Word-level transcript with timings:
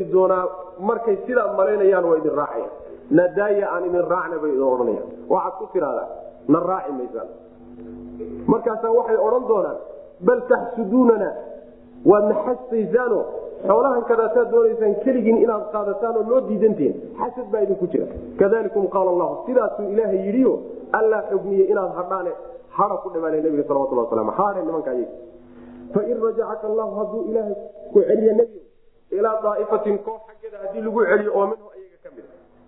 geli 0.00 0.12
doonaa 0.12 0.44
markay 0.88 1.16
sidaa 1.26 1.52
malaynayaan 1.60 2.04
waa 2.10 2.16
idin 2.22 2.34
raacaya 2.40 2.68
nadaaya 3.20 3.66
aan 3.74 3.84
idin 3.88 4.04
raacna 4.14 4.36
bay 4.42 4.50
idin 4.54 4.62
odhanayaan. 4.72 5.08
Waxaad 5.32 5.54
ku 5.60 5.66
tiraahdaa 5.72 6.08
na 6.52 6.58
raaci 6.70 6.92
maysaan 6.98 7.28
markaasaa 8.52 8.92
waxay 8.98 9.16
odhan 9.26 9.44
doonaan 9.50 9.78
bal 10.26 10.40
taxsuduunana 10.52 11.30
waad 12.10 12.24
naxastaysaano 12.32 13.18
xoolahan 13.68 14.04
kadaasaad 14.10 14.48
doonaysaan 14.54 14.94
keligiin 15.04 15.38
inaad 15.44 15.64
qaadataan 15.74 16.16
oo 16.20 16.24
loo 16.30 16.40
diidantihin 16.48 16.94
xasad 17.20 17.46
baa 17.52 17.60
idinku 17.66 17.86
jira. 17.92 18.06
Kadalikum 18.40 18.84
qaala 18.94 19.10
allahu 19.14 19.34
sidaasuu 19.46 19.88
ilaahay 19.94 20.20
yidhiyo 20.26 20.52
allaa 20.98 21.22
xugmiye 21.30 21.64
inaad 21.72 21.92
hadhaane 21.98 22.32
hada 22.78 22.96
ku 23.02 23.08
dhimaana 23.14 23.36
nabiga 23.46 23.64
salawatullah 23.68 24.04
wasalam 24.08 24.30
hahe 24.38 24.60
nimanka 24.66 24.90
ayag 24.96 25.10
fain 25.94 26.16
rajacaka 26.26 26.64
allahu 26.70 26.92
hadduu 27.00 27.22
ilaahay 27.30 27.54
ku 27.92 27.98
celiyo 28.08 28.32
nebigo 28.40 28.69
ilaa 29.18 29.36
daaifatin 29.44 29.98
koox 30.06 30.20
xaggeeda 30.28 30.58
haddii 30.64 30.82
lagu 30.86 31.00
celiyo 31.10 31.32
oo 31.38 31.46
minhu 31.52 31.66
ayaga 31.76 31.98
ka 32.04 32.10
mid 32.16 32.24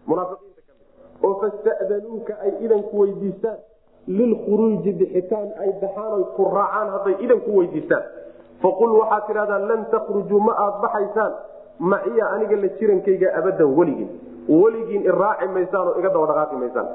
munaafiqiinta 0.06 0.62
ka 0.68 0.72
mid 0.78 1.24
oo 1.26 1.34
fasta'danuuka 1.42 2.32
ay 2.44 2.52
idanku 2.66 2.94
weydiistaan. 3.02 3.58
Lilkhuruuji 4.18 4.92
bixitaan 5.00 5.48
ay 5.62 5.70
baxaan 5.82 6.12
oy 6.18 6.24
ku 6.36 6.42
raacaan 6.54 6.88
hadday 6.94 7.14
idanku 7.24 7.50
weydiistaan. 7.58 8.02
Faqul 8.62 8.92
waxaad 9.00 9.22
tidhahdaa 9.28 9.58
lan 9.70 9.80
takhrujuu 9.94 10.40
ma 10.46 10.52
aad 10.64 10.74
baxaysaan. 10.84 11.32
Maciya 11.92 12.24
aniga 12.34 12.56
la 12.62 12.68
jirankayga 12.78 13.28
abadan 13.38 13.70
weligiin. 13.78 14.10
Weligiin 14.60 15.02
iraaci 15.10 15.46
maysaan 15.54 15.88
oo 15.88 15.94
iga 16.00 16.10
daba 16.14 16.26
dhaqaaqi 16.30 16.56
maysaan. 16.62 16.88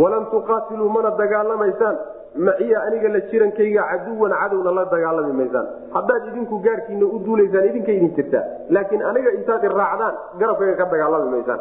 Walan 0.00 0.24
tuqaatiluu 0.30 0.88
mana 0.94 1.10
dagaalamaysaan 1.20 1.96
maciya 2.36 2.78
aniga 2.86 3.08
la 3.08 3.20
jirankayga 3.30 3.82
caduwan 3.90 4.32
cadowna 4.40 4.70
la 4.78 4.84
dagaalami 4.84 5.32
maysaan. 5.40 5.66
Haddaad 5.94 6.22
idinku 6.30 6.60
gaarkiina 6.66 7.06
u 7.06 7.18
duulaysaan 7.24 7.66
idinka 7.70 7.92
idin 7.92 8.10
jirtaa. 8.16 8.44
Laakiin 8.70 9.02
aniga 9.02 9.30
intaad 9.38 9.64
iraacdaan 9.64 10.14
garabkayga 10.40 10.74
ka 10.80 10.84
dagaalami 10.92 11.30
maysaan. 11.36 11.60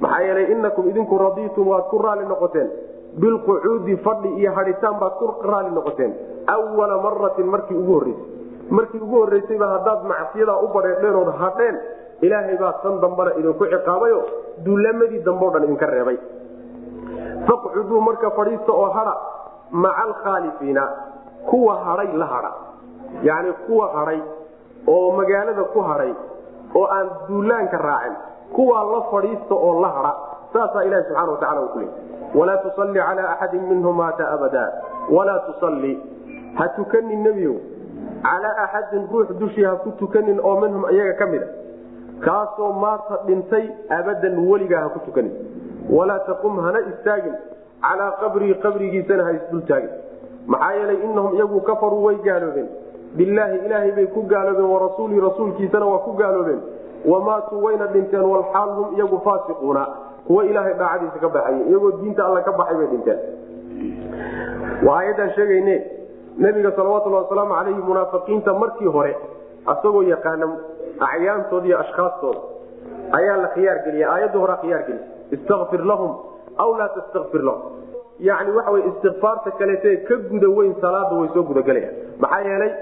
Maxaa 0.00 0.20
yeelay 0.26 0.46
inakum 0.52 0.88
idinku 0.90 1.18
radiitum 1.18 1.66
waad 1.72 1.84
ku 1.90 1.98
raali 1.98 2.24
noqoteen. 2.26 2.68
Bilqucuudi 3.20 3.96
fadhi 4.06 4.30
iyo 4.40 4.52
haditaan 4.54 4.96
baad 5.02 5.14
ku 5.18 5.26
raali 5.50 5.70
noqoteen. 5.70 6.12
Awala 6.46 6.96
maratin 7.02 7.46
markii 7.46 7.76
ugu 7.82 7.92
horreysay. 7.92 8.24
Markii 8.70 9.00
ugu 9.00 9.16
horreysayba 9.22 9.66
haddaad 9.74 10.00
macsiyadaa 10.12 10.58
u 10.64 10.68
badheedheen 10.74 11.16
ood 11.22 11.30
hadheen 11.42 11.76
ilaahay 12.22 12.56
baa 12.62 12.72
tan 12.82 13.00
dambana 13.02 13.30
idinku 13.38 13.64
ciqaabayo. 13.72 14.20
Duulamadii 14.64 15.22
dambeo 15.26 15.50
dhan 15.54 15.64
idinka 15.64 15.86
reebay. 15.86 16.18
Faqcuduu 17.46 18.00
marka 18.00 18.30
fadhiista 18.30 18.72
oo 18.72 18.88
hadha 18.96 19.14
maca 19.82 20.02
alkhaalifiina 20.06 20.84
kuwa 21.50 21.74
hadhay 21.86 22.10
la 22.22 22.26
hadha 22.34 22.52
yacni 23.28 23.52
kuwa 23.66 23.86
hadhay 23.96 24.20
oo 24.94 25.10
magaalada 25.18 25.64
ku 25.74 25.80
hadhay 25.90 26.12
oo 26.78 26.86
aan 26.96 27.08
duulaanka 27.28 27.78
raacin 27.88 28.14
kuwaa 28.56 28.84
la 28.92 29.00
fadhiista 29.10 29.54
oo 29.54 29.80
la 29.84 29.88
hadha 29.96 30.12
saasaa 30.52 30.84
ilahi 30.88 31.04
subxana 31.08 31.30
wa 31.32 31.38
tacala 31.42 31.60
uu 31.62 31.68
ku 31.74 31.78
leeyay 31.78 31.94
walaa 32.38 32.56
tusalli 32.66 32.98
calaa 33.00 33.28
axadin 33.34 33.62
minhum 33.70 33.96
maata 33.96 34.24
abada. 34.34 34.62
Walaa 35.16 35.38
tusalli. 35.46 35.92
Ha 36.58 36.68
tukanin 36.76 37.22
nebiyow. 37.26 37.56
Calaa 38.22 38.54
axadin 38.64 39.06
ruux 39.12 39.28
dushii 39.40 39.64
ha 39.64 39.76
ku 39.84 39.90
tukanin 40.00 40.40
oo 40.42 40.54
minhum 40.60 40.84
iyaga 40.94 41.14
ka 41.20 41.26
mid 41.26 41.42
a 41.42 41.48
kaasoo 42.26 42.72
maata 42.72 43.18
dhintay 43.26 43.64
abadan 43.98 44.38
weligaa 44.50 44.80
ha 44.84 44.88
ku 44.94 44.98
tukanin 45.06 45.32
walaa 45.96 46.18
taqum 46.30 46.58
hana 46.66 46.80
istaagin 46.92 47.34
calaa 47.84 48.10
qabrii 48.22 48.54
qabrigiisana 48.64 49.24
ha 49.28 49.32
isdultaagin 49.38 49.92
maxaa 50.52 50.72
yeelay 50.78 50.98
inahum 51.08 51.34
iyagu 51.38 51.60
kafaruu 51.68 52.02
way 52.06 52.16
gaaloobeen 52.28 52.68
bilaahi 53.18 53.58
ilaahay 53.66 53.92
bay 53.98 54.06
ku 54.16 54.22
gaaloobeen 54.32 54.70
warasuulii 54.74 55.20
rasuulkiisana 55.28 55.86
waa 55.92 55.98
ku 56.06 56.12
gaaloobeen 56.22 56.60
wamaatuu 57.12 57.62
wayna 57.66 57.86
dhinteen 57.94 58.24
walxaal 58.32 58.70
hum 58.78 58.94
iyagu 58.96 59.20
faasiquuna 59.28 59.84
kuwa 60.26 60.44
ilaahay 60.50 60.74
daacadiisa 60.82 61.18
ka 61.24 61.28
baxay 61.36 61.58
iyagoo 61.70 61.92
diinta 62.00 62.26
alla 62.26 62.40
ka 62.48 62.52
baxay 62.60 62.76
bay 62.80 62.86
dhinteen 62.92 63.18
waa 64.86 64.98
ayaddaan 65.02 65.30
sheegayne 65.36 65.76
nebiga 66.44 66.72
salawatulhi 66.76 67.16
wasalaamu 67.16 67.54
calayhi 67.54 67.82
munaafiqiinta 67.90 68.54
markii 68.62 68.90
hore 68.96 69.12
asagoo 69.72 70.02
yaqaana 70.12 70.48
acyaantooda 71.08 71.66
iyo 71.68 71.78
ashkaastooda 71.84 72.40
ayaa 73.18 73.36
la 73.42 73.48
khiyaar 73.54 73.78
geliya 73.86 74.06
aayadda 74.14 74.38
horaa 74.42 74.56
khiyaar 74.62 74.82
geliya 74.88 75.04
istakfir 75.36 75.82
lahum 75.92 76.12
aw 76.62 76.70
laa 76.78 76.88
tastakfir 76.96 77.42
lahum 77.42 77.62
yani 78.20 78.50
waxa 78.56 78.70
wey 78.70 78.82
istikfaarta 78.90 79.50
kaleete 79.60 79.96
ka 80.08 80.16
guda 80.32 80.48
weyn 80.58 80.74
salaada 80.80 81.14
way 81.20 81.28
soo 81.34 81.42
gudagelayaan 81.42 81.94
maxaa 82.24 82.42
yeelay 82.48 82.72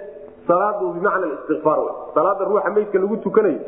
salaadu 0.49 0.93
bimacna 0.97 1.27
istikfaar 1.37 1.79
wey 1.85 1.95
salaada 2.15 2.45
ruuxa 2.51 2.71
meydka 2.77 2.99
lagu 2.99 3.17
tukanayo 3.17 3.61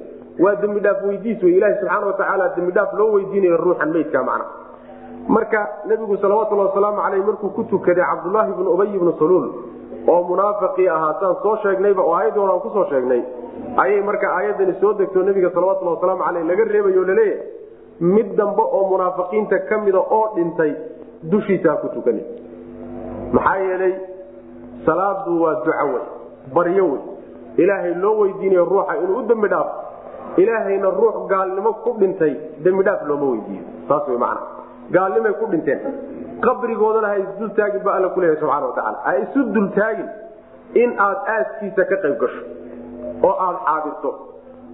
waa 0.44 0.54
dembi 0.62 0.80
dhaaf 0.80 1.02
weydiis 1.08 1.42
wey 1.42 1.56
ilahi 1.58 1.74
subxaana 1.80 2.06
watacaala 2.06 2.48
dembi 2.56 2.72
dhaaf 2.78 2.92
loo 3.00 3.10
weydiinayo 3.16 3.56
ruuxan 3.56 3.90
meydka 3.96 4.22
macna. 4.28 4.44
Marka 5.28 5.60
nebigu 5.88 6.16
salawatulhi 6.22 6.64
wasalaamu 6.68 7.00
caleyh 7.02 7.24
markuu 7.26 7.48
ku 7.56 7.64
tukaday 7.72 8.04
cabdulaahi 8.04 8.52
bnu 8.58 8.70
ubay 8.76 8.92
bnu 9.02 9.12
saluul 9.18 9.46
oo 10.12 10.22
munaafiqii 10.30 10.88
ahaa 10.96 11.14
saan 11.20 11.36
soo 11.42 11.56
sheegnayba 11.62 12.02
oo 12.02 12.12
aayadda 12.16 12.40
hore 12.40 12.52
aan 12.52 12.60
ku 12.60 12.70
soo 12.76 12.84
sheegnay 12.90 13.22
ayay 13.84 14.00
marka 14.08 14.26
aayadani 14.36 14.74
soo 14.80 14.92
degto 15.00 15.22
nebiga 15.28 15.50
salawatulhi 15.54 15.94
wasalaamu 15.96 16.24
caleyh 16.24 16.44
laga 16.50 16.64
reebayo 16.74 17.04
la 17.10 17.14
leeyahay 17.14 17.53
mid 18.00 18.34
dambe 18.36 18.62
oo 18.62 18.88
munaafiqiinta 18.90 19.58
ka 19.68 19.78
mida 19.78 19.98
oo 19.98 20.32
dhintay 20.36 20.72
dushiisa 21.22 21.70
ha 21.70 21.76
ku 21.82 21.88
tukani. 21.94 22.22
Maxaa 23.32 23.56
yeelay 23.58 23.94
salaadu 24.86 25.42
waa 25.42 25.54
duco 25.64 25.86
wey 25.92 26.02
baryo 26.54 26.84
wey 26.92 27.00
ilaahay 27.56 27.94
loo 27.94 28.14
weydiinayo 28.20 28.64
ruuxa 28.64 28.96
inuu 29.02 29.18
u 29.18 29.22
dembi 29.28 29.48
dhaafo 29.48 29.74
ilaahayna 30.36 30.90
ruux 30.90 31.26
gaalnimo 31.28 31.72
ku 31.84 31.94
dhintay 32.00 32.34
dembidhaaf 32.64 33.06
looma 33.08 33.26
weydiiyo. 33.30 33.64
Saas 33.88 34.08
wey 34.08 34.18
macana 34.18 34.40
gaalnimay 34.90 35.32
ku 35.40 35.46
dhinteen. 35.46 35.80
Qabrigoodana 36.44 37.08
ha 37.08 37.16
isdultaagin 37.18 37.82
ba 37.84 37.94
alla 37.94 38.08
kuleeyahay 38.14 38.40
subxana 38.40 38.66
watacaala 38.66 38.98
ha 39.06 39.12
isu 39.22 39.40
dultaagin 39.54 40.08
in 40.82 40.90
aad 40.98 41.18
aaskiisa 41.36 41.84
ka 41.90 41.96
qayb 42.04 42.16
gasho 42.22 42.42
oo 43.22 43.34
aad 43.46 43.56
xaadirto 43.66 44.10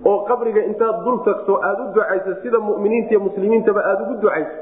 oo 0.05 0.19
qabriga 0.29 0.61
intaad 0.71 1.05
dul 1.05 1.19
tagto 1.29 1.59
aad 1.69 1.79
u 1.81 1.87
ducayso 1.95 2.35
sida 2.43 2.59
muminiinta 2.59 3.11
iyo 3.15 3.21
muslimiintaba 3.27 3.81
aad 3.91 4.01
ugu 4.05 4.15
ducayso 4.23 4.55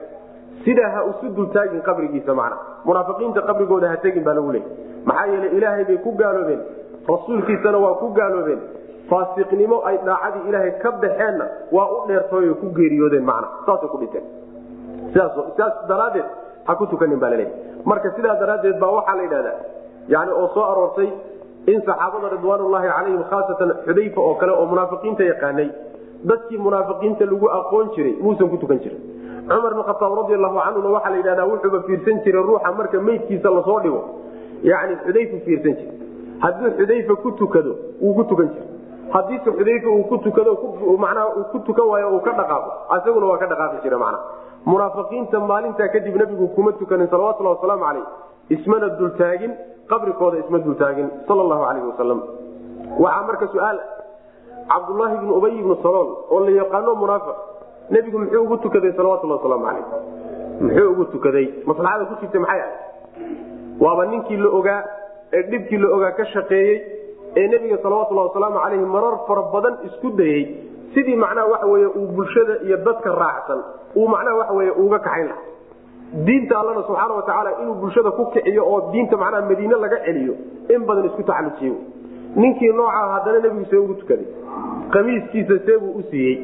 sidaa 0.64 0.90
ha 0.94 1.00
isu 1.10 1.26
dultaagin 1.36 1.82
qabrigiisa 1.88 2.34
macna. 2.34 2.56
Munaafiqiinta 2.84 3.40
qabrigooda 3.48 3.88
ha 3.92 3.96
tegin 4.04 4.24
baa 4.26 4.34
lagu 4.38 4.50
leeyay 4.52 4.70
maxaa 5.08 5.26
yeelay 5.32 5.50
ilaahay 5.58 5.84
bay 5.90 5.98
ku 6.06 6.10
gaaloobeen. 6.20 6.60
Rasuulkiisana 7.08 7.78
waa 7.84 7.94
ku 8.02 8.08
gaaloobeen. 8.18 8.60
Faasiqnimo 9.10 9.76
ay 9.88 9.96
daacadii 10.08 10.48
ilaahay 10.48 10.72
ka 10.82 10.90
baxeenna 11.02 11.46
waa 11.76 11.86
u 11.94 12.06
dheertooy 12.08 12.50
ku 12.60 12.66
geeriyoodeen 12.78 13.24
macna. 13.30 13.48
Saasay 13.66 13.88
ku 13.92 13.98
dhinteen 14.02 14.24
sidaas 15.12 15.74
daraaddeed 15.88 16.26
ha 16.66 16.74
ku 16.76 16.86
tukanin 16.86 17.18
baa 17.22 17.30
laleeyahy 17.30 17.84
marka 17.90 18.10
sidaa 18.16 18.34
daraaddeed 18.42 18.76
baa 18.82 18.90
waxaa 18.98 19.16
la 19.16 19.22
yidhahdaa 19.22 19.56
yani 20.14 20.32
oo 20.40 20.48
soo 20.54 20.64
aroortay 20.72 21.08
in 21.72 21.80
saxaabada 21.88 22.28
ridwaanullaahi 22.36 22.88
calayhim 22.96 23.22
khaasatan 23.30 23.70
xudayfa 23.86 24.20
oo 24.28 24.34
kale 24.40 24.52
oo 24.60 24.66
munaafiqiinta 24.72 25.22
yaqaanay 25.32 25.68
dadkii 26.30 26.58
munaafiqiinta 26.66 27.24
lagu 27.32 27.46
aqoon 27.58 27.86
jiray 27.96 28.14
muusan 28.24 28.48
ku 28.52 28.56
tukan 28.62 28.78
jirin. 28.84 29.00
Cumar 29.48 29.72
bin 29.74 29.82
khataab 29.88 30.12
radiallahu 30.22 30.56
canhuna 30.64 30.88
waxaa 30.96 31.10
la 31.14 31.16
yidhahdaa 31.20 31.46
wuxuuba 31.52 31.78
fiirsan 31.86 32.16
jiray 32.24 32.42
ruuxa 32.48 32.72
marka 32.78 33.00
meydkiisa 33.08 33.50
la 33.56 33.62
soo 33.68 33.78
dhigo. 33.84 34.00
Yani 34.70 34.94
xudayfa 35.04 35.36
fiirsan 35.46 35.74
jira 35.78 35.92
hadduu 36.44 36.70
xudayfa 36.78 37.14
ku 37.22 37.30
tukado 37.40 37.72
wuu 38.02 38.14
ku 38.18 38.24
tukan 38.30 38.48
jira 38.54 38.66
haddiise 39.14 39.50
xudayfa 39.58 39.88
uu 39.96 40.04
ku 40.10 40.16
tukado 40.26 40.50
macnaha 41.04 41.26
uu 41.38 41.44
ku 41.52 41.58
tukan 41.68 41.86
waayo 41.92 42.08
uu 42.16 42.20
ka 42.26 42.32
dhaqaaqo 42.40 42.70
isaguna 42.98 43.26
waa 43.32 43.38
ka 43.42 43.46
dhaqaaqi 43.52 43.78
jira 43.84 43.98
macnaha. 43.98 44.24
Munaafiqiinta 44.70 45.40
maalintaa 45.50 45.88
kadib 45.94 46.16
nebigu 46.22 46.46
kuma 46.56 46.72
tukanin 46.80 47.08
salawatullahi 47.12 47.56
wasalaamu 47.56 47.84
caleyh 47.88 48.06
ismana 48.56 48.88
dultaagin 49.00 49.52
qabrikooda 49.90 50.36
isma 50.44 50.58
dultaagin 50.66 51.08
sal 51.28 51.38
allahu 51.44 51.62
calayhi 51.68 51.86
wasalam 51.92 52.20
waxaa 53.04 53.26
marka 53.28 53.46
su'aal 53.54 53.78
cabdullaahi 54.72 55.16
bnu 55.22 55.32
ubay 55.38 55.52
ibnu 55.60 55.74
salool 55.84 56.08
oo 56.34 56.40
la 56.46 56.50
yaqaano 56.60 56.94
munaafiq 57.02 57.36
nebigu 57.94 58.18
muxuu 58.22 58.42
ugu 58.44 58.56
tukaday 58.64 58.92
salawatullahi 58.98 59.38
wasalaamu 59.40 59.64
caleyh 59.68 59.84
muxuu 60.60 60.88
ugu 60.92 61.04
tukaday 61.14 61.46
maslaxada 61.70 62.04
ku 62.10 62.14
jirta 62.22 62.38
maxay 62.44 62.60
ahay 62.60 62.72
waaba 63.84 64.02
ninkii 64.12 64.36
la 64.44 64.50
ogaa 64.60 64.80
ee 65.38 65.42
dhibkii 65.52 65.78
la 65.84 65.88
ogaa 65.96 66.12
ka 66.18 66.24
shaqeeyey 66.34 66.76
ee 67.40 67.46
nebiga 67.52 67.78
salawatullahi 67.84 68.28
wasalaamu 68.30 68.58
caleyhi 68.64 68.86
marar 68.96 69.14
fara 69.28 69.42
badan 69.54 69.74
isku 69.88 70.10
dayey. 70.20 70.42
Sidii 70.94 71.16
macnaha 71.22 71.46
waxa 71.52 71.66
weye 71.72 71.86
uu 72.00 72.06
bulshada 72.16 72.54
iyo 72.66 72.76
dadka 72.86 73.10
raacsan 73.22 73.60
uu 73.96 74.06
macnaha 74.12 74.36
waxa 74.40 74.54
weye 74.58 74.70
uga 74.84 74.98
kaxayn 75.06 75.26
laha 75.28 75.42
diinta 76.12 76.58
allana 76.60 76.82
subxaana 76.88 77.14
watacaala 77.14 77.50
inuu 77.62 77.74
bulshada 77.74 78.10
ku 78.10 78.26
kiciyo 78.32 78.62
oo 78.64 78.80
diinta 78.92 79.16
macnaha 79.16 79.48
madiine 79.50 79.76
laga 79.84 79.98
celiyo 80.06 80.34
in 80.74 80.84
badan 80.88 81.06
isku 81.10 81.22
taxalujiyo 81.22 81.74
ninkii 82.36 82.72
noocaa 82.72 83.08
haddana 83.14 83.38
nebigu 83.44 83.64
see 83.70 83.76
ugu 83.76 83.94
tukaday. 83.94 84.26
Qamiiskiisa 84.92 85.58
seebuu 85.66 85.92
u 86.00 86.02
siiyey. 86.10 86.36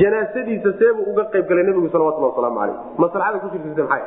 Janaasadiisa 0.00 0.72
seebuu 0.78 1.04
uga 1.12 1.24
qayb 1.32 1.48
galay 1.48 1.64
nebigu 1.64 1.88
salawatullah 1.88 2.30
wasalaamu 2.32 2.58
caleyh 2.60 2.76
maslaxada 2.98 3.38
ku 3.42 3.48
jirta 3.54 3.82
maxay 3.82 4.02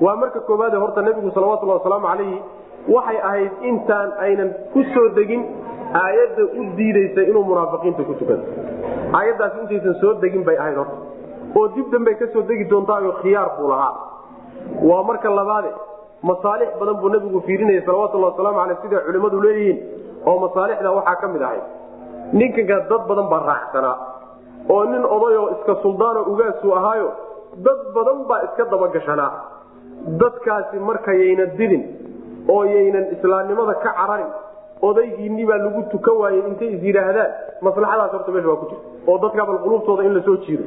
waa 0.00 0.16
marka 0.22 0.40
koowaade 0.48 0.76
horta 0.76 1.02
nebigu 1.02 1.30
salawatullahi 1.34 1.78
wasalaamu 1.80 2.06
calayhi 2.06 2.38
waxay 2.94 3.18
ahayd 3.28 3.52
intaan 3.70 4.10
aynan 4.26 4.50
ku 4.72 4.84
soo 4.94 5.08
degin 5.18 5.42
aayadda 6.02 6.42
u 6.60 6.64
diidaysa 6.78 7.20
inuu 7.30 7.44
munaafiqiinta 7.50 8.02
ku 8.08 8.14
tukado 8.20 8.44
aayaddaasi 9.18 9.56
intaysan 9.64 9.94
soo 10.02 10.14
degin 10.24 10.44
bay 10.48 10.56
ahayd 10.62 10.76
horta. 10.82 10.96
Oo 11.58 11.68
dib 11.74 11.90
dambey 11.94 12.14
ka 12.20 12.26
soo 12.34 12.42
degi 12.50 12.64
doontaayoo 12.70 13.14
khiyaar 13.22 13.50
buu 13.58 13.68
lahaa 13.72 13.92
waa 14.90 15.02
marka 15.10 15.30
labaade 15.40 15.70
masaalix 16.30 16.68
badan 16.80 16.96
buu 17.02 17.08
nabigu 17.14 17.40
fiirinaya 17.46 17.82
salawatullahi 17.86 18.32
wasalaamu 18.32 18.58
caleyh 18.60 18.78
siday 18.82 19.00
culimmadu 19.06 19.40
leeyihiin 19.46 19.78
oo 20.30 20.36
masaalixda 20.44 20.90
waxaa 20.98 21.16
ka 21.22 21.28
mid 21.34 21.42
ahayd 21.48 21.64
ninkanka 22.40 22.76
dad 22.90 23.02
badan 23.10 23.26
baa 23.32 23.42
raacsanaa 23.50 23.94
oo 24.74 24.82
nin 24.92 25.04
odayoo 25.16 25.46
iska 25.56 25.74
suldaanoo 25.84 26.24
ugaasuu 26.32 26.72
ahaayo 26.80 27.10
dad 27.66 27.80
badan 27.96 28.18
baa 28.30 28.40
iska 28.48 28.64
dabagashanaa 28.72 29.30
dadkaasi 30.22 30.76
markayayna 30.88 31.46
didin 31.58 31.84
oo 32.54 32.62
yaynan 32.74 33.06
islaamnimada 33.16 33.74
ka 33.84 33.90
cararin 33.98 34.30
odaygiinni 34.88 35.44
baa 35.50 35.58
lagu 35.66 35.82
tukan 35.94 36.16
waayey 36.22 36.42
intay 36.50 36.70
is 36.76 36.82
yidhaahdaan 36.88 37.30
maslaxadaas 37.66 38.12
horta 38.16 38.30
meesha 38.34 38.48
waa 38.52 38.60
ku 38.62 38.66
jirta 38.72 38.86
oo 39.10 39.16
dadka 39.24 39.46
bal 39.50 39.58
quluubtooda 39.64 40.02
in 40.08 40.14
la 40.18 40.22
soo 40.28 40.36
jiiro 40.46 40.64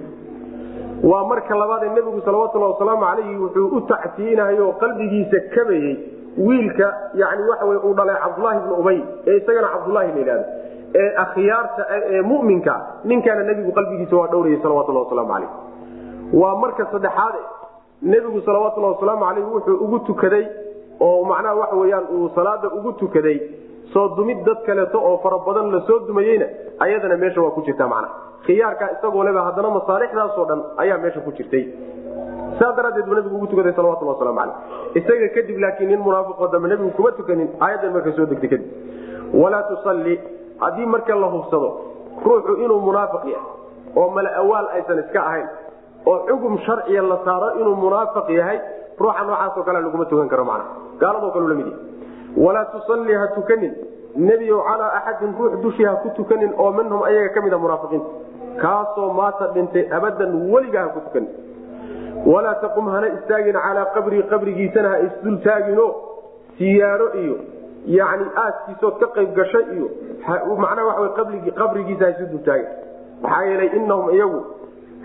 waa 1.03 1.23
marka 1.27 1.55
labaadee 1.55 1.89
nebigu 1.89 2.21
salawatullahi 2.25 2.71
wasalaamu 2.73 3.01
calayhi 3.05 3.35
wuxuu 3.37 3.67
u 3.77 3.81
tacsiinahay 3.81 4.59
oo 4.59 4.71
qalbigiisa 4.71 5.39
kabayey 5.55 5.97
wiilka 6.47 6.87
yani 7.13 7.43
waxa 7.49 7.65
uu 7.87 7.93
dhalay 7.93 8.15
cabdulaahi 8.23 8.59
bnu 8.59 8.75
ubay 8.75 8.99
ee 9.27 9.37
isagana 9.37 9.67
cabdulaahi 9.75 10.11
la 10.11 10.17
yidhahdo 10.19 10.43
ee 11.01 11.09
akhyaarta 11.23 11.85
ee 12.11 12.21
muminka 12.21 12.75
ninkaana 13.03 13.43
nebigu 13.49 13.71
qalbigiisa 13.71 14.15
waa 14.21 14.27
dhowrayay 14.33 14.59
salawatullah 14.63 15.03
wasalaamu 15.03 15.33
calayh 15.33 15.49
waa 16.41 16.55
marka 16.63 16.85
saddexaade 16.91 17.41
nebigu 18.01 18.41
salawatullahi 18.41 18.93
wasalaamu 18.95 19.25
calayh 19.25 19.45
wuxuu 19.53 19.77
ugu 19.85 19.99
tukaday 19.99 20.45
oo 21.07 21.23
macnaha 21.31 21.55
waxa 21.61 21.75
weyaan 21.75 22.05
uu 22.17 22.29
salaada 22.35 22.67
ugu 22.77 22.91
tukaday 22.91 23.37
soo 23.93 24.07
dumid 24.17 24.43
dad 24.45 24.59
kaleeto 24.65 24.97
oo 25.09 25.17
fara 25.23 25.37
badan 25.47 25.71
la 25.71 25.81
soo 25.87 25.99
dumayeyna 26.07 26.45
ayadana 26.79 27.17
meesha 27.17 27.41
waa 27.41 27.51
ku 27.57 27.61
jirta 27.67 27.87
macnaha 27.87 28.13
khiyaarkaa 28.45 28.89
isagoo 28.95 29.23
haddana 29.47 29.69
masaalixdaasoo 29.77 30.45
dhan 30.49 30.61
ayaa 30.77 30.97
meesha 30.97 31.19
ku 31.25 31.31
jirtay. 31.37 31.63
Saa 32.59 32.71
daraadeed 32.77 33.05
buu 33.05 33.15
nabigu 33.15 33.35
ugu 33.35 33.47
tukaday 33.47 33.73
salawatullah 33.73 34.15
waslamu 34.17 34.39
caleyh 34.39 34.55
isaga 34.99 35.27
kadib 35.35 35.57
laakiin 35.63 35.89
nin 35.91 36.01
munaafiqoo 36.07 36.47
dambe 36.53 36.67
nebigu 36.71 36.91
kuma 36.97 37.11
tukanin 37.19 37.49
aayaddan 37.59 37.93
marka 37.95 38.11
soo 38.17 38.25
degtay 38.31 38.49
kadib. 38.53 38.69
Walaa 39.41 39.63
tusalli 39.69 40.15
haddii 40.63 40.85
marka 40.85 41.15
la 41.15 41.27
hubsado 41.35 41.69
ruuxu 42.25 42.53
inuu 42.65 42.79
munaafiq 42.89 43.23
yahay 43.33 43.47
oo 43.95 44.09
mala 44.15 44.29
awaal 44.41 44.67
aysan 44.77 44.99
iska 45.03 45.19
ahayn 45.29 45.47
oo 46.05 46.17
xugum 46.29 46.57
sharciya 46.65 47.01
la 47.11 47.17
saaro 47.25 47.49
inuu 47.61 47.75
munaafiq 47.85 48.27
yahay 48.39 48.57
ruuxa 48.99 49.23
noocaasoo 49.29 49.63
kale 49.63 49.79
laguma 49.85 50.05
tukan 50.11 50.29
karo 50.33 50.45
macna. 50.51 50.65
Gaaladoo 51.01 51.31
kale 51.35 51.47
la 51.51 51.55
mid 51.61 51.69
walaa 52.37 52.65
tusalli 52.65 53.13
ha 53.13 53.27
tukanin. 53.35 53.73
Nebiyow 54.15 54.61
calaa 54.67 54.91
axadin 54.99 55.33
ruux 55.39 55.61
dushii 55.63 55.85
ha 55.85 55.95
ku 56.03 56.09
tukanin 56.17 56.53
oo 56.57 56.71
minhum 56.73 57.03
ayaga 57.03 57.29
ka 57.35 57.41
mid 57.41 57.53
a 57.53 57.57
munaafiqiinta 57.57 58.09
kaasoo 58.61 59.13
maata 59.13 59.47
dhintay 59.53 59.85
abadan 59.97 60.31
weligaa 60.51 60.83
ha 60.85 60.89
ku 60.95 60.99
tukanin. 61.05 61.29
Walaa 62.25 62.55
taqum 62.63 62.87
hana 62.93 63.07
istaagin 63.17 63.53
calaa 63.65 63.85
qabrii 63.95 64.23
qabrigiisana 64.31 64.89
ha 64.93 64.97
isdul 65.07 65.37
taagino. 65.45 65.87
Siyaaro 66.57 67.07
iyo 67.23 67.35
yani 67.85 68.25
aaskiisood 68.43 68.95
ka 68.99 69.07
qayb 69.15 69.29
gashay 69.37 69.65
iyo 69.75 69.87
macnaha 70.63 71.01
waxa 71.01 71.51
qabrigiisa 71.61 72.03
ha 72.05 72.11
isu 72.15 72.25
dul 72.31 72.43
taagin. 72.47 72.67
Maxaa 73.21 73.45
yeelay 73.49 73.69
inahum 73.77 74.09
iyagu 74.15 74.39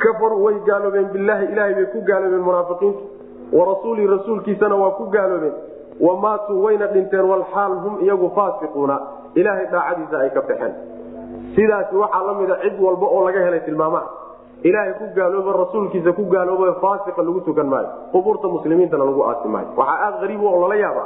kafaruu 0.03 0.43
way 0.45 0.57
gaaloobeen 0.67 1.07
bilaahi 1.15 1.47
ilaahay 1.53 1.75
bay 1.79 1.87
ku 1.93 2.01
gaaloobeen 2.09 2.43
munaafiqiintu. 2.49 3.03
Warasuulii 3.53 4.07
rasuulkiisana 4.17 4.75
waa 4.83 4.91
ku 4.99 5.05
gaaloobeen 5.15 5.55
wamaatuu 6.01 6.63
wayna 6.65 6.87
dhinteen 6.87 7.25
walxaal 7.31 7.73
hum 7.85 7.95
iyagu 8.05 8.31
faasiquuna. 8.35 9.01
Ilaahay 9.35 9.67
daacadiisa 9.73 10.19
ay 10.25 10.31
ka 10.31 10.41
baxeen. 10.41 10.75
Sidaasi 11.55 11.95
waxaa 11.97 12.23
la 12.27 12.35
mida 12.35 12.57
cid 12.63 12.81
walba 12.81 13.07
oo 13.07 13.25
laga 13.27 13.41
helay 13.47 13.61
tilmaamaha 13.61 14.07
ilaahay 14.63 14.93
ku 14.99 15.05
gaalooba 15.17 15.53
rasuulkiisa 15.63 16.13
ku 16.13 16.25
gaalooba 16.25 16.75
faasiqa 16.83 17.23
lagu 17.23 17.41
tukan 17.41 17.67
maayo. 17.67 17.89
Qubuurta 18.13 18.49
muslimiintana 18.49 19.05
lagu 19.05 19.23
aasi 19.29 19.49
maayo. 19.49 19.69
Waxaa 19.77 19.99
aada 20.07 20.19
ariib 20.27 20.43
oo 20.43 20.61
lala 20.63 20.77
yaaba. 20.77 21.05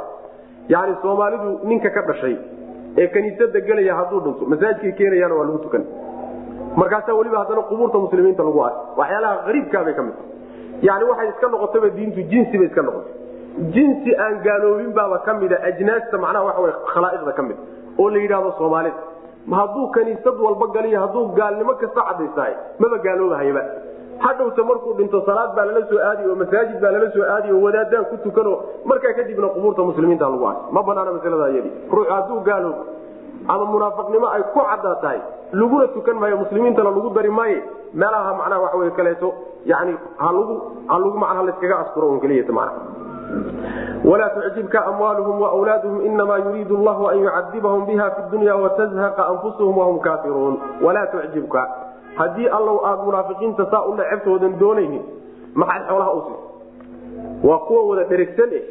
Yani 0.69 0.95
soomaalidu 1.01 1.59
ninka 1.63 1.89
ka 1.89 2.01
dhashay 2.01 2.37
ee 2.97 3.07
kaniisada 3.07 3.59
gelaya 3.67 3.95
hadduu 3.99 4.19
dhinto 4.25 4.45
masaajidkay 4.45 4.91
keenayaan 4.97 5.31
waa 5.37 5.45
lagu 5.49 5.57
tukan. 5.65 5.83
Markaasaa 6.75 7.13
weliba 7.19 7.37
haddana 7.41 7.61
qubuurta 7.69 7.97
muslimiinta 7.97 8.43
lagu 8.43 8.59
aasi. 8.65 8.79
Waxyaalaha 8.97 9.35
ariibkaabay 9.49 9.93
ka 9.93 10.03
mid 10.03 10.17
yani 10.81 11.03
waxay 11.11 11.29
iska 11.33 11.47
noqotaba 11.53 11.89
diintu 11.97 12.21
jinsi 12.31 12.57
bay 12.57 12.67
iska 12.67 12.81
noqotay 12.81 13.13
jinsi 13.75 14.15
aan 14.25 14.39
gaaloobin 14.47 14.91
baaba 14.93 15.19
ka 15.27 15.33
mida 15.33 15.57
ajnaasta 15.69 16.17
macnaha 16.17 16.45
waxa 16.49 16.61
wey 16.65 16.73
khalaa'iqda 16.93 17.31
ka 17.39 17.43
mid 17.49 17.57
oo 17.99 18.09
la 18.09 18.19
yidhahdo 18.23 18.51
soomaalida 18.57 18.97
hadduu 19.59 19.87
kaniisad 19.97 20.37
walba 20.45 20.67
galiyo 20.75 20.99
hadduu 21.03 21.25
gaalnimo 21.39 21.73
kasta 21.81 22.01
cadaysahay 22.09 22.53
maba 22.79 22.97
gaaloobahayba 23.05 23.63
hadhowta 24.25 24.63
markuu 24.69 24.93
dhinto 24.99 25.21
salaad 25.25 25.55
baa 25.55 25.65
lala 25.65 25.85
soo 25.89 25.99
aadi 26.09 26.29
oo 26.29 26.35
masaajid 26.35 26.79
baa 26.83 26.91
lala 26.95 27.11
soo 27.15 27.25
aadi 27.35 27.51
oo 27.55 27.61
wadaadaan 27.65 28.05
ku 28.11 28.17
tukano 28.25 28.53
markaa 28.85 29.13
kadibna 29.19 29.47
qubuurta 29.55 29.83
muslimiinta 29.89 30.29
lagu 30.33 30.45
aas 30.51 30.57
ma 30.77 30.83
banaana 30.89 31.11
masalada 31.17 31.51
iyadi 31.53 31.71
ruux 31.95 32.07
hadduu 32.15 32.39
gaaloobo 32.49 32.83
ama 33.53 33.65
munaafiqnimo 33.73 34.27
ay 34.35 34.43
ku 34.53 34.59
caddaa 34.71 34.95
tahay 35.03 35.19
laguna 35.61 35.87
tukan 35.95 36.17
maayo 36.21 36.37
muslimiintana 36.43 36.89
lagu 36.97 37.09
dari 37.17 37.31
maaye 37.39 37.57
meelaha 37.93 38.33
macnaha 38.41 38.77
wey 38.81 38.91
kaleeto 38.99 39.33
yani 39.71 39.93
halagu 40.23 40.55
halagu 40.91 41.17
macnaha 41.23 41.43
layskaga 41.49 41.79
asturo 41.83 42.09
un 42.13 42.19
keliyata 42.25 42.53
macnaha 42.53 43.08
walaa 44.05 44.29
tucjibka 44.29 44.85
amwaaluhum 44.85 45.41
wawlaaduhum 45.41 46.05
inamaa 46.05 46.37
yuriidu 46.37 46.77
llahu 46.77 47.07
an 47.07 47.17
yucadibahum 47.19 47.85
biha 47.85 48.11
fi 48.11 48.21
dunya 48.31 48.55
watazhaqa 48.55 49.27
anfusuhum 49.27 49.77
wahum 49.77 49.99
kaafiruun 49.99 50.57
walaa 50.83 51.05
tucjibka 51.05 51.69
haddii 52.15 52.47
allow 52.47 52.85
aada 52.85 53.03
munaafiqiinta 53.03 53.65
saa 53.71 53.85
u 53.85 53.95
necebtoodan 53.95 54.59
doonaynin 54.59 55.03
maxay 55.53 55.81
xoolaha 55.87 56.11
u 56.13 56.21
siisa 56.21 57.47
waa 57.47 57.57
kuwa 57.57 57.83
wada 57.89 58.03
dherigsan 58.03 58.53
eh 58.53 58.63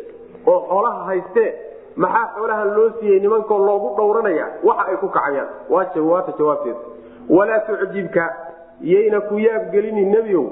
oo 0.46 0.60
xoolaha 0.68 1.04
haystee 1.04 1.54
maxaa 1.96 2.26
xoolahan 2.36 2.74
loo 2.76 2.90
siiyey 3.00 3.20
nimankoo 3.20 3.58
loogu 3.58 3.94
dhowranaya 3.96 4.46
waxa 4.64 4.86
ay 4.90 4.96
ku 4.96 5.08
kacayaan 5.08 5.48
waata 5.70 6.32
jawaabteeda 6.38 6.78
walaa 7.28 7.58
tucjibka 7.58 8.24
yayna 8.80 9.20
ku 9.20 9.38
yaabgelinin 9.38 10.10
nebiow 10.10 10.44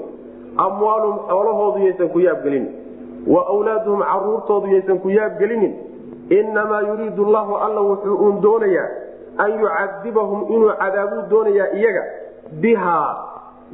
amwaalum 0.57 1.15
xoolahoodu 1.29 1.79
yaysan 1.85 2.09
ku 2.09 2.19
yaabgelinin 2.19 2.86
wa 3.33 3.41
wlaaduhum 3.57 4.01
caruurtoodu 4.09 4.67
yaysan 4.73 4.99
ku 5.03 5.09
yaabgelinin. 5.09 5.73
Inamaa 6.29 6.81
yuriidu 6.81 7.25
llahu 7.33 7.53
alla 7.65 7.81
wuxuu 7.89 8.15
uun 8.23 8.41
doonayaa 8.41 8.87
an 9.43 9.51
yucadibahum 9.61 10.39
inuu 10.53 10.71
cadaabuu 10.81 11.21
doonayaa 11.29 11.69
iyaga. 11.79 12.03
Bihaa 12.61 13.09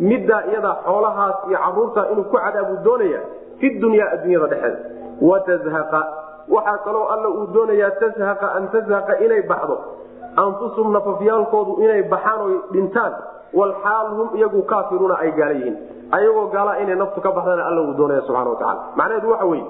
middaa 0.09 0.41
iyadaa 0.51 0.75
xoolahaas 0.85 1.35
iyo 1.49 1.57
caruurtaa 1.65 2.05
inuu 2.11 2.23
ku 2.23 2.37
cadaabuu 2.37 2.77
doonaya 2.85 3.19
fi 3.59 3.67
dunyaa 3.81 4.09
adduunyada 4.13 4.47
dhexeeda. 4.47 4.79
Watazhaqa 5.29 6.01
waxaa 6.55 6.77
kaloo 6.85 7.05
alla 7.13 7.29
uu 7.29 7.47
doonayaa 7.53 7.91
tazhaqa 8.01 8.47
an 8.57 8.63
tazhaqa 8.73 9.13
inay 9.25 9.41
baxdo. 9.51 9.75
Anfusum 10.43 10.87
nafafyaalkoodu 10.95 11.73
inay 11.83 12.01
baxaan 12.13 12.39
oy 12.47 12.55
dhintaan 12.73 13.13
walxaal 13.59 14.07
hum 14.17 14.29
iyagu 14.39 14.61
kaafiruuna 14.71 15.15
ay 15.23 15.31
gaala 15.39 15.53
yihiin 15.59 15.77
ayagoo 16.17 16.45
gaalaa 16.55 16.77
inay 16.83 16.95
naftu 17.01 17.21
ka 17.25 17.31
baxdana 17.37 17.63
alla 17.69 17.81
uu 17.87 17.93
doonaya 17.99 18.21
subxana 18.27 18.49
watacaala 18.49 18.81
macnaheedu 18.99 19.29
waxa 19.33 19.45
weye 19.51 19.65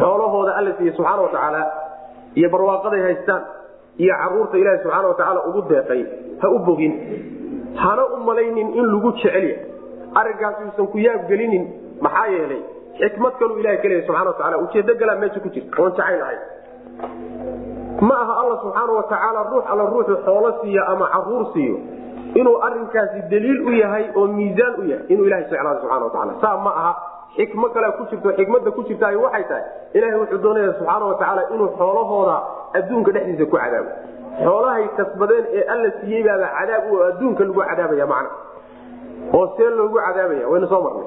xoolahooda 0.00 0.52
alla 0.58 0.72
siiye 0.78 0.92
subxaana 0.98 1.22
watacaala 1.26 1.60
iyo 2.38 2.48
barwaaqaday 2.54 3.02
haystaan 3.06 3.42
iyo 4.04 4.14
carruurta 4.22 4.56
ilaahi 4.62 4.78
subxaana 4.82 5.08
watacaala 5.12 5.40
ugu 5.48 5.62
deeqay 5.72 6.02
ha 6.42 6.48
u 6.50 6.58
bogin 6.68 6.94
hana 7.82 8.06
u 8.06 8.16
malaynin 8.28 8.68
in 8.80 8.86
lagu 8.94 9.12
jecelya 9.12 9.56
arrinkaas 10.20 10.56
uusan 10.66 10.86
ku 10.94 10.98
yaabgelinin 11.06 11.64
maxaa 12.06 12.26
yeelay 12.34 12.62
xikmad 13.00 13.32
kaluu 13.40 13.58
ilaha 13.62 13.76
ka 13.82 13.88
leeya 13.92 14.06
subxana 14.06 14.30
wataala 14.32 14.58
ujeedo 14.64 14.94
galaa 15.02 15.16
meesha 15.22 15.40
ku 15.40 15.48
jirta 15.56 15.82
oon 15.82 15.92
jacayl 15.98 16.38
ma 18.08 18.14
aha 18.24 18.34
alla 18.42 18.56
subxaana 18.62 18.92
watacaala 19.00 19.40
ruux 19.52 19.64
alla 19.72 19.84
ruuxu 19.92 20.16
xoolo 20.26 20.50
siiyo 20.62 20.82
ama 20.92 21.06
carruur 21.14 21.44
siiyo 21.54 21.76
inuu 22.40 22.56
arinkaasi 22.66 23.18
daliil 23.32 23.60
u 23.68 23.72
yahay 23.82 24.04
oo 24.18 24.26
miisaan 24.38 24.74
u 24.80 24.84
yahay 24.92 25.06
inuu 25.12 25.26
ilaha 25.28 25.42
jeclaado 25.50 25.80
subxana 25.82 26.04
wataala 26.08 26.32
saa 26.44 26.56
ma 26.66 26.72
aha 26.80 26.92
xikmo 27.36 27.66
kale 27.74 27.88
ku 27.98 28.04
jirto 28.10 28.30
xikmada 28.38 28.70
ku 28.76 28.82
jirta 28.88 29.06
waxay 29.24 29.44
tahay 29.50 29.64
ilahay 29.98 30.18
wuxuu 30.22 30.38
doonaya 30.44 30.72
subxaana 30.78 31.04
watacaala 31.12 31.42
inuu 31.54 31.68
xoolahooda 31.80 32.36
adduunka 32.78 33.10
dhexdiisa 33.16 33.44
ku 33.52 33.56
cadaabo 33.62 33.90
xoolahay 34.44 34.84
kasbadeen 34.98 35.44
ee 35.58 35.64
alla 35.74 35.90
siiyey 36.00 36.22
baaba 36.28 36.48
cadaab 36.58 36.84
u 36.92 37.02
adduunka 37.10 37.42
lagu 37.48 37.60
cadaabaya 37.70 38.06
macna. 38.12 38.30
Oo 39.36 39.46
see 39.56 39.70
loogu 39.78 39.98
cadaabaya 40.06 40.44
waynu 40.52 40.66
soo 40.72 40.80
marnay. 40.86 41.06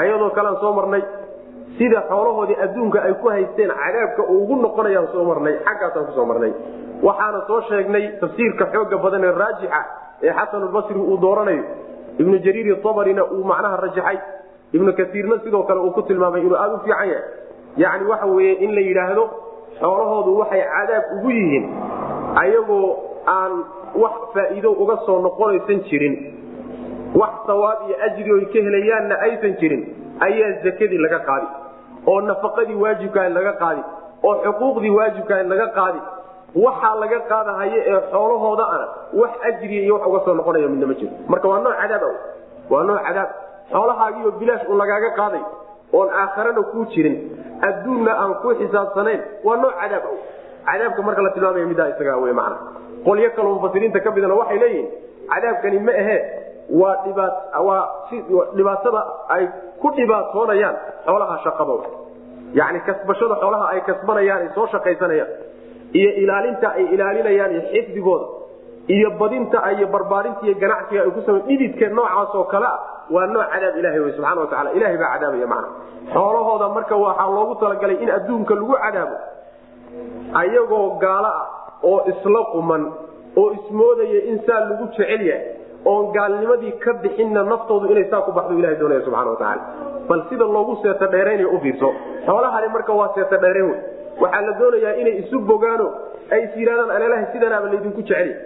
Ayadoo 0.00 0.30
kalean 0.36 0.56
soo 0.62 0.72
marnay 0.78 1.02
sida 1.78 2.00
xoolahoodii 2.10 2.58
adduunka 2.64 2.98
ay 3.08 3.14
ku 3.22 3.28
haysteen 3.34 3.70
cadaabka 3.82 4.22
ugu 4.36 4.54
noqonayaan 4.64 5.08
soo 5.14 5.24
marnay 5.30 5.54
xaggaasaan 5.66 6.06
ku 6.08 6.12
soo 6.18 6.26
marnay. 6.30 6.52
Waxaana 7.06 7.40
soo 7.48 7.60
sheegnay 7.68 8.04
tafsiirka 8.20 8.64
xooga 8.74 8.96
badan 9.04 9.24
ee 9.28 9.32
raajixa 9.42 9.80
ee 10.22 10.32
xasanulbasri 10.38 10.98
uu 10.98 11.16
dooranayo. 11.24 11.64
Ibnu 12.18 12.38
jariir 12.44 12.76
abarina 12.90 13.22
uu 13.24 13.44
macnaha 13.44 13.76
rajaxay. 13.84 14.18
Ibnu 14.72 14.92
kaiirna 14.98 15.38
sidoo 15.44 15.62
kale 15.68 15.80
uu 15.80 15.90
ku 15.96 16.02
tilmaamay 16.02 16.40
inuu 16.40 16.56
aada 16.56 16.74
u 16.74 16.80
fiican 16.84 17.08
yahay. 17.08 17.22
Yani 17.76 18.04
waxa 18.10 18.26
weye 18.26 18.52
in 18.64 18.74
la 18.74 18.80
yidhaahdo 18.80 19.24
xoolahoodu 19.80 20.38
waxay 20.40 20.62
cadaab 20.74 21.04
ugu 21.16 21.30
yihiin 21.30 21.64
ayagoo 22.42 22.88
aan 23.26 23.52
wax 24.02 24.12
faa'iido 24.34 24.70
uga 24.82 24.96
soo 25.06 25.18
noqonaysan 25.26 25.80
jirin. 25.88 26.14
Wax 27.20 27.32
sawaab 27.46 27.78
iyo 27.88 27.96
ajri 28.06 28.30
oy 28.32 28.44
ka 28.52 28.58
helayaanna 28.66 29.14
aysan 29.26 29.56
jirin 29.60 29.82
ayaa 30.20 30.50
zakadii 30.64 30.98
laga 31.04 31.18
qaadi. 31.28 31.46
Oo 32.06 32.20
nafaqadii 32.20 32.74
waajibkaa 32.84 33.28
laga 33.28 33.52
qaadi. 33.62 33.82
Oo 34.22 34.34
xuquuqdii 34.44 34.90
waajibkaa 34.98 35.42
laga 35.52 35.66
qaadi 35.78 36.00
waxaa 36.64 36.94
laga 37.02 37.18
qaadahaya 37.30 37.78
ee 37.92 38.00
xoolahooda 38.12 38.64
ana 38.74 38.86
wax 39.20 39.30
ajriya 39.48 39.82
iyo 39.86 39.94
wax 39.96 40.04
uga 40.10 40.20
soo 40.24 40.34
noqonaya 40.40 40.68
midna 40.72 40.86
ma 40.90 40.94
jiro. 41.00 41.12
Marka 41.32 41.48
waa 41.48 41.58
nooc 41.64 41.76
cadaab 41.82 42.02
waa 42.72 42.82
nooc 42.88 43.00
cadaab. 43.06 43.28
Xoolahaagiioo 43.72 44.32
bilaash 44.40 44.64
un 44.72 44.76
lagaaga 44.82 45.10
qaaday 45.20 45.42
oon 45.98 46.08
aakharana 46.22 46.62
kuu 46.72 46.84
jirin 46.92 47.16
adduunna 47.68 48.12
aan 48.22 48.34
ku 48.42 48.48
xisaabsanayn 48.60 49.20
waa 49.46 49.56
nooc 49.64 49.74
cadaab 49.82 50.04
cadaabka 50.68 51.00
marka 51.08 51.22
la 51.26 51.30
tilmaamaya 51.36 51.66
middaa 51.72 51.88
isagaa 51.94 52.16
wey 52.24 52.32
macna. 52.40 52.56
Qolyo 53.06 53.30
kaloo 53.36 53.54
mufasiriinta 53.56 54.00
ka 54.04 54.10
midana 54.16 54.34
waxay 54.40 54.58
leeyihiin 54.62 54.88
cadaabkani 55.32 55.78
ma 55.88 55.92
ahee 56.02 56.20
waa 56.80 56.96
waa 57.68 57.82
dhibaatada 58.56 59.00
ay 59.34 59.44
ku 59.82 59.88
dhibaatoonayaan 59.96 60.76
xoolaha 61.06 61.34
shaqadooda 61.44 61.88
yacni 62.58 62.80
kasbashada 62.88 63.34
xoolaha 63.42 63.64
ay 63.72 63.80
kasbanayaan 63.88 64.40
ay 64.44 64.50
soo 64.56 64.66
shaqaysanayaan 64.74 65.30
iyo 65.92 66.10
ilaalinta 66.22 66.72
ay 66.78 66.84
ilaalinayaan 66.94 67.52
iyo 67.52 67.62
xifdigooda 67.72 68.26
iyo 68.88 69.10
badinta 69.20 69.58
iyo 69.72 69.86
barbaarinta 69.86 70.42
iyo 70.46 70.54
ganacsiga 70.58 71.02
ay 71.02 71.10
ku 71.10 71.20
samay 71.26 71.42
dhididka 71.46 71.88
noocaas 71.88 72.34
oo 72.34 72.44
kale 72.44 72.70
waa 73.10 73.26
nooc 73.26 73.46
cadaab 73.52 73.76
ilahay 73.78 74.00
wey 74.00 74.12
subxana 74.16 74.40
wa 74.40 74.72
ilahay 74.74 74.96
baa 74.96 75.12
cadaabaya 75.14 75.46
macna 75.46 75.68
xoolahooda 76.12 76.68
marka 76.68 76.96
waxaa 76.96 77.30
loogu 77.30 77.54
talagalay 77.60 77.96
in 78.02 78.10
adduunka 78.10 78.54
lagu 78.54 78.74
cadaabo 78.84 79.16
ayagoo 80.34 80.98
gaalo 80.98 81.30
ah 81.30 81.46
oo 81.82 82.00
isla 82.10 82.40
quman 82.52 82.82
oo 83.36 83.48
ismoodaya 83.52 84.20
in 84.30 84.40
saa 84.46 84.60
lagu 84.70 84.84
jecel 84.96 85.22
yahay 85.30 85.46
oon 85.84 86.12
gaalnimadii 86.12 86.72
ka 86.82 86.92
bixinna 87.02 87.42
naftoodu 87.42 87.90
inay 87.92 88.06
saa 88.10 88.22
ku 88.26 88.32
baxdo 88.32 88.58
ilahay 88.58 88.76
doonaya 88.80 89.04
subxana 89.06 89.30
wa 89.30 89.56
bal 90.08 90.22
sida 90.30 90.44
loogu 90.44 90.76
seeta 90.82 91.06
dheeraynayo 91.06 91.54
u 91.54 91.58
fiirso 91.62 91.94
xoolahani 92.26 92.68
marka 92.74 92.92
waa 92.92 93.12
seeta 93.14 93.36
dheerayn 93.44 93.70
wey 93.70 93.80
waxaa 94.20 94.42
la 94.46 94.52
doonayaa 94.60 94.94
inay 95.00 95.18
isu 95.22 95.40
bogaano 95.40 95.92
ay 96.30 96.44
is 96.44 96.56
yidhahdaan 96.56 96.90
alalaha 96.90 97.32
sidanaaba 97.32 97.66
laydinku 97.72 98.02
jecelya 98.02 98.36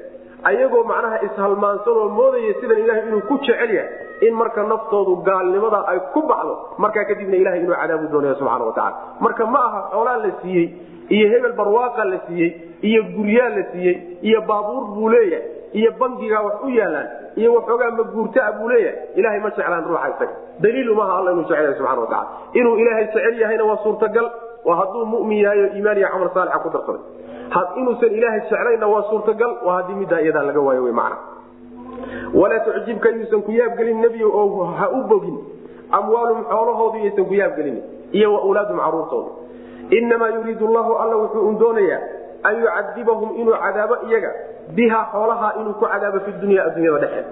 ayagoo 0.44 0.84
macnaha 0.84 1.22
ishalmaansan 1.26 1.96
oo 2.02 2.08
moodaya 2.08 2.54
sidan 2.60 2.78
ilahay 2.78 3.02
inuu 3.08 3.20
ku 3.28 3.38
jecel 3.38 3.70
yahay 3.74 4.28
in 4.28 4.34
marka 4.34 4.62
naftoodu 4.62 5.16
gaalnimada 5.28 5.84
ay 5.92 5.98
ku 6.14 6.22
baxdo 6.22 6.54
markaa 6.78 7.04
kadibna 7.04 7.36
ilahay 7.36 7.60
inuu 7.60 7.74
cadaabu 7.74 8.08
doonaya 8.12 8.34
subxana 8.34 8.64
wa 8.64 9.18
marka 9.20 9.46
ma 9.46 9.60
aha 9.68 9.80
xoolaa 9.92 10.16
la 10.16 10.30
siiyey 10.42 10.68
iyo 11.08 11.28
hebel 11.32 11.52
barwaaqa 11.52 12.04
la 12.04 12.18
siiyey 12.26 12.50
iyo 12.82 13.02
guryaa 13.16 13.48
la 13.48 13.62
siiyey 13.72 13.96
iyo 14.22 14.40
baabuur 14.42 14.84
buu 14.94 15.08
leeyahay 15.08 15.44
iyo 15.72 15.92
bangigaa 15.98 16.42
wax 16.42 16.56
u 16.64 16.68
yaalaan 16.68 17.08
iyo 17.36 17.54
waxoogaa 17.54 17.90
maguurtaa 17.90 18.52
buu 18.52 18.68
leeyahay 18.68 18.98
ilahay 19.16 19.40
ma 19.40 19.50
jeclaan 19.50 19.84
ruuxa 19.84 20.08
isaga. 20.08 20.34
Daliil 20.60 20.90
umaha 20.90 21.18
alla 21.18 21.30
inuu 21.32 21.42
jecel 21.42 21.62
yahay 21.62 21.78
subxana 21.78 22.00
wa 22.00 22.26
inuu 22.54 22.76
ilaahay 22.76 23.04
jecel 23.04 23.40
yahayna 23.40 23.64
waa 23.64 23.76
suurtagal 23.84 24.30
waa 24.66 24.76
hadduu 24.80 25.04
mumin 25.12 25.38
yahay 25.44 25.60
oo 25.64 25.70
iimaan 25.76 25.98
iyo 26.00 26.08
camal 26.12 26.30
saalixa 26.34 26.58
ku 26.64 26.68
darsaday. 26.74 27.02
Inuusan 27.80 28.10
ilaahay 28.18 28.40
jeclayna 28.50 28.86
waa 28.92 29.02
suurtagal 29.10 29.52
waa 29.66 29.74
haddii 29.78 29.94
middaa 30.02 30.20
iyadaa 30.24 30.42
laga 30.48 30.60
waayo 30.66 30.82
wy 30.86 30.92
macna. 31.00 31.16
Walaa 32.34 32.60
tucjibka 32.66 33.08
yuusan 33.16 33.42
ku 33.46 33.50
yaabgelin 33.52 34.00
nebiyo 34.04 34.28
oo 34.40 34.64
ha 34.78 34.86
u 34.90 35.02
bogin. 35.10 35.36
Amwaalum 35.98 36.44
xoolahoodu 36.50 36.98
yaysan 37.04 37.24
ku 37.30 37.34
yaabgelin. 37.34 37.78
Iyo 38.12 38.28
wa 38.34 38.40
wlaadum 38.50 38.78
caruurtooda 38.78 39.30
inamaa 39.90 40.28
yuriidu 40.34 40.66
llahu 40.74 40.92
alla 41.02 41.16
wuxuu 41.16 41.48
un 41.48 41.58
doonayaa 41.58 42.00
an 42.42 42.54
yucadibahum 42.60 43.30
inuu 43.40 43.54
cadaabo 43.64 43.96
iyaga 44.08 44.30
biha 44.76 45.00
xoolaha 45.12 45.48
inuu 45.60 45.74
ku 45.78 45.84
cadaabo 45.86 46.18
fi 46.26 46.30
dunya 46.42 46.64
addunyada 46.66 46.98
dhexe. 47.06 47.22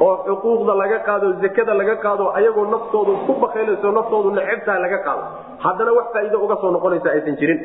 Oo 0.00 0.14
xuquuqda 0.26 0.74
laga 0.80 0.98
qaado 1.06 1.26
zakada 1.42 1.74
laga 1.80 1.96
qaado 2.04 2.24
ayagoo 2.38 2.66
naftoodu 2.74 3.12
ku 3.26 3.32
bakaylayso 3.42 3.92
naftoodu 3.98 4.30
necebtaha 4.38 4.78
laga 4.84 4.98
qaado 5.06 5.22
haddana 5.65 5.91
wax 5.97 6.05
faa'iido 6.15 6.37
uga 6.45 6.55
soo 6.61 6.71
noqonaysa 6.77 7.09
aysan 7.15 7.35
jirin 7.41 7.59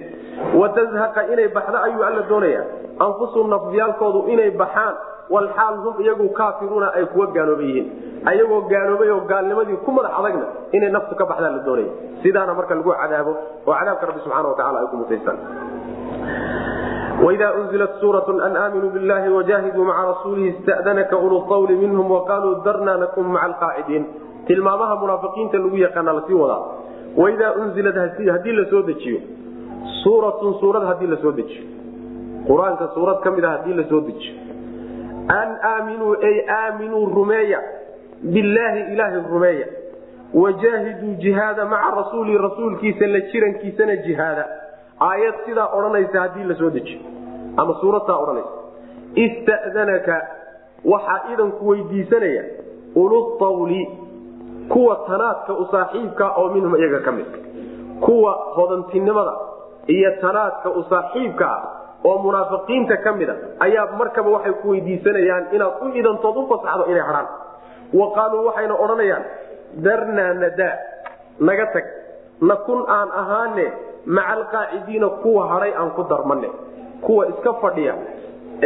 watazhaqa 0.61 1.21
inay 1.33 1.49
baxdo 1.57 1.79
ayuu 1.87 2.03
alla 2.09 2.23
doonaya 2.31 2.63
anfusum 3.07 3.47
nafyaalkoodu 3.55 4.21
inay 4.35 4.51
baxaan 4.63 4.95
walxaal 5.35 5.77
hum 5.85 5.95
iyagu 6.05 6.27
kaafiruuna 6.39 6.89
ay 6.99 7.05
kuwa 7.13 7.27
gaalooba 7.37 7.63
yihiin 7.69 7.87
ayagoo 8.31 8.61
gaaloobay 8.73 9.11
oo 9.17 9.21
gaalnimadii 9.33 9.77
ku 9.87 9.91
madax 9.99 10.13
adagna 10.21 10.47
inay 10.77 10.91
naftu 10.97 11.15
ka 11.21 11.25
baxdaa 11.31 11.51
la 11.57 11.61
doonaya 11.69 11.93
sidaana 12.23 12.55
marka 12.59 12.75
lagu 12.79 12.91
cadaabo 13.03 13.33
oo 13.69 13.75
cadaabka 13.79 14.07
rabbi 14.11 14.21
subxana 14.25 14.49
wa 14.53 14.57
tacala 14.61 14.79
ay 14.83 14.87
ku 14.93 14.97
mutaystaan 15.03 15.39
وإذا 17.25 17.49
أنزلت 17.55 17.91
سورة 18.01 18.29
أن 18.47 18.57
آمنوا 18.57 18.91
بالله 18.91 19.23
وجاهدوا 19.37 19.85
مع 19.85 19.97
رسوله 20.11 20.45
استأذنك 20.59 21.13
أولو 21.13 21.37
الطول 21.39 21.71
منهم 21.77 22.11
وقالوا 22.11 22.55
درنا 22.65 22.97
نكن 22.97 23.23
مع 23.23 23.47
القاعدين 23.47 24.05
tilmaamaha 24.49 24.95
munaafiqiinta 24.97 25.59
lagu 25.61 25.77
yaqaana 25.77 26.13
lasii 26.17 26.35
wadaa 26.43 26.63
waidaa 27.18 27.52
unzilad 27.54 27.96
haddii 28.32 28.52
la 28.52 28.66
soo 28.70 28.82
dejiyo. 28.82 29.20
Suuratun 30.04 30.54
suurad 30.60 30.84
haddii 30.88 31.08
la 31.08 31.18
soo 31.22 31.32
dejiyo. 31.32 31.64
Qur'aanka 32.48 32.88
suurad 32.94 33.20
ka 33.24 33.32
mid 33.32 33.44
a 33.46 33.50
haddii 33.50 33.74
la 33.74 33.84
soo 33.90 34.02
dejiyo. 34.02 34.36
An 35.28 35.50
aaminuu 35.72 36.14
ay 36.30 36.38
aaminuu 36.50 37.06
rumeeya. 37.16 37.60
Billaahi 38.24 38.94
ilaahay 38.94 39.22
rumeeya. 39.32 39.68
Wajaahiduu 40.34 41.14
jihaada 41.24 41.66
maca 41.66 41.96
rasuuli 41.96 42.38
rasuulkiisa 42.38 43.08
la 43.08 43.20
jirankiisana 43.20 43.96
jihaada. 43.96 44.46
Aayad 45.02 45.36
sidaa 45.46 45.68
odhanaysa 45.78 46.20
haddii 46.22 46.44
la 46.44 46.56
soo 46.56 46.70
dejiyo. 46.70 47.00
Ama 47.58 47.74
suuradtaa 47.82 48.18
odhanaysa. 48.18 48.50
Ista'danaka 49.16 50.28
waxaa 50.86 51.22
idanku 51.34 51.68
weydiisanaya. 51.68 52.44
Ulutawli 52.96 53.88
kuwa 54.74 54.96
tanaadka 55.08 55.54
u 55.54 55.66
saaxiibka 55.72 56.26
oo 56.40 56.50
minhum 56.56 56.76
iyaga 56.76 57.00
ka 57.06 57.12
mid. 57.12 57.26
Kuwa 58.06 58.32
hodantinimada 58.56 59.34
iyo 59.88 60.12
tanaadka 60.22 60.70
u 60.70 60.84
saaxiibka 60.90 61.46
ah 61.46 61.62
oo 62.06 62.18
munaafiqiinta 62.24 62.98
ka 63.04 63.12
mida 63.14 63.36
ayaa 63.66 63.86
markaba 64.00 64.30
waxay 64.36 64.54
ku 64.62 64.70
weydiisanayaan 64.74 65.46
inaad 65.56 65.74
u 65.82 65.88
idantood 66.00 66.38
u 66.38 66.44
fasaxdo 66.52 66.86
inay 66.92 67.02
hadhaan 67.10 67.28
wa 68.00 68.08
qaaluu 68.18 68.46
waxayna 68.48 68.76
odhanayaan 68.84 69.24
darnaa 69.86 70.34
nadaa 70.44 70.76
naga 71.40 71.66
tag. 71.74 71.86
Nakun 72.50 72.82
aan 72.98 73.10
ahaane 73.22 73.66
maca 74.06 74.34
alqaacidiina 74.38 75.10
kuwa 75.24 75.44
hadhay 75.52 75.72
aan 75.80 75.92
ku 75.98 76.04
darmane 76.12 76.50
kuwa 77.06 77.28
iska 77.32 77.54
fadhiya 77.62 77.94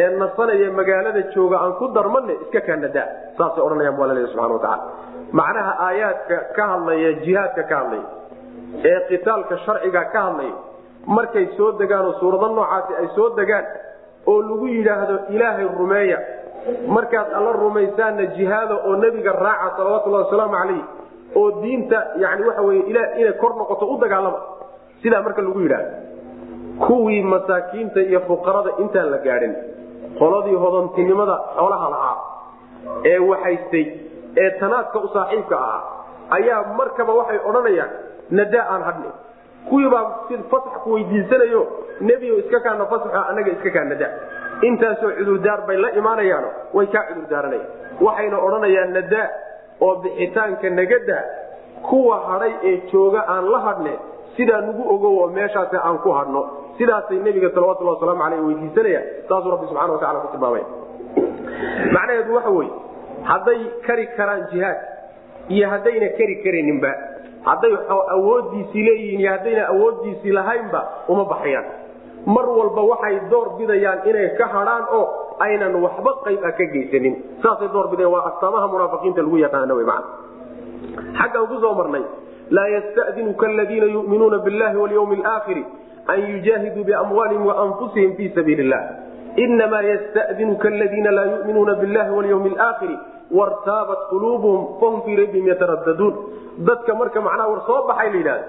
ee 0.02 0.10
nasanaya 0.22 0.72
magaalada 0.80 1.22
jooga 1.36 1.58
aan 1.64 1.74
ku 1.80 1.88
darmane 1.98 2.34
iska 2.44 2.62
kaa 2.68 2.76
nadaa. 2.76 3.08
Saasay 3.38 3.64
odhanayaan 3.64 3.96
bu 3.98 4.04
alla 4.04 4.28
subana 4.34 4.54
wataala 4.58 4.84
macnaha 5.32 5.74
aayaadka 5.88 6.38
ka 6.56 6.64
hadlaya 6.72 7.12
jihaadka 7.26 7.64
ka 7.70 7.76
hadlaya 7.82 8.08
ee 8.92 9.00
qitaalka 9.10 9.58
sharciga 9.66 10.02
ka 10.14 10.20
hadlaya 10.28 10.56
markay 11.18 11.46
soo 11.58 11.72
degaanoo 11.82 12.14
suurado 12.20 12.48
noocaasi 12.58 12.94
ay 13.02 13.08
soo 13.18 13.30
degaan 13.40 13.66
oo 14.32 14.42
lagu 14.50 14.68
yidhaahdo 14.76 15.16
ilaahay 15.36 15.68
rumeeya 15.82 16.20
markaad 16.96 17.30
alla 17.40 17.52
rumaysaanna 17.64 18.26
jihaada 18.38 18.76
oo 18.88 18.96
nebiga 19.04 19.32
raaca 19.46 19.70
salawatullahi 19.78 20.24
wasalaamu 20.26 20.56
calayh 20.62 20.84
oo 21.40 21.48
diinta 21.62 22.00
yani 22.24 22.42
waxa 22.50 22.62
weye 22.68 22.82
inay 23.22 23.34
kor 23.42 23.52
noqoto 23.62 23.86
u 23.94 23.98
dagaalama 24.04 24.40
sidaa 25.04 25.22
marka 25.28 25.42
lagu 25.42 25.62
yidhaahdo. 25.66 25.92
Kuwii 26.88 27.24
masaakiinta 27.24 28.00
iyo 28.10 28.20
fuqarada 28.28 28.72
intaan 28.84 29.10
la 29.14 29.18
gaadhin 29.28 29.54
qoladii 30.20 30.56
hodantinimada 30.64 31.36
xoolaha 31.58 31.88
lahaa 31.94 32.18
ee 33.12 33.18
waxaystay 33.32 33.86
ee 34.44 34.50
tanaadka 34.62 35.00
u 35.00 35.08
saaxiibka 35.16 35.56
ahaa 35.66 35.82
ayaa 36.38 36.60
markaba 36.80 37.14
waxay 37.20 37.40
odhanayaan 37.50 37.92
nadaa 38.40 38.66
aan 38.74 38.84
hadhni 38.90 39.12
kuwiibaa 39.70 40.04
fasax 40.52 40.74
ku 40.84 40.90
weydiisanayo 40.96 41.62
nebiyo 42.10 42.36
iska 42.44 42.60
kaana 42.66 42.86
fasaxo 42.92 43.22
annaga 43.30 43.52
iska 43.58 43.70
kaa 43.78 43.84
nadaa 43.94 44.12
intaasoo 44.70 45.12
cudurdaar 45.20 45.62
bay 45.68 45.78
la 45.86 45.90
imaanayaano 46.02 46.50
way 46.78 46.88
kaa 46.96 47.04
cudurdaaranayaan 47.10 47.70
waxayna 48.08 48.38
odhanayaan 48.48 48.94
nadaa 49.00 49.28
oo 49.86 49.96
bixitaanka 50.04 50.70
nagadaa 50.82 51.24
kuwa 51.90 52.16
hadhay 52.30 52.54
ee 52.70 52.76
jooga 52.94 53.22
aan 53.34 53.46
la 53.54 53.60
hadhne 53.68 53.94
sidaa 54.38 54.62
nagu 54.68 54.84
ogow 54.96 55.14
oo 55.22 55.28
meeshaas 55.38 55.74
aan 55.88 55.98
ku 56.06 56.12
hadhno. 56.18 56.42
Sidaasay 56.78 57.18
nebiga 57.28 57.50
salawatulhi 57.56 57.92
wasalaamu 57.94 58.24
aleyh 58.28 58.42
weydiisanayaan 58.48 59.06
saasuu 59.30 59.52
rabbi 59.54 59.68
subxana 59.70 59.94
watacala 59.96 60.20
ku 60.24 60.28
tilmaamay. 60.34 60.64
Macnaheedu 61.96 62.36
waxa 62.36 62.50
weye 62.58 62.72
hadday 63.24 63.60
kari 63.88 64.08
karaan 64.18 64.48
jihaad 64.52 64.78
iyo 65.50 65.70
haddayna 65.70 66.08
kari 66.18 66.36
karayninba 66.44 66.92
hadday 67.50 67.74
awoodiisii 68.16 68.84
leeyihiin 68.88 69.20
iyo 69.20 69.32
haddayna 69.32 69.68
awoodiisii 69.74 70.32
lahaynba 70.32 70.82
uma 71.08 71.26
baxayaan. 71.26 71.66
Mar 72.26 72.46
walba 72.50 72.82
waxay 72.92 73.20
door 73.32 73.56
bidayaan 73.58 74.00
inay 74.10 74.30
ka 74.38 74.46
hadhaan 74.54 74.84
oo 74.98 75.06
aynan 75.40 75.76
waxba 75.86 76.12
qayb 76.26 76.44
a 76.44 76.52
ka 76.52 76.66
geysanin. 76.74 77.16
Saasay 77.44 77.70
door 77.74 77.88
bidayan 77.92 78.12
waa 78.12 78.26
astaamaha 78.30 78.68
munaafiqiinta 78.68 79.22
lagu 79.22 79.38
yaqaano 79.38 79.76
w 79.80 79.84
man 79.86 80.04
xaggaan 81.20 81.48
ku 81.48 81.56
soo 81.64 81.74
marnay. 81.80 82.04
Laa 82.50 82.68
yastadinuka 82.76 83.48
aladiina 83.48 83.86
yuminuuna 83.86 84.38
billahi 84.46 84.78
walyawmi 84.78 85.16
alaakhiri 85.24 85.64
an 86.08 86.20
yujaahiduu 86.32 86.84
biamwaalihim 86.84 87.46
waanfusihim 87.46 88.16
fii 88.18 88.30
sabiili 88.36 88.64
illah 88.64 88.82
inamaa 89.46 89.84
ystadinuka 89.96 90.68
aladiina 90.74 91.12
laa 91.18 91.26
yuminuuna 91.34 91.76
billahi 91.82 92.12
walyawmi 92.18 92.50
alaakhiri 92.56 92.98
wartaabat 93.40 94.00
quluubuhum 94.12 94.80
fahum 94.80 95.02
fii 95.06 95.16
raybihim 95.22 95.48
yataraddaduun 95.54 96.16
dadka 96.70 96.96
marka 97.02 97.22
macnaha 97.28 97.50
war 97.54 97.62
soo 97.68 97.82
baxay 97.90 98.10
la 98.10 98.18
yidhahda 98.18 98.46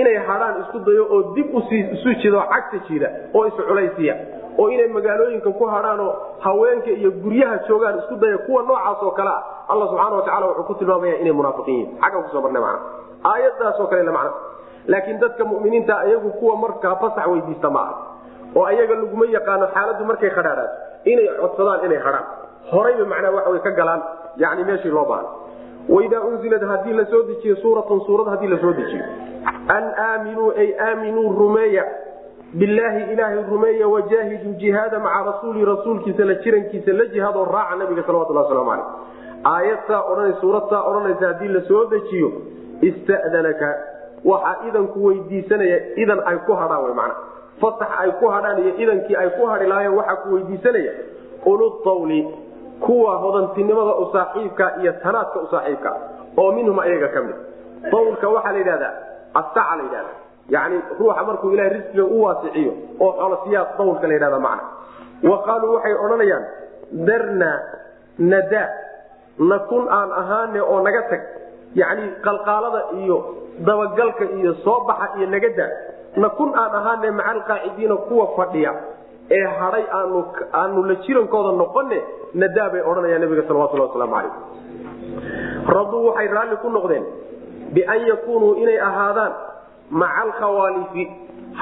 inay 0.00 0.16
hadhaan 0.28 0.60
isku 0.62 0.78
dayo 0.88 1.04
oo 1.14 1.22
dib 1.36 1.48
isu 1.96 2.14
jido 2.22 2.40
cagta 2.52 2.78
jida 2.88 3.08
oo 3.34 3.42
isculaysiya 3.50 4.14
oo 4.58 4.68
inay 4.74 4.88
magaalooyinka 4.96 5.50
ku 5.58 5.64
hadhaanoo 5.74 6.12
haweenka 6.46 6.90
iyo 7.00 7.10
guryaha 7.24 7.58
joogaan 7.68 7.98
isku 8.02 8.16
daya 8.22 8.38
kuwa 8.46 8.62
noocaas 8.68 9.02
oo 9.02 9.10
kale 9.18 9.30
ah 9.30 9.42
alla 9.72 9.84
subxaana 9.90 10.16
watacala 10.16 10.46
wuxuu 10.46 10.64
ku 10.70 10.74
tilmaamaya 10.80 11.16
inay 11.22 11.32
munaafiqiin 11.40 11.76
yihiin 11.76 12.00
xaggan 12.02 12.22
ku 12.24 12.30
soo 12.34 12.42
marnay 12.46 12.62
mana 12.62 12.78
aayadaasoo 13.32 13.86
kale 13.92 14.02
macna 14.18 14.32
laakiin 14.92 15.20
dadka 15.24 15.44
muminiinta 15.50 15.94
iyagu 16.08 16.30
kuwa 16.40 16.56
markaa 16.64 16.96
fasax 17.02 17.26
weydiista 17.32 17.70
ma 17.76 17.80
aha 17.80 17.94
oo 18.56 18.64
ayaga 18.70 18.94
laguma 19.02 19.26
yaqaano 19.36 19.66
xaaladdu 19.74 20.04
markay 20.10 20.30
khadhaadhaato 20.30 20.76
inay 21.12 21.28
codsadaan 21.40 21.84
inay 21.86 21.98
hadhaan. 22.06 22.24
Horayba 22.72 23.04
macnaha 23.12 23.32
waxa 23.36 23.50
way 23.54 23.60
ka 23.66 23.70
galaan 23.80 24.00
yani 24.42 24.64
meeshii 24.68 24.90
loo 24.96 25.04
baahna 25.04 25.28
waidaa 25.94 26.20
unzilad 26.30 26.62
haddii 26.72 26.92
la 27.00 27.04
soo 27.12 27.22
dejiyo 27.30 27.56
suuratun 27.62 28.00
suurad 28.06 28.28
haddii 28.32 28.48
la 28.54 28.58
soo 28.64 28.72
dejiyo. 28.72 29.04
An 29.76 29.84
aaminuu 30.06 30.50
ay 30.62 30.68
aaminuu 30.88 31.32
rumeeya. 31.40 31.84
Bilaahi 32.60 33.12
ilaahay 33.12 33.42
rumeeya 33.50 33.88
wajaahiduu 33.88 34.52
jihaada 34.62 34.98
maca 34.98 35.22
rasuuli 35.30 35.64
rasuulkiisa 35.64 36.24
la 36.24 36.34
jirankiisa 36.44 36.92
la 36.92 37.04
jihaadoo 37.14 37.44
raaca 37.44 37.76
nabiga 37.80 38.02
salawatullah 38.06 38.42
waslamu 38.44 38.70
caleyh 38.70 38.86
aayadtaa 39.52 40.00
odhanay 40.12 40.34
suuradtaa 40.40 40.82
odhanaysa 40.90 41.26
haddii 41.30 41.48
la 41.56 41.60
soo 41.68 41.84
dejiyo 41.92 42.28
istadanaka 42.88 43.68
waxaa 44.24 44.68
idanku 44.68 45.04
weydiisanaya 45.06 45.78
idan 46.02 46.20
ay 46.30 46.36
ku 46.46 46.52
hadhaan 46.60 46.84
wy 46.86 46.92
mana 47.00 47.14
fasax 47.60 47.90
ay 48.02 48.10
ku 48.20 48.26
hadhaan 48.34 48.58
iyo 48.62 48.72
idankii 48.82 49.16
ay 49.22 49.28
ku 49.36 49.42
hadhi 49.50 49.66
lahaayeen 49.72 49.94
waxaa 49.98 50.16
ku 50.22 50.28
weydiisanaya 50.34 50.92
ulutawli 51.50 52.20
kuwa 52.84 53.12
hodantinimada 53.22 53.94
u 54.02 54.06
saaxiibka 54.12 54.66
iyo 54.82 54.92
tanaadka 55.02 55.38
u 55.40 55.46
saaxiibka 55.52 55.90
oo 56.42 56.50
minhum 56.56 56.78
ayaga 56.84 57.08
ka 57.14 57.20
mid 57.26 57.36
tawlka 57.90 58.26
waxaa 58.36 58.52
la 58.52 58.58
yidhahdaa 58.62 58.94
asaca 59.40 59.74
la 59.78 59.82
yidhahda 59.86 60.12
yani 60.54 60.76
ruuxa 60.98 61.22
markuu 61.28 61.50
ilahay 61.54 61.70
risqiga 61.76 62.04
u 62.04 62.22
waasiciyo 62.24 62.72
oo 63.04 63.10
xolosiyaa 63.20 63.64
tawlka 63.78 64.06
la 64.10 64.14
yidhahda 64.16 64.38
macna. 64.46 64.64
Wa 65.30 65.36
qaaluu 65.46 65.74
waxay 65.76 65.94
odhanayaan 66.04 66.44
darna 67.08 67.50
nada 68.32 68.62
nakun 69.50 69.84
aan 69.98 70.10
ahaane 70.20 70.60
oo 70.72 70.78
naga 70.86 71.02
tag. 71.10 71.22
Yani 71.80 72.04
qalqaalada 72.26 72.80
iyo 73.02 73.16
dabagalka 73.66 74.24
iyo 74.38 74.50
soo 74.64 74.78
baxa 74.88 75.06
iyo 75.18 75.26
nagada 75.34 75.66
nakun 76.16 76.50
aan 76.54 76.74
ahaane 76.80 77.10
maca 77.10 77.30
alqaacidiina 77.30 77.96
kuwa 78.08 78.26
fadhiya 78.36 78.72
ee 79.30 79.46
haday 79.60 79.84
aanu 79.98 80.24
aanu 80.60 80.84
la 80.90 80.94
jirankooda 81.04 81.52
noqone 81.62 81.98
nadaa 82.34 82.68
bay 82.72 82.82
odhanayaan 82.90 83.20
nabiga 83.24 83.42
salawatulhi 83.48 83.84
waslamu 83.86 84.14
calayh 84.14 84.32
raduu 85.76 86.06
waxay 86.08 86.28
raalli 86.36 86.56
ku 86.62 86.68
noqdeen 86.76 87.04
bian 87.74 88.00
yakunuu 88.12 88.54
inay 88.62 88.78
ahaadaan 88.88 89.32
maca 89.90 90.20
alkhawaalifi 90.26 91.04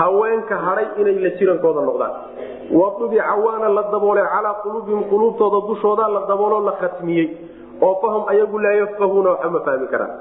haweenka 0.00 0.56
hadhay 0.66 0.86
inay 1.02 1.14
la 1.24 1.30
jirankooda 1.38 1.80
noqdaan. 1.88 2.12
Wadubica 2.70 3.34
waana 3.44 3.68
la 3.76 3.82
daboolay 3.92 4.24
calaa 4.34 4.54
quluubihim 4.62 5.02
quluubtooda 5.10 5.58
dushooda 5.68 6.08
la 6.08 6.20
dabooloo 6.30 6.60
la 6.68 6.72
khatmiyey 6.82 7.26
oo 7.82 7.94
fahum 8.02 8.22
ayagu 8.32 8.58
laa 8.64 8.72
yafqahuuna 8.82 9.30
waxa 9.30 9.48
ma 9.54 9.60
fahmi 9.66 9.86
karaan. 9.92 10.12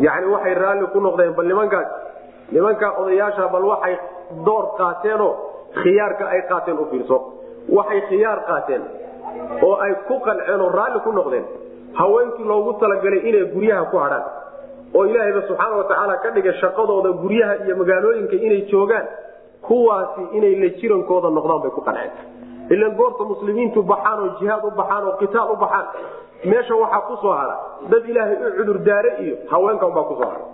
Yani 0.00 0.26
waxay 0.34 0.54
raalli 0.54 0.86
ku 0.92 1.00
noqdeen 1.00 1.32
bal 1.36 1.46
nimankaa 2.54 2.92
odayaasha 3.02 3.48
bal 3.54 3.64
waxay 3.72 3.94
door 4.46 4.64
qaateenoo 4.80 5.32
khiyaarka 5.82 6.24
ay 6.34 6.40
qaateen 6.50 6.78
u 6.78 6.86
fiirso. 6.90 7.16
Waxay 7.76 8.00
khiyaar 8.08 8.38
qaateen 8.50 8.82
oo 9.66 9.74
ay 9.84 9.92
ku 10.08 10.14
qanceen 10.26 10.60
oo 10.60 10.68
raalli 10.78 11.00
ku 11.06 11.12
noqdeen. 11.18 11.44
Haweenkii 11.98 12.44
loogu 12.50 12.72
talagalay 12.80 13.20
inay 13.28 13.44
guryaha 13.54 13.84
ku 13.92 13.96
hadhaan. 14.04 14.24
Oo 14.94 15.04
ilaahayba 15.10 15.42
subxaana 15.48 15.76
watacaala 15.80 16.14
ka 16.22 16.28
dhigay 16.36 16.54
shaqadooda 16.62 17.10
guryaha 17.22 17.54
iyo 17.64 17.74
magaalooyinka 17.80 18.36
inay 18.46 18.60
joogaan 18.72 19.06
kuwaasi 19.66 20.22
inay 20.36 20.54
la 20.62 20.68
jirankooda 20.80 21.28
noqdaan 21.36 21.60
bay 21.64 21.70
ku 21.76 21.80
qanceen. 21.88 22.10
Ilan 22.74 22.92
goorta 22.98 23.24
muslimiintu 23.32 23.82
baxaan 23.92 24.18
oo 24.24 24.30
jihaad 24.40 24.64
u 24.64 24.70
baxaan 24.80 25.04
oo 25.08 25.14
qitaal 25.20 25.48
u 25.52 25.56
baxaan 25.64 25.86
meesha 26.50 26.74
waxaa 26.82 27.00
ku 27.08 27.14
soo 27.22 27.32
hara 27.38 27.56
dad 27.92 28.04
ilaahay 28.10 28.36
u 28.36 28.50
cudurdaare 28.58 29.10
iyo 29.24 29.34
haweenkanbaa 29.52 30.04
ku 30.10 30.14
soo 30.20 30.28
hara 30.32 30.44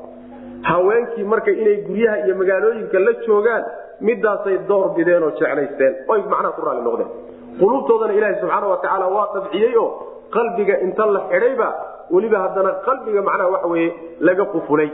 haweenkii 0.63 1.25
marka 1.25 1.51
inay 1.51 1.77
guryaha 1.87 2.17
iyo 2.27 2.35
magaalooyinka 2.41 2.99
la 2.99 3.13
joogaan 3.27 3.65
midaasay 4.01 4.59
door 4.69 4.95
bideen 4.97 5.23
oo 5.23 5.31
jeclaysteen. 5.41 5.95
Oy 6.09 6.21
macnaha 6.33 6.53
ku 6.57 6.63
raalli 6.67 6.83
noqdeen. 6.89 7.11
Quluubtoodana 7.61 8.13
ilaaha 8.19 8.41
subxaana 8.41 8.67
watacaala 8.73 9.07
waa 9.17 9.29
dabciyey 9.35 9.77
oo 9.83 9.89
qalbiga 10.37 10.75
inta 10.87 11.07
la 11.07 11.21
xidhayba 11.33 11.69
weliba 12.15 12.39
haddana 12.45 12.71
qalbiga 12.87 13.23
macnaha 13.29 13.51
waxa 13.55 13.69
weye 13.73 13.89
laga 14.21 14.45
qufulay 14.55 14.89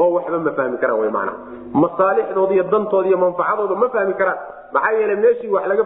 oo 0.00 0.08
waxba 0.16 0.38
ma 0.46 0.52
fahmi 0.58 0.76
karaan 0.82 1.00
wy 1.02 1.10
macnaha. 1.18 1.36
Masaalixdooda 1.82 2.52
iyo 2.56 2.64
dantooda 2.72 3.08
iyo 3.08 3.18
manfacadooda 3.24 3.74
ma 3.82 3.88
fahmi 3.94 4.14
karaan. 4.20 4.38
Maxaa 4.74 4.92
yeele 4.98 5.14
meeshii 5.22 5.48
wax 5.54 5.64
laga 5.70 5.84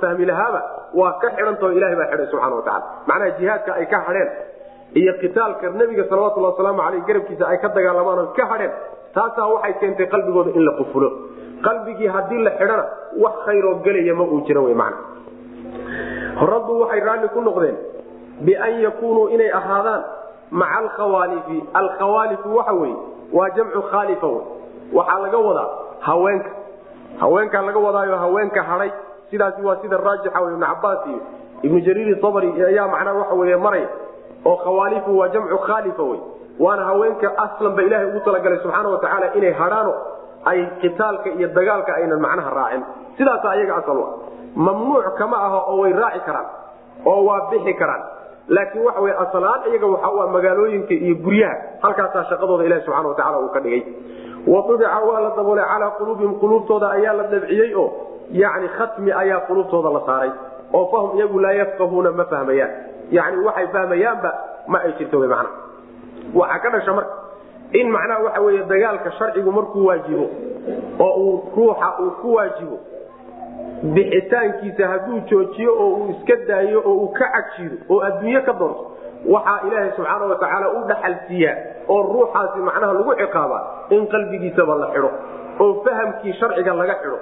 fahmi 0.00 0.24
lahaaba 0.30 0.60
waa 0.94 1.12
ka 1.22 1.28
xidhantao 1.36 1.72
ilahay 1.72 1.96
baa 2.00 2.08
xidhay 2.12 2.26
subxana 2.30 2.54
watacala 2.54 2.84
macnaha 3.08 3.30
jihaadka 3.38 3.70
ay 3.80 3.86
ka 3.92 3.98
hadheen 4.06 4.28
iyo 5.00 5.12
qitaalka 5.22 5.70
nebiga 5.80 6.04
salawatulhi 6.10 6.46
wasalaamu 6.50 6.80
aleyh 6.88 7.02
garabkiisa 7.08 7.44
ay 7.52 7.58
ka 7.64 7.68
dagaalamaan 7.76 8.18
oo 8.24 8.28
ka 8.38 8.44
hadheen 8.52 8.72
taasaa 9.16 9.48
waxay 9.54 9.74
keentay 9.80 10.06
qalbigooda 10.14 10.50
in 10.58 10.64
la 10.68 10.72
qufulo 10.80 11.08
qalbigii 11.66 12.08
haddii 12.16 12.42
la 12.46 12.50
xidhana 12.60 12.84
wax 13.24 13.34
khayroo 13.46 13.74
gelaya 13.86 14.14
ma 14.20 14.24
uu 14.34 14.40
jira 14.48 14.60
w 14.68 14.74
man 14.82 14.94
raddu 16.50 16.72
waxay 16.82 17.00
raalli 17.08 17.28
ku 17.34 17.40
noqdeen 17.48 17.76
bian 18.46 18.80
yakunuu 18.86 19.28
inay 19.34 19.50
ahaadaan 19.60 20.02
maca 20.50 20.78
alkhawaalifi 20.82 21.58
alkhawaalifu 21.80 22.56
waxa 22.58 22.72
weye 22.80 22.96
waa 23.32 23.50
jamcu 23.56 23.82
khaalifa 23.90 24.26
wey. 24.26 24.42
Waxaa 24.92 25.18
laga 25.24 25.38
wadaa 25.38 25.68
haweenka. 26.00 26.50
Haweenkaa 27.20 27.62
laga 27.68 27.78
wadaayo 27.86 28.16
haweenka 28.16 28.62
hadhay 28.62 28.90
sidaasi 29.30 29.62
waa 29.62 29.76
sida 29.82 29.96
raajixa 29.96 30.40
w 30.40 30.46
ibnu 30.52 30.66
cabaas 30.66 31.06
iyo 31.08 31.20
ibnu 31.62 31.80
jariir 31.86 32.18
sabri 32.22 32.52
ayaa 32.68 32.86
macnaha 32.88 33.18
waxa 33.18 33.34
wey 33.40 33.56
maraya 33.56 33.88
oo 34.48 34.56
khawaalifu 34.64 35.10
waa 35.20 35.28
jamcu 35.34 35.58
khaalifa 35.66 36.02
wey 36.10 36.20
waana 36.64 36.82
haweenka 36.90 37.28
aslanba 37.44 37.82
ilahay 37.86 38.06
ugu 38.10 38.20
talagalay 38.26 38.58
subxaana 38.64 38.88
watacaala 38.94 39.26
inay 39.38 39.52
hadhaano 39.60 39.92
ay 40.50 40.58
qitaalka 40.82 41.28
iyo 41.38 41.48
dagaalka 41.58 41.90
aynan 41.98 42.20
macnaha 42.26 42.50
raacin. 42.58 42.82
Sidaasa 43.18 43.46
ayaga 43.54 43.74
asal 43.80 43.96
u 43.98 44.06
mamnuuc 44.66 45.06
kama 45.18 45.36
aho 45.46 45.58
oo 45.72 45.76
way 45.82 45.92
raaci 46.02 46.20
karaan 46.28 46.46
oo 47.10 47.20
waa 47.28 47.40
bixi 47.50 47.74
karaan. 47.80 48.02
Laakiin 48.56 48.84
waxa 48.86 49.00
wey 49.04 49.12
asalaan 49.24 49.60
iyaga 49.70 49.86
waxa 49.94 50.08
u 50.14 50.20
ah 50.22 50.26
magaalooyinka 50.36 50.94
iyo 51.06 51.14
guryaha 51.24 51.56
halkaasaa 51.84 52.24
shaqadooda 52.30 52.64
ilahi 52.68 52.82
subxana 52.86 53.08
watacala 53.12 53.38
uu 53.44 53.48
ka 53.56 53.60
dhigay. 53.64 53.82
Wadubica 54.52 54.98
waa 55.08 55.20
la 55.24 55.30
daboolay 55.38 55.64
calaa 55.72 55.90
quluubihim 55.98 56.34
quluubtooda 56.42 56.86
ayaa 56.96 57.12
la 57.20 57.24
dabciyey 57.34 57.70
oo 57.82 57.88
yani 58.42 58.68
khatmi 58.78 59.10
ayaa 59.22 59.40
quluubtooda 59.48 59.90
la 59.96 60.00
saaray 60.08 60.30
oo 60.78 60.84
fahum 60.92 61.10
iyagu 61.18 61.38
laa 61.44 61.52
yafqahuuna 61.60 62.10
ma 62.20 62.24
fahmayaan 62.32 62.70
yani 63.10 63.44
waxay 63.46 63.66
fahmayaanba 63.74 64.30
ma 64.66 64.78
ay 64.86 64.92
jirto 64.98 65.18
wy 65.22 65.26
mana 65.28 65.48
waxaa 66.34 66.58
ka 66.64 66.70
dhasha 66.74 66.92
marka 66.92 67.14
in 67.80 67.90
macnaha 67.90 68.22
waxa 68.26 68.40
wey 68.46 68.58
dagaalka 68.72 69.10
sharcigu 69.18 69.52
markuu 69.52 69.86
waajibo 69.86 70.26
oo 70.98 71.14
uu 71.24 71.42
ruuxa 71.56 71.88
uu 72.02 72.10
ku 72.22 72.34
waajibo 72.34 72.78
bixitaankiisa 73.94 74.88
hadduu 74.88 75.20
joojiyo 75.30 75.72
oo 75.82 75.88
uu 75.94 76.10
iska 76.10 76.36
daayo 76.48 76.82
oo 76.86 76.94
uu 76.94 77.08
ka 77.18 77.26
cagjiido 77.34 77.76
oo 77.90 78.00
adduunye 78.08 78.40
ka 78.40 78.52
doonto 78.52 78.84
waxaa 79.34 79.60
ilaahay 79.68 79.90
subxaana 79.96 80.24
watacaala 80.32 80.68
u 80.70 80.80
dhaxal 80.90 81.14
siiyaa 81.28 81.56
oo 81.88 82.02
ruuxaasi 82.12 82.58
macnaha 82.68 82.92
lagu 82.92 83.14
ciqaabaa 83.20 83.62
in 83.96 84.06
qalbigiisaba 84.14 84.74
la 84.82 84.86
xidho 84.94 85.10
oo 85.60 85.72
fahamkii 85.84 86.32
sharciga 86.40 86.74
laga 86.80 86.94
xidho 87.02 87.18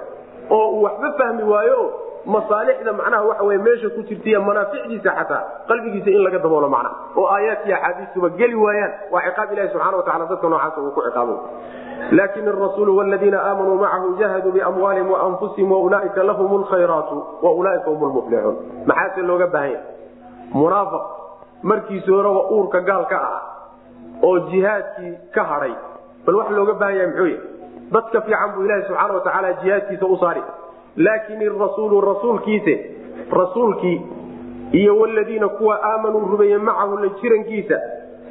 oo 0.57 0.67
uu 0.75 0.83
waxba 0.83 1.11
fahmi 1.19 1.43
waayo 1.43 1.79
masaalixda 2.25 2.91
macnaha 2.99 3.23
waxa 3.29 3.43
wey 3.49 3.57
meesha 3.57 3.89
ku 3.95 4.01
jirtaiyo 4.09 4.41
manaaficdiisa 4.41 5.09
xataa 5.19 5.41
qalbigiisa 5.69 6.09
in 6.09 6.23
laga 6.25 6.39
daboolo 6.45 6.69
macnaha 6.69 6.95
oo 7.19 7.27
aayaadkii 7.35 7.73
axaadiistuba 7.77 8.29
geli 8.39 8.55
waayaan. 8.55 8.91
Waa 9.13 9.21
ciqaab 9.27 9.53
ilahi 9.53 9.69
subxana 9.73 9.97
watacala 9.97 10.25
dadka 10.31 10.49
noocaasa 10.49 10.81
uu 10.81 10.91
ku 10.97 11.01
ciqaabo. 11.07 11.35
Laakin 12.17 12.47
arasuulu 12.51 12.91
wladiina 12.97 13.37
aamanuu 13.49 13.77
macahu 13.83 14.15
jahaduu 14.19 14.51
biamwaalihim 14.55 15.11
waanfusihim 15.11 15.71
waulaaika 15.71 16.23
lahum 16.29 16.61
lkhayraatu 16.61 17.15
waulaaika 17.45 17.89
hum 17.91 18.01
lmuflixuun 18.09 18.55
maxaase 18.89 19.21
looga 19.29 19.47
baahanya 19.47 19.79
munaafiq 20.53 21.03
markiisi 21.63 22.11
horeba 22.11 22.41
uurka 22.55 22.81
gaal 22.89 23.05
ka 23.11 23.17
ah 23.21 23.41
oo 24.27 24.39
jihaadkii 24.49 25.13
ka 25.35 25.43
hadhay 25.51 25.73
bal 26.25 26.35
wax 26.39 26.49
looga 26.57 26.73
baahan 26.81 26.95
yahay 26.97 27.07
muxuu 27.11 27.27
yahy 27.27 27.39
dadka 27.95 28.21
fiican 28.27 28.49
buu 28.55 28.63
ilahi 28.67 28.83
subxaana 28.89 29.13
watacaala 29.17 29.53
jihaadkiisa 29.63 30.05
u 30.05 30.17
saari 30.23 30.43
laakin 30.97 31.41
irasuulu 31.41 32.01
rasuulkiise 32.01 32.91
rasuulkii 33.31 34.01
iyo 34.71 34.97
waladiina 34.97 35.47
kuwa 35.49 35.79
aamanuu 35.83 36.19
rumeeye 36.19 36.57
macahu 36.57 36.97
la 36.97 37.09
jirankiisa 37.21 37.81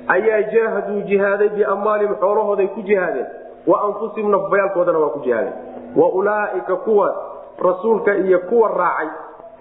ayaa 0.08 0.42
jaahaduu 0.42 1.00
jihaaday 1.00 1.48
biamwaalihim 1.48 2.14
xoolahooday 2.20 2.66
ku 2.66 2.80
jihaadeen 2.82 3.26
wa 3.66 3.82
anfusihim 3.82 4.30
nafbayaalkoodana 4.30 4.98
waa 4.98 5.08
ku 5.08 5.18
jihaadeen 5.18 5.54
wa 5.96 6.08
ulaaika 6.12 6.76
kuwa 6.76 7.16
rasuulka 7.64 8.16
iyo 8.16 8.38
kuwa 8.38 8.68
raacay 8.68 9.08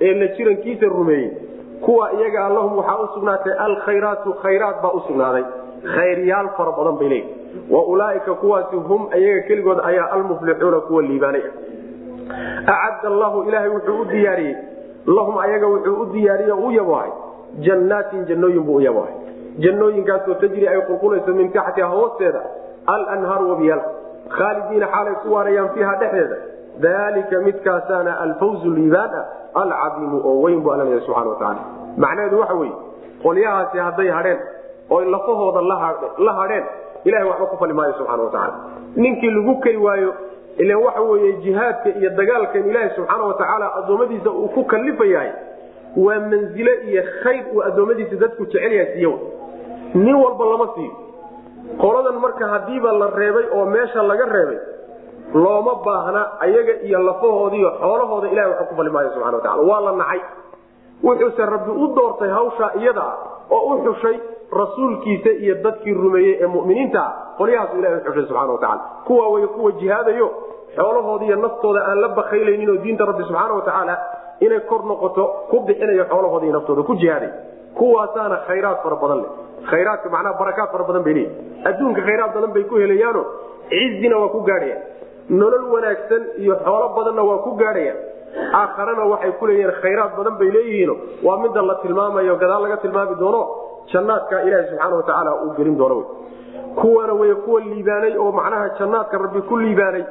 ee 0.01 0.13
la 0.13 0.27
jirankiisa 0.27 0.85
rumeeyey 0.85 1.31
kuwa 1.81 2.13
iyaga 2.13 2.49
lahum 2.49 2.77
waxaa 2.77 2.97
usugnaatay 2.99 3.53
alkhayraatu 3.53 4.33
khayraat 4.33 4.81
baa 4.81 4.89
usugnaaday 4.91 5.43
khayryaal 5.95 6.49
fara 6.57 6.71
badan 6.71 6.97
bay 6.97 7.09
leeyihi 7.09 7.29
wa 7.71 7.85
ulaaika 7.85 8.33
kuwaasi 8.33 8.75
hum 8.75 9.07
iyaga 9.17 9.41
keligood 9.47 9.79
ayaa 9.83 10.11
almuflixuuna 10.11 10.79
kuwa 10.79 11.01
liibaanay 11.03 11.41
acadda 12.75 13.07
allahu 13.13 13.43
ilaahay 13.47 13.69
wuxuu 13.69 14.01
u 14.01 14.05
diyaariyey 14.05 14.55
lahum 15.07 15.37
ayaga 15.37 15.67
wuxuu 15.67 16.01
u 16.01 16.05
diyaariye 16.05 16.53
u 16.53 16.71
yabohay 16.71 17.09
jannaatin 17.59 18.25
jannooyin 18.25 18.63
buu 18.63 18.75
u 18.75 18.81
yabohay 18.81 19.13
jannooyinkaasoo 19.65 20.33
tajri 20.33 20.67
ay 20.67 20.81
qulqulayso 20.89 21.33
min 21.33 21.51
taxtiha 21.51 21.87
hoosteeda 21.87 22.41
alanhaaru 22.85 23.49
wabiyaal 23.49 23.81
khaalidiina 24.37 24.87
xaalay 24.87 25.15
ku 25.23 25.33
waarayaan 25.33 25.69
fiiha 25.75 25.95
dhexdeeda 26.01 26.37
dalika 26.85 27.39
midkaasaana 27.47 28.19
alfawzu 28.25 28.71
liibaan 28.77 29.11
ah 29.19 29.25
alcadiimu 29.61 30.21
oo 30.29 30.41
weyn 30.41 30.61
bu 30.63 30.71
alla 30.73 30.83
leeyahay 30.83 31.05
subxana 31.05 31.29
watacaala 31.29 31.61
macnaheedu 31.97 32.39
waxa 32.39 32.53
weeye 32.53 32.75
qolyahaasi 33.23 33.77
hadday 33.77 34.09
hadheen 34.17 34.39
oy 34.89 35.05
lafahooda 35.15 35.61
la 36.27 36.33
hadheen 36.33 36.63
ilahay 37.03 37.27
waxba 37.29 37.45
ku 37.45 37.57
fali 37.57 37.73
maayo 37.73 37.93
subxana 37.93 38.23
watacaala 38.23 38.55
ninkii 38.95 39.31
lagu 39.37 39.55
kari 39.59 39.77
waayo 39.77 40.13
ilan 40.57 40.77
waxa 40.85 41.01
weeye 41.01 41.33
jihaadka 41.43 41.89
iyo 41.99 42.09
dagaalkan 42.19 42.69
ilaahay 42.69 42.89
subxaana 42.95 43.23
watacaala 43.23 43.67
addoommadiisa 43.79 44.29
uu 44.31 44.47
ku 44.55 44.63
kalifayahay 44.63 45.31
waa 45.97 46.19
manzile 46.19 46.73
iyo 46.89 47.03
khayr 47.23 47.43
uu 47.53 47.61
addoommadiisa 47.63 48.15
dadku 48.15 48.45
jecel 48.45 48.73
yahay 48.73 48.93
siiyo 48.93 49.13
nin 49.93 50.15
walba 50.15 50.45
lama 50.45 50.67
siiyo. 50.75 50.93
Qoladan 51.81 52.17
marka 52.21 52.47
hadiiba 52.47 52.91
la 52.91 53.07
reebay 53.19 53.45
oo 53.55 53.65
meesha 53.65 54.03
laga 54.03 54.25
reebay 54.25 54.59
looma 55.33 55.75
baahna 55.85 56.21
ayaga 56.45 56.73
iyo 56.87 56.99
lafahoodiiyo 56.99 57.69
xoolahooda 57.81 58.27
ilahay 58.33 58.49
waxba 58.51 58.65
ku 58.69 58.75
fali 58.75 58.89
subxana 59.13 59.37
watacala 59.37 59.61
waa 59.69 59.81
la 59.81 59.91
nacay. 60.01 60.21
Wuxuuse 61.03 61.45
rabbi 61.45 61.71
u 61.71 61.87
doortay 61.95 62.29
hawshaa 62.29 62.71
iyada 62.79 63.01
ah 63.01 63.17
oo 63.49 63.75
u 63.75 63.83
xushay 63.85 64.17
rasuulkiisa 64.61 65.29
iyo 65.43 65.55
dadkii 65.65 65.93
rumeeyey 66.03 66.33
ee 66.43 66.47
muminiinta 66.55 66.99
ah 67.07 67.11
qolyahaasu 67.39 67.77
ilahay 67.79 67.97
uxushay 67.99 68.25
subxana 68.29 68.51
watacala 68.55 68.81
kuwa 69.07 69.25
way 69.33 69.45
kuwa 69.55 69.71
jihaadayo 69.81 70.27
xoolahooda 70.77 71.25
iyo 71.29 71.35
naftooda 71.45 71.79
aan 71.89 71.99
la 72.03 72.07
bakaylaynin 72.19 72.69
oo 72.73 72.77
diinta 72.85 73.05
rabbi 73.09 73.23
subxaana 73.29 73.53
watacaala 73.59 73.95
inay 74.45 74.59
kor 74.71 74.81
noqoto 74.91 75.23
ku 75.51 75.59
bixinayo 75.67 76.05
xoolahooda 76.11 76.45
iyo 76.47 76.53
naftooda 76.57 76.83
ku 76.89 76.93
jihaaday. 77.01 77.29
Kuwaasaana 77.77 78.37
khayraad 78.47 78.77
fara 78.85 78.95
badan 79.03 79.17
leh. 79.23 79.29
Khayraadka 79.69 80.07
macnaha 80.15 80.39
barakaad 80.41 80.69
fara 80.73 80.83
badan 80.89 81.03
bay 81.07 81.13
leeyihi 81.13 81.65
adduunka 81.69 82.01
khayraad 82.07 82.31
badan 82.37 82.51
bay 82.55 82.63
ku 82.71 82.75
helayaano 82.81 83.21
cizina 83.71 84.15
waa 84.21 84.29
ku 84.35 84.39
gaadhayaan 84.49 84.81
nolol 85.41 85.65
wanaagsan 85.75 86.23
iyo 86.43 86.55
xoolo 86.65 86.87
badanna 86.97 87.23
waa 87.29 87.37
ku 87.45 87.51
gaadhayaan 87.61 87.97
aakharana 88.59 89.03
waxay 89.13 89.31
ku 89.39 89.43
leeyihiin 89.49 89.73
khayraad 89.83 90.11
badan 90.19 90.35
bay 90.41 90.49
leeyihiino. 90.57 90.95
Waa 91.27 91.37
midda 91.43 91.61
la 91.69 91.75
tilmaamayo 91.83 92.35
gadaal 92.43 92.61
laga 92.65 92.77
tilmaami 92.83 93.15
doono 93.23 93.41
jannaadka 93.91 94.41
ilaahi 94.47 94.67
subxaana 94.69 94.95
watacaala 94.95 95.31
uu 95.43 95.53
gelin 95.57 95.77
doono. 95.77 95.97
Kuwana 96.79 97.13
way 97.13 97.33
kuwa 97.45 97.59
liibaanay 97.61 98.13
oo 98.17 98.31
macnaha 98.31 98.69
jannaadka 98.79 99.17
rabbi 99.23 99.41
ku 99.49 99.57
liibaanay 99.63 100.03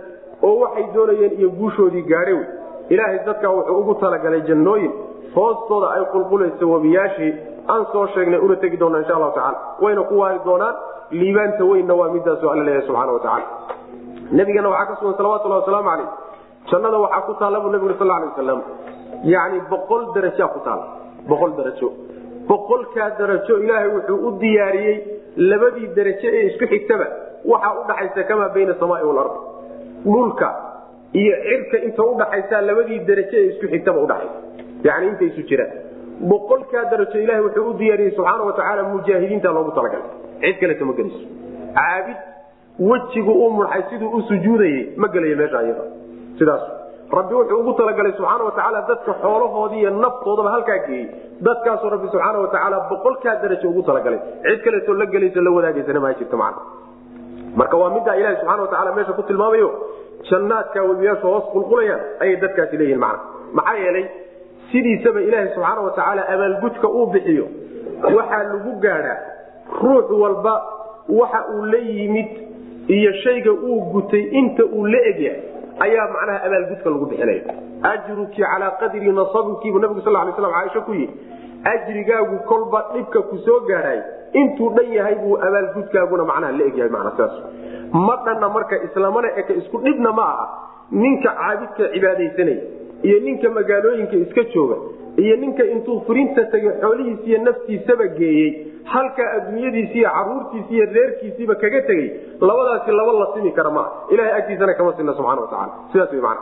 oo 0.42 0.54
waxay 0.62 0.86
doonayeen 0.94 1.32
iyo 1.38 1.48
guushoodii 1.58 2.02
gaadhay 2.12 2.34
wey 2.34 2.46
ilaahay 2.88 3.18
dadka 3.26 3.50
wuxuu 3.56 3.78
ugu 3.80 3.94
talagalay 4.02 4.40
jannooyin 4.50 4.92
hoostooda 5.34 5.86
ay 5.96 6.04
qulqulayso 6.12 6.70
webiyaashii 6.74 7.32
aan 7.72 7.86
soo 7.92 8.06
sheegnay 8.14 8.40
una 8.46 8.56
tegi 8.62 8.76
doona 8.82 8.98
insha 9.02 9.14
allahu 9.16 9.34
tacala 9.38 9.58
wayna 9.84 10.02
ku 10.10 10.18
waari 10.22 10.40
doonaan 10.44 10.74
liibaanta 11.10 11.64
weynna 11.70 11.94
waa 12.00 12.08
midaasu 12.16 12.50
alla 12.52 12.64
leeyahay 12.68 12.86
subxana 12.88 13.12
watacaala 13.12 13.46
nabigana 14.38 14.68
waxaa 14.74 14.86
ka 14.90 14.96
sugan 15.00 15.14
salawatulhi 15.20 15.56
wasalaamu 15.60 15.88
calayh. 15.90 16.08
Jannada 16.70 16.98
waxaa 17.04 17.26
ku 17.26 17.32
taalla 17.40 17.60
buu 17.60 17.70
nabigu 17.74 17.94
sal 17.98 18.08
lay 18.12 18.24
wasalam 18.30 18.60
yani 19.34 19.58
boqol 19.72 20.02
darajaa 20.14 20.48
ku 20.54 20.60
taala 20.66 20.84
boqol 21.30 21.50
darajo 21.58 21.88
boqolkaa 22.50 23.10
darajo 23.18 23.54
ilaahay 23.64 23.88
wuxuu 23.96 24.18
u 24.28 24.30
diyaariyey 24.42 24.96
labadii 25.50 25.88
darajo 25.96 26.28
ee 26.38 26.42
isku 26.50 26.64
xigtaba. 26.72 27.06
Waxaa 27.52 27.72
udhaxaysa 27.82 28.22
kamaa 28.30 28.48
bayna 28.56 28.74
samaai 28.80 29.04
walard 29.10 29.34
dhulka 30.04 30.48
iyo 31.20 31.34
cirka 31.46 31.76
inta 31.86 32.02
udhaxaysa 32.12 32.56
labadii 32.68 32.98
darajo 33.08 33.36
ee 33.42 33.46
isku 33.52 33.66
xigtaba 33.72 33.98
udhaxaysa 34.06 34.38
yani 34.88 35.04
inta 35.12 35.24
isu 35.30 35.42
jiraan. 35.50 35.72
Boqolkaa 36.30 36.84
darajo 36.92 37.16
ilahay 37.24 37.42
wuxuu 37.46 37.64
u 37.70 37.78
diyaariyey 37.80 38.12
subxaana 38.16 38.42
watacaala 38.50 38.82
mujaahidiinta 38.94 39.48
loogu 39.56 39.72
talagalay. 39.78 40.08
Cid 40.42 40.56
kaleta 40.60 40.84
ma 40.88 40.92
geliso. 40.98 41.20
Caabid 41.78 42.18
wejigu 42.90 43.32
u 43.46 43.50
mudxay 43.58 43.82
siduu 43.90 44.10
u 44.18 44.22
sujuudayey 44.28 44.80
ma 44.96 45.06
gelayo 45.14 45.36
meesha 45.40 45.58
ayada. 45.62 45.84
Sidaas 46.38 46.62
rabbi 47.18 47.34
wuxuu 47.38 47.58
ugu 47.60 47.72
talagalay 47.80 48.12
subxaana 48.18 48.44
watacaala 48.48 48.80
dadka 48.90 49.12
xoolahoodii 49.22 49.80
iyo 49.82 49.90
naftoodaba 50.04 50.50
halkaa 50.54 50.78
geeyey. 50.86 51.06
Dadkaasoo 51.46 51.90
rabbi 51.94 52.08
subxaana 52.12 52.38
watacaala 52.44 52.76
boqolkaa 52.90 53.34
darajo 53.42 53.68
ugu 53.72 53.82
talagalay. 53.88 54.20
Cid 54.46 54.60
kaleetoo 54.64 54.94
la 55.00 55.06
gelayso 55.06 55.40
la 55.46 55.50
wadaagaysana 55.56 56.00
ma 56.04 56.12
jirto 56.18 56.36
macna. 56.36 56.62
Marka 57.60 57.76
waa 57.82 57.90
middaa 57.96 58.16
ilahi 58.20 58.36
subxana 58.40 58.62
watacaala 58.62 58.94
meesha 58.96 59.12
ku 59.18 59.22
tilmaamayo 59.30 59.68
jannaadka 60.30 60.82
webiyaashu 60.90 61.26
hoos 61.32 61.44
qulqulayaan 61.54 62.00
ayay 62.22 62.36
dadkaasi 62.44 62.76
leeyihiin 62.80 63.00
macna. 63.04 63.20
Maxaa 63.58 63.76
yeelay 63.84 64.04
sidiisaba 64.72 65.20
ilaahi 65.28 65.48
subxaana 65.54 65.80
watacaala 65.88 66.22
abaalgudka 66.34 66.88
uu 66.98 67.06
bixiyo 67.14 67.46
waxaa 68.16 68.42
lagu 68.52 68.72
gaadhaa 68.84 69.18
ruux 69.82 70.08
walba 70.22 70.54
waxa 71.20 71.40
uu 71.54 71.64
la 71.72 71.78
yimid 71.78 72.30
iyo 72.96 73.12
shayga 73.24 73.52
uu 73.52 73.80
gutay 73.92 74.22
inta 74.40 74.64
uu 74.64 74.86
la 74.86 75.00
egyahay 75.10 75.40
ayaa 75.80 76.06
macnaha 76.14 76.38
abaalgudka 76.46 76.90
lagu 76.90 77.06
bixinaya 77.06 77.54
ajruki 77.92 78.42
calaa 78.42 78.70
qadri 78.80 79.12
nasabukiibu 79.20 79.78
nabigu 79.78 80.00
sal 80.06 80.12
lay 80.12 80.32
slam 80.36 80.52
caaisha 80.56 80.80
ku 80.88 80.92
yihi 80.94 81.08
ajrigaagu 81.74 82.38
kolba 82.50 82.80
dhibka 82.94 83.22
ku 83.30 83.38
soo 83.46 83.60
gaadhay 83.70 84.00
intuu 84.40 84.70
dhan 84.76 84.92
yahay 84.98 85.14
buu 85.22 85.36
abaalgudkaaguna 85.48 86.24
macnaha 86.32 86.52
la 86.58 86.64
egyahay 86.70 86.90
mana 86.96 87.10
sidaas 87.16 87.34
ma 88.06 88.16
dhanna 88.26 88.48
marka 88.48 88.76
islamana 88.88 89.28
eka 89.40 89.52
isku 89.62 89.78
dhibna 89.86 90.12
ma 90.12 90.22
aha. 90.34 90.46
Ninka 91.02 91.30
caabidka 91.40 91.84
cibaadaysanaya 91.92 92.62
iyo 93.02 93.18
ninka 93.26 93.50
magaalooyinka 93.50 94.16
iska 94.24 94.42
jooga 94.54 94.76
iyo 95.16 95.36
ninka 95.36 95.64
intuu 95.74 96.00
furinta 96.06 96.44
tegay 96.52 96.72
xoolihiis 96.82 97.20
iyo 97.28 97.38
naftiisaba 97.46 98.06
geeyey 98.18 98.50
halka 98.84 99.32
adduunyadiisi 99.32 99.98
iyo 99.98 100.10
caruurtiisi 100.10 100.74
iyo 100.74 100.86
reerkiisiiba 100.92 101.54
kaga 101.54 101.82
tegey 101.82 102.10
labadaasi 102.40 102.90
laba 102.90 103.12
la 103.12 103.26
simi 103.34 103.52
kara 103.52 103.70
maa 103.70 103.90
ilahay 104.10 104.32
agtiisana 104.32 104.74
kama 104.74 104.92
sina 104.96 105.14
subxana 105.14 105.40
wataala 105.40 105.72
sidaas 105.92 106.12
w 106.12 106.22
man 106.22 106.36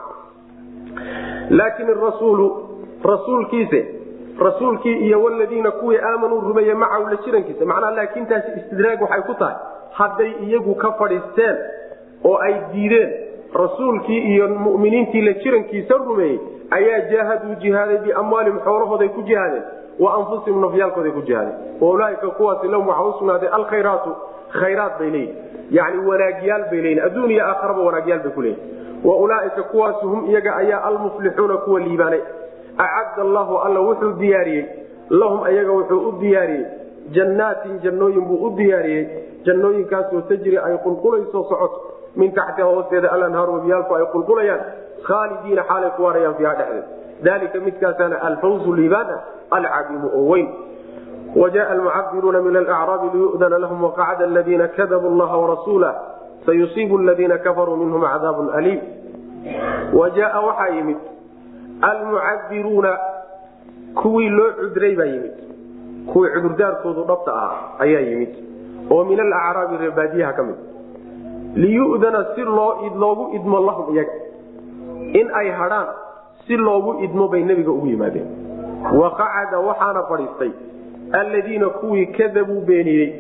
laakin 1.51 1.89
rasuulu 2.07 2.47
rasuulkiise 3.05 3.81
rasuulkii 4.39 4.97
iyo 5.07 5.23
waladiina 5.23 5.71
kuwii 5.71 5.99
aamanuu 5.99 6.41
rumeeye 6.41 6.75
macahu 6.75 7.07
la 7.07 7.17
jirankiisa 7.17 7.65
macnaha 7.65 7.93
laakintaasi 7.93 8.51
istidraag 8.61 9.03
waxay 9.03 9.23
ku 9.23 9.35
tahay 9.35 9.55
hadday 9.93 10.33
iyagu 10.47 10.75
ka 10.75 10.93
fadhiisteen 10.93 11.57
oo 12.25 12.37
ay 12.39 12.55
diideen 12.73 13.11
rasuulkii 13.55 14.19
iyo 14.19 14.49
muminiintii 14.49 15.21
la 15.23 15.33
jirankiisa 15.33 15.95
rumeeyey 15.95 16.39
ayaa 16.71 17.01
jaahaduu 17.11 17.55
jihaaday 17.55 17.99
biamwaalihim 17.99 18.61
xoolahooday 18.65 19.09
ku 19.09 19.23
jihaadeen 19.23 19.63
wa 20.03 20.11
anfusihim 20.19 20.61
nafyaalkooday 20.65 21.13
ku 21.19 21.23
jihaadeen 21.29 21.57
waulaaika 21.81 22.29
kuwaasi 22.39 22.69
lahum 22.75 22.89
waxaa 22.89 23.09
usugnaaday 23.13 23.49
alkhayraatu 23.59 24.11
khayraat 24.61 24.99
bay 24.99 25.11
leeyihiin 25.11 25.37
yani 25.79 25.99
wanaagyaal 26.11 26.65
bay 26.71 26.81
leeyihiin 26.85 27.05
adduun 27.07 27.31
iyo 27.31 27.45
aakharaba 27.49 27.81
wanaagyaal 27.89 28.21
bay 28.27 28.33
ku 28.39 28.43
leeyihiin 28.43 28.79
wa 29.05 29.17
ulaaika 29.17 29.63
kuwaasi 29.63 30.07
hum 30.07 30.31
iyaga 30.31 30.57
ayaa 30.57 30.83
almuflixuuna 30.89 31.57
kuwa 31.57 31.81
liibaanay. 31.81 32.21
Acadda 32.79 33.23
allahu 33.23 33.59
alla 33.59 33.81
wuxuu 33.81 34.13
diyaariyey. 34.13 34.65
Lahum 35.11 35.43
ayaga 35.43 35.73
wuxuu 35.73 36.09
u 36.09 36.13
diyaariyey. 36.21 36.65
Jannaatin 37.11 37.79
jannooyin 37.85 38.25
buu 38.29 38.47
u 38.47 38.51
diyaariyey. 38.57 39.07
Jannooyinkaasoo 39.47 40.21
tajri 40.21 40.59
ay 40.59 40.77
qulqulayso 40.85 41.45
socoto 41.49 41.81
min 42.17 42.33
taxtiha 42.33 42.67
hoosteeda 42.69 43.13
alanhaaru 43.13 43.53
wabiyaalku 43.55 43.95
ay 43.95 44.05
qulqulayaan. 44.13 44.61
Khaalidiina 45.09 45.63
xaalay 45.71 45.91
ku 45.97 46.03
waarayaan 46.07 46.35
fiiha 46.35 46.55
dhexdeed 46.55 46.85
dalika 47.23 47.61
midkaasaana 47.61 48.23
alfawzu 48.23 48.73
liibaana 48.75 49.17
alcadiimu 49.51 50.09
oo 50.19 50.29
weyn 50.33 50.49
wajaءa 51.37 51.71
almucabiruuna 51.73 52.41
min 52.43 52.57
alacraabi 52.57 53.07
liyudana 53.19 53.59
lahum 53.59 53.85
waqacda 53.85 54.25
aladiina 54.25 54.69
kadabuu 54.69 55.15
llaha 55.21 55.37
warasuulah 55.37 55.95
sayusiibu 56.47 56.99
aladiina 56.99 57.39
kafaruu 57.39 57.77
minhum 57.77 58.03
cadaabun 58.03 58.51
aliim 58.59 58.81
wajaaa 59.93 60.41
waxaa 60.41 60.69
yimid 60.77 60.97
almucabiruuna 61.81 62.99
kuwii 63.95 64.29
loo 64.29 64.51
cudray 64.61 64.97
baa 64.97 65.05
yimid 65.05 65.33
kuwii 66.13 66.31
cudurdaarkoodu 66.35 67.05
dhabta 67.05 67.33
ah 67.35 67.53
ayaa 67.85 68.01
yimid 68.01 68.33
oo 68.91 69.05
min 69.05 69.21
alacraabi 69.21 69.77
reebaadiyaha 69.77 70.33
ka 70.33 70.43
mid 70.43 70.57
liyudana 71.55 72.27
si 72.35 72.41
loogu 73.03 73.35
idmo 73.37 73.61
lahum 73.61 73.95
iyaga 73.95 74.13
in 75.21 75.31
ay 75.35 75.51
hadhaan 75.51 75.87
si 76.47 76.57
loogu 76.57 77.01
idmo 77.05 77.29
bay 77.29 77.43
nebiga 77.45 77.71
ugu 77.71 77.87
yimaadeen. 77.87 78.27
Waqacada 79.01 79.59
waxaana 79.59 80.03
fadhiistay 80.09 80.51
alladiina 81.13 81.69
kuwii 81.69 82.07
kadabuu 82.07 82.61
beeniyey. 82.61 83.13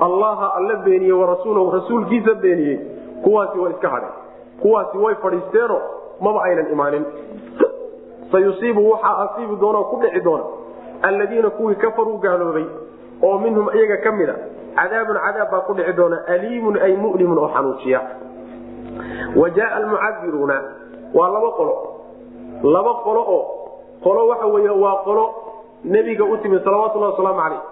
Allaha 0.00 0.54
alla 0.54 0.76
beeniyey 0.76 1.12
warasuulahu 1.12 1.70
rasuulkiisa 1.70 2.34
beeniyey. 2.34 2.78
Kuwaasi 3.24 3.58
way 3.58 3.72
iska 3.72 3.88
hadheen. 3.88 4.12
Kuwaasi 4.62 4.98
way 4.98 5.14
fadhiisteeno 5.14 5.80
maba 6.20 6.42
aynan 6.44 6.72
imaanin. 6.72 7.04
Sayusiibu 8.32 8.90
waxaa 8.90 9.18
asiibi 9.18 9.56
doona 9.56 9.78
ku 9.78 9.96
dhici 10.02 10.20
doona 10.20 10.44
alladiina 11.02 11.50
kuwii 11.50 11.74
kafaruu 11.74 12.18
gaaloobay 12.18 12.64
oo 13.22 13.38
minhum 13.38 13.68
iyaga 13.74 13.96
ka 13.96 14.12
mid 14.12 14.28
a 14.30 14.34
cadaabun 14.76 15.16
cadaab 15.16 15.50
baa 15.50 15.60
ku 15.60 15.74
dhici 15.74 15.92
doona 15.92 16.18
aliimun 16.26 16.76
ay 16.82 16.96
mulimun 16.96 17.38
oo 17.38 17.48
xanuujiya 17.54 18.00
wa 19.36 19.50
jaaa 19.50 19.74
almucadiruuna 19.76 20.56
waa 21.14 21.28
laba 21.28 21.50
qolo 21.50 21.74
laba 22.62 22.92
qolo 23.04 23.20
oo 23.36 23.42
qolo 24.02 24.20
waxa 24.30 24.46
wey 24.46 24.68
waa 24.84 24.96
qolo 25.04 25.24
nebiga 25.84 26.24
u 26.24 26.36
timid 26.42 26.62
salawatullahi 26.64 27.12
wasalaamu 27.12 27.40
calayh. 27.42 27.62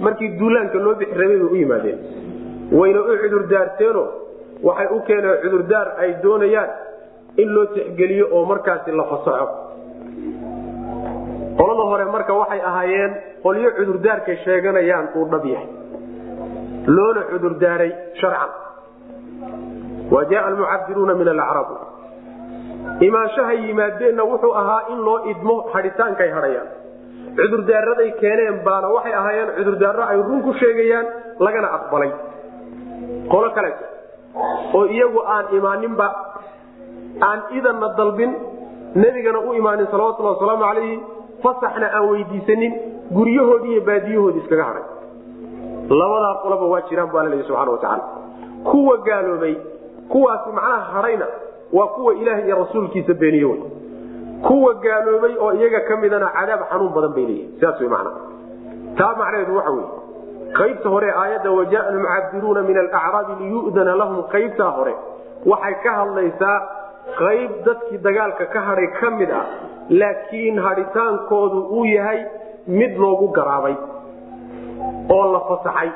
Markii 0.00 0.28
duulaanka 0.38 0.78
loo 0.78 0.94
bixi 0.94 1.14
rabay 1.20 1.38
bay 1.38 1.48
u 1.52 1.56
yimaadeen. 1.56 1.98
Wayna 2.72 3.00
u 3.00 3.16
cudurdaarteeno 3.22 4.02
waxay 4.62 4.86
u 4.96 5.00
keeneen 5.06 5.36
cudurdaar 5.42 5.88
ay 5.98 6.10
doonayaan 6.22 6.70
in 7.36 7.48
loo 7.54 7.66
tixgeliyo 7.74 8.26
oo 8.32 8.44
markaasi 8.44 8.90
la 8.92 9.04
fasaxo. 9.04 9.48
Qolada 11.58 11.82
hore 11.90 12.04
marka 12.14 12.32
waxay 12.40 12.60
ahaayeen 12.60 13.12
qolyo 13.42 13.70
cudurdaarkay 13.78 14.36
sheeganayaan 14.44 15.06
uu 15.16 15.26
dhab 15.32 15.44
yahay. 15.44 15.68
Loona 16.86 17.22
cudurdaaray 17.30 17.90
sharcan. 18.20 18.50
Wa 20.10 20.24
jaaa 20.30 20.46
almucadiruuna 20.48 21.14
min 21.14 21.28
alacrab 21.28 21.68
imaanshahay 23.08 23.58
yimaadeenna 23.68 24.22
wuxuu 24.30 24.52
ahaa 24.62 24.82
in 24.92 24.98
loo 25.06 25.18
idmo 25.32 25.54
hadhitaankay 25.72 26.30
hadhayaan. 26.36 26.68
Cudurdaaraday 27.38 28.10
keeneen 28.20 28.56
baana 28.66 28.88
waxay 28.96 29.14
ahaayeen 29.20 29.50
cudurdaaro 29.58 30.02
ay 30.12 30.16
run 30.28 30.42
ku 30.46 30.52
sheegayaan 30.60 31.06
lagana 31.46 31.68
aqbalay. 31.78 32.10
Qolo 33.32 33.48
kaleeto 33.56 33.84
oo 34.78 34.84
iyagu 34.96 35.20
aan 35.34 35.46
imaaninba 35.58 36.06
aan 37.28 37.40
idanna 37.58 37.88
dalbin 37.98 38.32
nebigana 38.94 39.38
u 39.48 39.54
imaanin 39.60 39.86
salawatullahi 39.92 40.34
wasalaamu 40.36 40.64
calayhi 40.68 40.96
fasaxna 41.44 41.86
aan 41.96 42.04
weydiisanin 42.10 42.72
guryahoodii 43.16 43.72
iyo 43.74 43.82
baadiyahoodii 43.88 44.40
iskaga 44.44 44.64
hadhay. 44.70 44.84
Labadaa 46.00 46.34
qoloba 46.42 46.66
waa 46.72 46.82
jiraan 46.90 47.08
bu 47.12 47.18
alla 47.18 47.30
leeya 47.32 47.44
subxana 47.48 47.70
watacaala 47.70 48.04
kuwa 48.70 48.96
gaaloobay 49.08 49.54
kuwaasi 50.12 50.50
macnaha 50.56 50.80
hadhayna 50.94 51.26
waa 51.72 51.86
kuwa 51.96 52.14
ilaah 52.14 52.38
iyo 52.46 52.56
rasuulkiisa 52.62 53.14
beeniye 53.14 53.44
wey 53.44 53.60
kuwa 54.48 54.74
gaaloobay 54.84 55.34
oo 55.44 55.52
iyaga 55.58 55.80
ka 55.88 55.96
midana 56.02 56.28
cadaab 56.38 56.60
xanuun 56.70 56.92
badan 56.96 57.12
bay 57.16 57.24
leeyihiin 57.30 57.54
sidaas 57.58 57.80
wey 57.80 57.88
macnaha 57.88 58.20
taa 58.98 59.12
macnaheedu 59.20 59.56
waxa 59.58 59.70
weye 59.76 59.88
qaybta 60.58 60.88
hore 60.94 61.10
aayadda 61.22 61.50
wajaaa 61.58 61.86
almucadiruuna 61.92 62.62
min 62.68 62.76
alacraabi 62.82 63.32
liyu'dana 63.44 63.94
lahum 64.02 64.18
qaybtaa 64.34 64.70
hore 64.78 64.94
waxay 65.52 65.74
ka 65.84 65.90
hadlaysaa 66.00 66.56
qayb 67.22 67.50
dadkii 67.66 67.98
dagaalka 68.06 68.44
ka 68.54 68.60
hadhay 68.68 68.88
ka 69.00 69.10
mid 69.20 69.30
ah 69.40 69.44
laakiin 70.02 70.58
hadhitaankoodu 70.66 71.60
uu 71.78 71.84
yahay 71.96 72.20
mid 72.80 72.92
loogu 73.04 73.28
garaabay 73.38 73.74
oo 75.16 75.24
la 75.34 75.40
fasaxay. 75.48 75.90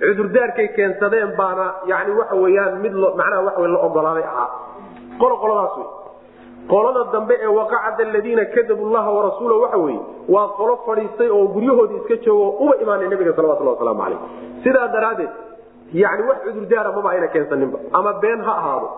Cudurdaarkay 0.00 0.68
keensadeen 0.76 1.30
baana 1.38 1.64
yani 1.90 2.12
waxa 2.18 2.36
weyaan 2.44 2.74
mid 2.84 2.92
macnaha 3.20 3.40
waa 3.46 3.68
la 3.74 3.78
ogolaaday 3.88 4.24
ahaa 4.32 4.48
qolo 5.20 5.34
qoladaas 5.42 5.74
wey 5.80 5.88
qolada 6.72 7.02
dambe 7.14 7.34
ee 7.42 7.46
waqacada 7.58 8.02
aladiina 8.08 8.44
kadabu 8.54 8.84
llaha 8.94 9.10
warasuula 9.16 9.54
waxa 9.64 9.78
weye 9.84 10.00
waa 10.34 10.48
qolo 10.58 10.74
fadhiistay 10.86 11.28
oo 11.36 11.44
guryahoodii 11.54 11.96
iska 12.02 12.16
joogo 12.24 12.48
uba 12.64 12.74
imaanay 12.82 13.08
nabiga 13.12 13.32
salawatullah 13.38 13.72
wasalaamu 13.76 14.02
calayh. 14.04 14.18
Sidaa 14.64 14.88
daraaddeed 14.94 15.30
yani 16.02 16.22
wax 16.28 16.38
cudurdaara 16.46 16.90
maba 16.96 17.10
ayna 17.14 17.28
keensaninba. 17.34 17.78
Ama 17.98 18.12
been 18.24 18.40
ha 18.48 18.52
ahaado 18.60 18.88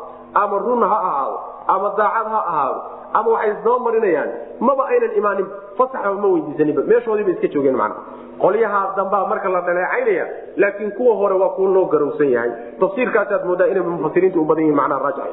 ama 0.42 0.56
run 0.66 0.82
ha 0.92 0.98
ahaado 1.08 1.36
ama 1.74 1.88
daacad 1.98 2.26
ha 2.34 2.40
ahaado 2.52 2.80
ama 3.18 3.28
waxay 3.34 3.50
isdaba 3.54 3.78
marinayaan 3.86 4.30
maba 4.68 4.82
aynan 4.92 5.12
imaanin 5.20 5.46
fasaxba 5.78 6.14
ma 6.24 6.28
weydiisaninba. 6.34 6.82
Meeshoodiiba 6.90 7.30
iska 7.36 7.48
joogeen 7.54 7.76
macna. 7.82 7.96
Qolyahaa 8.42 8.84
dambaa 8.98 9.24
marka 9.30 9.48
la 9.54 9.60
dhaleecaynaya 9.68 10.26
laakiin 10.62 10.90
kuwa 10.98 11.14
hore 11.20 11.34
waa 11.42 11.48
kuwa 11.56 11.70
loo 11.76 11.84
garowsan 11.92 12.30
yahay. 12.36 12.50
Tafsiirkaasaad 12.80 13.44
moodaa 13.48 13.66
inay 13.72 13.82
mufasiriintu 13.94 14.38
u 14.42 14.44
badan 14.50 14.64
yihiin 14.64 14.76
macnaha 14.80 15.02
raajixay 15.06 15.32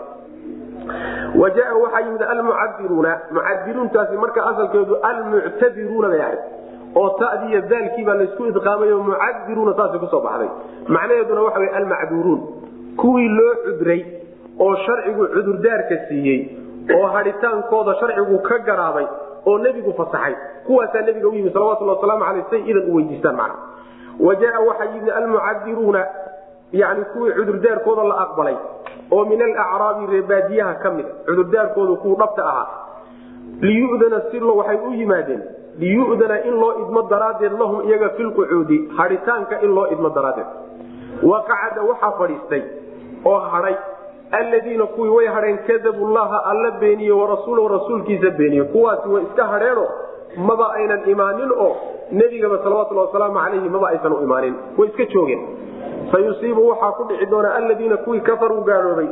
wa 1.41 1.50
jaa 1.58 1.73
waxaa 1.84 2.00
yimid 2.06 2.21
almucadiruuna 2.21 3.19
mucadiruuntaasi 3.32 4.17
marka 4.17 4.45
asalkeedu 4.52 4.95
almuctadiruuna 5.10 6.08
bay 6.10 6.21
ahayd 6.21 6.39
oo 6.95 7.10
tadii 7.19 7.50
iyo 7.52 7.62
daalkii 7.62 8.04
baa 8.06 8.13
laysku 8.21 8.45
idqaamayo 8.45 9.00
mucadiruuna 9.04 9.73
saasay 9.78 10.00
ku 10.00 10.08
soo 10.13 10.21
baxday. 10.21 10.50
Macnaheeduna 10.88 11.41
waxa 11.41 11.60
wey 11.60 11.69
almacduuruun 11.80 12.41
kuwii 12.97 13.28
loo 13.38 13.54
cudray 13.65 14.02
oo 14.60 14.76
sharcigu 14.86 15.28
cudurdaarka 15.36 15.95
siiyey 16.08 16.39
oo 16.97 17.08
hadhitaankooda 17.15 17.95
sharcigu 18.00 18.39
ka 18.47 18.58
garaabay 18.60 19.08
oo 19.45 19.58
nebigu 19.58 19.93
fasaxay. 19.93 20.36
Kuwaasaa 20.67 21.02
nebiga 21.02 21.28
u 21.28 21.34
yimi 21.34 21.52
salawatulhi 21.54 21.91
wasalaamu 21.95 22.23
aleyh 22.30 22.45
say 22.50 22.60
idan 22.71 22.89
u 22.91 22.95
weydiistaan 22.95 23.36
macna 23.36 23.56
wa 24.19 24.36
jaa 24.36 24.60
waxaa 24.67 24.86
yimid 24.93 25.10
almucadiruuna 25.19 26.06
yani 26.71 27.06
kuwii 27.06 27.32
cudurdaarkooda 27.32 28.03
la 28.03 28.15
aqbalay 28.25 28.56
oo 29.12 29.25
min 29.25 29.41
alacraabi 29.41 30.06
reebaadiyaha 30.13 30.73
ka 30.73 30.91
mida 30.91 31.10
cudurdaarkoodu 31.25 31.95
kuwu 31.97 32.15
dhabta 32.15 32.45
ahaa. 32.45 32.67
Liyudana 33.62 34.21
si 34.32 34.39
waxay 34.39 34.77
u 34.88 34.91
yimaadeen 34.93 35.41
liyudana 35.80 36.43
in 36.43 36.53
loo 36.60 36.73
idmo 36.82 37.01
daraaddeed 37.01 37.53
lahum 37.60 37.89
iyaga 37.89 38.10
filqucuudi 38.10 38.77
hadhitaanka 38.97 39.62
in 39.62 39.75
loo 39.75 39.88
idmo 39.91 40.10
daraaddeed. 40.10 40.47
Waqacada 41.23 41.82
waxaa 41.89 42.12
fadhiistay 42.19 42.63
oo 43.25 43.39
hadhay 43.39 43.75
alladiina 44.32 44.86
kuwii 44.86 45.10
way 45.10 45.27
hadheen 45.27 45.58
kadabu 45.67 46.08
llaha 46.13 46.43
alla 46.45 46.71
beeniye 46.71 47.12
warasuulahu 47.12 47.67
rasuulkiisa 47.67 48.30
beeniye 48.30 48.63
kuwaasi 48.63 49.10
way 49.10 49.23
iska 49.23 49.45
hadheeno 49.45 49.88
maba 50.38 50.73
aynan 50.73 51.10
imaanin 51.10 51.51
oo 51.51 51.75
nebigaba 52.12 52.58
salawatulhi 52.63 53.01
wasalaamu 53.06 53.39
calayhi 53.39 53.69
maba 53.69 53.88
aysan 53.89 54.13
u 54.13 54.21
imaanin. 54.23 54.56
Way 54.77 54.89
iska 54.89 55.06
joogeen 55.06 55.41
sayusiibu 56.12 56.62
waxaa 56.70 56.91
ku 56.98 57.04
dhici 57.10 57.26
doona 57.32 57.50
aladiina 57.56 57.98
kuwii 57.98 58.20
kafaruu 58.30 58.62
gaaloobay 58.70 59.08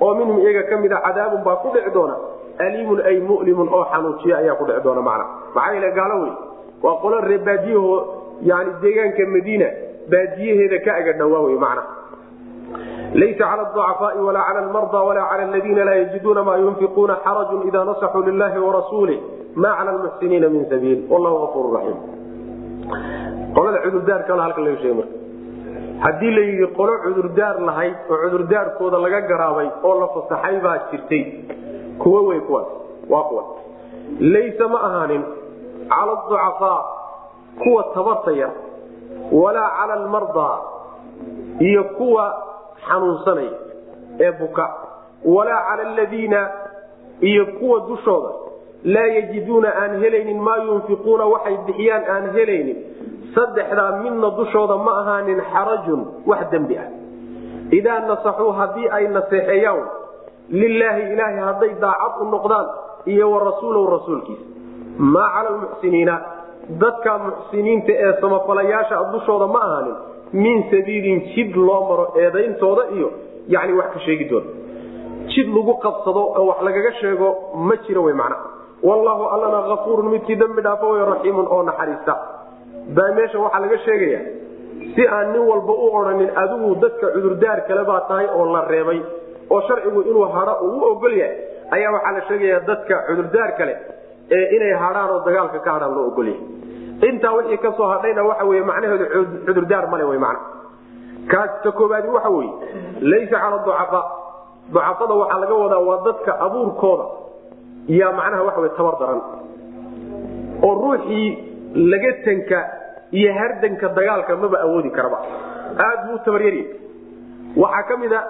oo 0.00 0.14
minhum 0.14 0.38
iyaga 0.42 0.62
ka 0.70 0.76
mida 0.82 0.96
cadaabun 1.06 1.42
baa 1.46 1.56
ku 1.62 1.68
dhici 1.74 1.90
doona 1.94 2.16
aliimun 2.64 3.00
ay 3.10 3.16
mulimun 3.28 3.68
oo 3.76 3.84
xanuujiya 3.92 4.36
ayaa 4.42 4.54
ku 4.60 4.64
dhici 4.68 4.82
doona 4.84 5.02
macna. 5.08 5.24
Maxaa 5.54 5.72
yeele 5.74 5.90
gaalo 5.98 6.16
wey 6.24 6.32
waa 6.84 6.96
qolo 7.02 7.20
ree 7.28 7.38
baadiyaho 7.48 7.92
yani 8.50 8.70
deegaanka 8.82 9.26
madiina 9.34 9.66
baadiyaheeda 10.12 10.78
ka 10.84 10.90
aga 11.00 11.12
dhawaa 11.20 11.40
wey 11.46 11.56
macna. 11.64 11.82
Laysa 13.20 13.38
cala 13.44 13.62
aducafaai 13.66 14.20
walaa 14.26 14.44
cala 14.48 14.58
almarda 14.64 14.98
walaa 15.08 15.26
cala 15.30 15.42
aladiina 15.48 15.84
laa 15.88 15.94
yajiduuna 16.00 16.42
maa 16.48 16.56
yunfiquuna 16.64 17.14
xarajun 17.24 17.62
ida 17.68 17.84
nasaxuu 17.84 18.22
lilahi 18.28 18.58
warasuulih 18.66 19.18
ma 19.62 19.70
cala 19.78 19.90
lmuxsiniina 19.96 20.48
min 20.54 20.64
sabiil. 20.72 20.98
Wallahu 21.12 21.36
afuur 21.46 21.66
raxiim 21.76 21.98
qolada 23.56 23.78
cudurdaarkana 23.84 24.42
halka 24.46 24.60
laga 24.66 24.76
sheegay 24.82 24.94
marka 24.98 25.14
haddii 26.04 26.30
la 26.36 26.40
yidhi 26.48 26.66
qolo 26.78 26.92
cudurdaar 27.04 27.56
lahayd 27.68 27.94
oo 28.10 28.16
cudurdaarkooda 28.24 28.98
laga 29.04 29.20
garaabay 29.30 29.68
oo 29.88 29.94
la 30.00 30.06
fasaxay 30.14 30.56
baa 30.64 30.78
jirtay 30.90 31.22
kuwo 32.02 32.20
wey 32.28 32.40
kuwaas 32.40 32.66
waa 33.12 33.22
kuwa 33.28 33.44
laysa 34.20 34.68
ma 34.68 34.78
ahaanin 34.88 35.22
cala 35.88 36.12
aducafaa 36.12 36.80
kuwa 37.62 37.82
tabarta 37.94 38.32
yar 38.32 38.50
walaa 39.32 39.70
cala 39.78 39.94
almardaa 39.94 40.58
iyo 41.60 41.84
kuwa 41.84 42.24
xanuunsanaya 42.88 43.50
ee 44.20 44.32
buka. 44.32 44.74
Walaa 45.24 45.62
cala 45.68 45.82
aladiina 45.90 46.50
iyo 47.20 47.46
kuwa 47.46 47.80
dushooda. 47.80 48.28
Laa 48.84 49.06
yajiduuna 49.06 49.74
aan 49.76 50.00
helaynin 50.00 50.40
maa 50.40 50.56
yunfiquuna 50.56 51.24
waxay 51.24 51.56
bixiyaan 51.66 52.04
aan 52.14 52.30
helaynin 52.32 52.76
saddexdaa 53.34 53.90
midna 54.02 54.30
dushooda 54.38 54.76
ma 54.76 54.92
ahaanin 55.00 55.40
xarajun 55.52 56.00
wax 56.26 56.50
dembi 56.50 56.78
ah. 56.78 56.88
Idaa 57.78 58.00
nasaxuu 58.00 58.52
haddii 58.52 58.88
ay 58.96 59.08
naseexeeyaan 59.08 59.82
lilaahi 60.50 61.02
ilaahay 61.12 61.38
hadday 61.48 61.72
daacad 61.80 62.20
u 62.20 62.24
noqdaan 62.34 62.66
iyo 63.06 63.30
wa 63.30 63.40
rasuulahu 63.48 63.86
rasuulkiisa 63.96 64.44
maa 64.98 65.28
cala 65.34 65.50
lmuxsiniina 65.56 66.14
dadka 66.82 67.18
muxsiniinta 67.18 67.92
ee 67.92 68.12
samafalayaasha 68.20 69.04
dushooda 69.12 69.46
ma 69.46 69.60
ahaanin 69.66 69.96
min 70.32 70.64
sabiilin 70.70 71.20
jid 71.34 71.56
loo 71.56 71.80
maro 71.88 72.06
eedayntooda 72.22 72.82
iyo 72.96 73.08
yani 73.48 73.72
wax 73.78 73.92
ka 73.94 74.00
sheegidooda 74.06 74.46
jid 75.34 75.48
lagu 75.56 75.74
qabsado 75.84 76.20
oo 76.38 76.46
wax 76.50 76.58
lagaga 76.62 76.92
sheego 77.00 77.28
ma 77.54 77.74
jiro 77.86 78.02
wy 78.02 78.12
macnaha. 78.12 78.46
Wallaahu 78.82 79.24
allana 79.34 79.58
afuurun 79.74 80.08
midkii 80.10 80.36
dembi 80.36 80.62
dhaafo 80.62 80.90
way 80.92 81.04
raxiimun 81.12 81.46
oo 81.50 81.62
naxariista 81.62 82.14
baa 82.96 83.10
meesha 83.18 83.38
waxaa 83.44 83.60
laga 83.64 83.78
sheegaya 83.86 84.20
si 84.94 85.02
aan 85.16 85.26
nin 85.32 85.42
walba 85.50 85.72
u 85.72 85.86
odhanin 85.98 86.30
adigu 86.42 86.68
dadka 86.84 87.06
cudurdaar 87.14 87.58
kale 87.68 87.82
baa 87.90 88.00
tahay 88.08 88.26
oo 88.38 88.44
la 88.54 88.62
reebay 88.72 89.00
oo 89.54 89.60
sharcigu 89.68 90.00
inuu 90.10 90.24
hadho 90.36 90.54
uu 90.66 90.78
u 90.80 90.84
ogol 90.92 91.14
yahay 91.22 91.36
ayaa 91.76 91.92
waxaa 91.96 92.12
la 92.16 92.22
sheegaya 92.28 92.60
dadka 92.70 92.94
cudurdaar 93.08 93.50
kale 93.58 93.74
ee 94.36 94.44
inay 94.56 94.72
hadhaan 94.84 95.10
oo 95.14 95.20
dagaalka 95.26 95.58
ka 95.66 95.70
hadhaan 95.76 95.94
loo 95.96 96.06
ogol 96.12 96.28
yahay. 96.32 96.42
Intaa 97.08 97.32
wixii 97.36 97.58
ka 97.64 97.70
soo 97.76 97.86
hadhayna 97.92 98.22
waxa 98.30 98.44
wey 98.50 98.60
macnaheedu 98.70 99.04
cudurdaar 99.46 99.84
male 99.92 100.04
w 100.10 100.18
man 100.24 100.36
kaas 101.32 101.50
ka 101.64 101.70
koobaadi 101.78 102.08
waxa 102.16 102.30
weye 102.36 102.50
laysa 103.12 103.36
cala 103.44 103.58
ducafaa. 103.66 104.04
Ducafada 104.72 105.14
waxaa 105.20 105.38
laga 105.42 105.54
wadaa 105.62 105.78
waa 105.88 105.98
dadka 106.08 106.32
abuurkooda 106.46 107.04
yaa 108.00 108.12
macnaha 108.18 108.42
waxa 108.48 108.60
wey 108.64 108.70
tabar 108.78 108.94
daran. 109.00 109.20
Oo 110.66 110.74
ruuxii 110.82 111.26
lagatanka 111.92 112.58
iyo 113.18 113.30
hardanka 113.38 113.88
dagaalka 113.98 114.36
maba 114.42 114.58
awoodi 114.66 114.90
karaba. 114.96 115.18
Aad 115.86 116.00
buu 116.08 116.18
tabaryarya 116.24 116.64
waxaa 117.62 117.82
ka 117.88 117.96
mid 118.02 118.12
a 118.12 118.20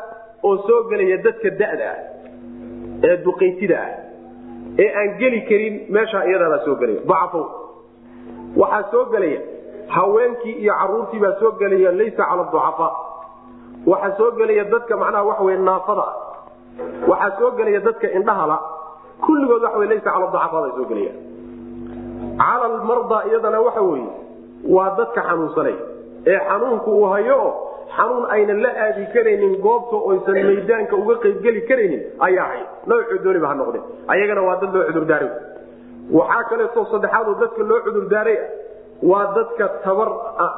oo 0.49 0.57
soo 0.67 0.81
gelaya 0.91 1.17
dadka 1.27 1.51
da'da 1.61 1.85
ah 1.93 1.99
ee 3.09 3.17
duqaytida 3.27 3.77
ah 3.87 3.91
ee 4.83 4.89
aan 5.01 5.11
geli 5.21 5.41
karin 5.51 5.75
meeshaa 5.97 6.25
iyadaabaa 6.31 6.65
soo 6.67 6.77
gelaya. 6.81 7.01
Dacafo 7.11 7.41
waxaa 8.63 8.91
soo 8.93 9.05
gelaya 9.13 9.41
haweenkii 9.97 10.55
iyo 10.63 10.73
caruurtii 10.81 11.21
baa 11.25 11.35
soo 11.41 11.53
gelaya 11.61 11.93
laysa 11.99 12.25
cala 12.31 12.45
ducafaa. 12.53 12.93
Waxaa 13.87 14.17
soo 14.19 14.31
gelaya 14.39 14.65
dadka 14.73 14.97
macnaha 15.03 15.25
waxa 15.31 15.43
wey 15.49 15.57
naafada 15.69 16.05
ah. 16.11 16.15
Waxaa 17.11 17.37
soo 17.39 17.51
gelaya 17.59 17.81
dadka 17.87 18.07
indhahala 18.19 18.57
kulligood 19.25 19.63
waxa 19.67 19.79
wey 19.83 19.89
laysa 19.93 20.11
cala 20.15 20.27
ducafaa 20.33 20.61
baa 20.65 20.73
soo 20.79 20.87
gelaya. 20.91 21.13
Cala 22.41 22.65
almarda 22.71 23.19
iyadana 23.29 23.61
waxa 23.67 23.83
weeye 23.91 24.11
waa 24.69 24.91
dadka 24.99 25.21
xanuunsanay. 25.29 25.75
Ee 26.27 26.39
xanuunku 26.49 26.91
uu 27.01 27.05
hayo 27.15 27.41
xanuun 27.97 28.27
aynan 28.35 28.63
la 28.63 28.71
aadi 28.87 29.07
karaynin 29.15 29.55
goobta 29.67 29.97
oysan 30.11 30.39
maydaanka 30.49 30.97
uga 31.03 31.15
qaybgeli 31.25 31.61
karaynin 31.69 32.03
ayaa 32.27 32.47
hay. 32.53 32.63
Noocuu 32.87 33.19
dooniba 33.25 33.49
ha 33.49 33.55
noqde 33.61 33.79
ayagana 34.13 34.43
waa 34.49 34.57
dad 34.63 34.75
loo 34.75 34.85
cudurdaaray 34.89 35.31
waxaa 36.19 36.45
kaleeto 36.51 36.81
saddexaadoo 36.93 37.35
dadka 37.43 37.63
loo 37.71 37.81
cudurdaaray 37.87 38.39
waa 39.11 39.27
dadka 39.37 39.65
tabar 39.85 40.09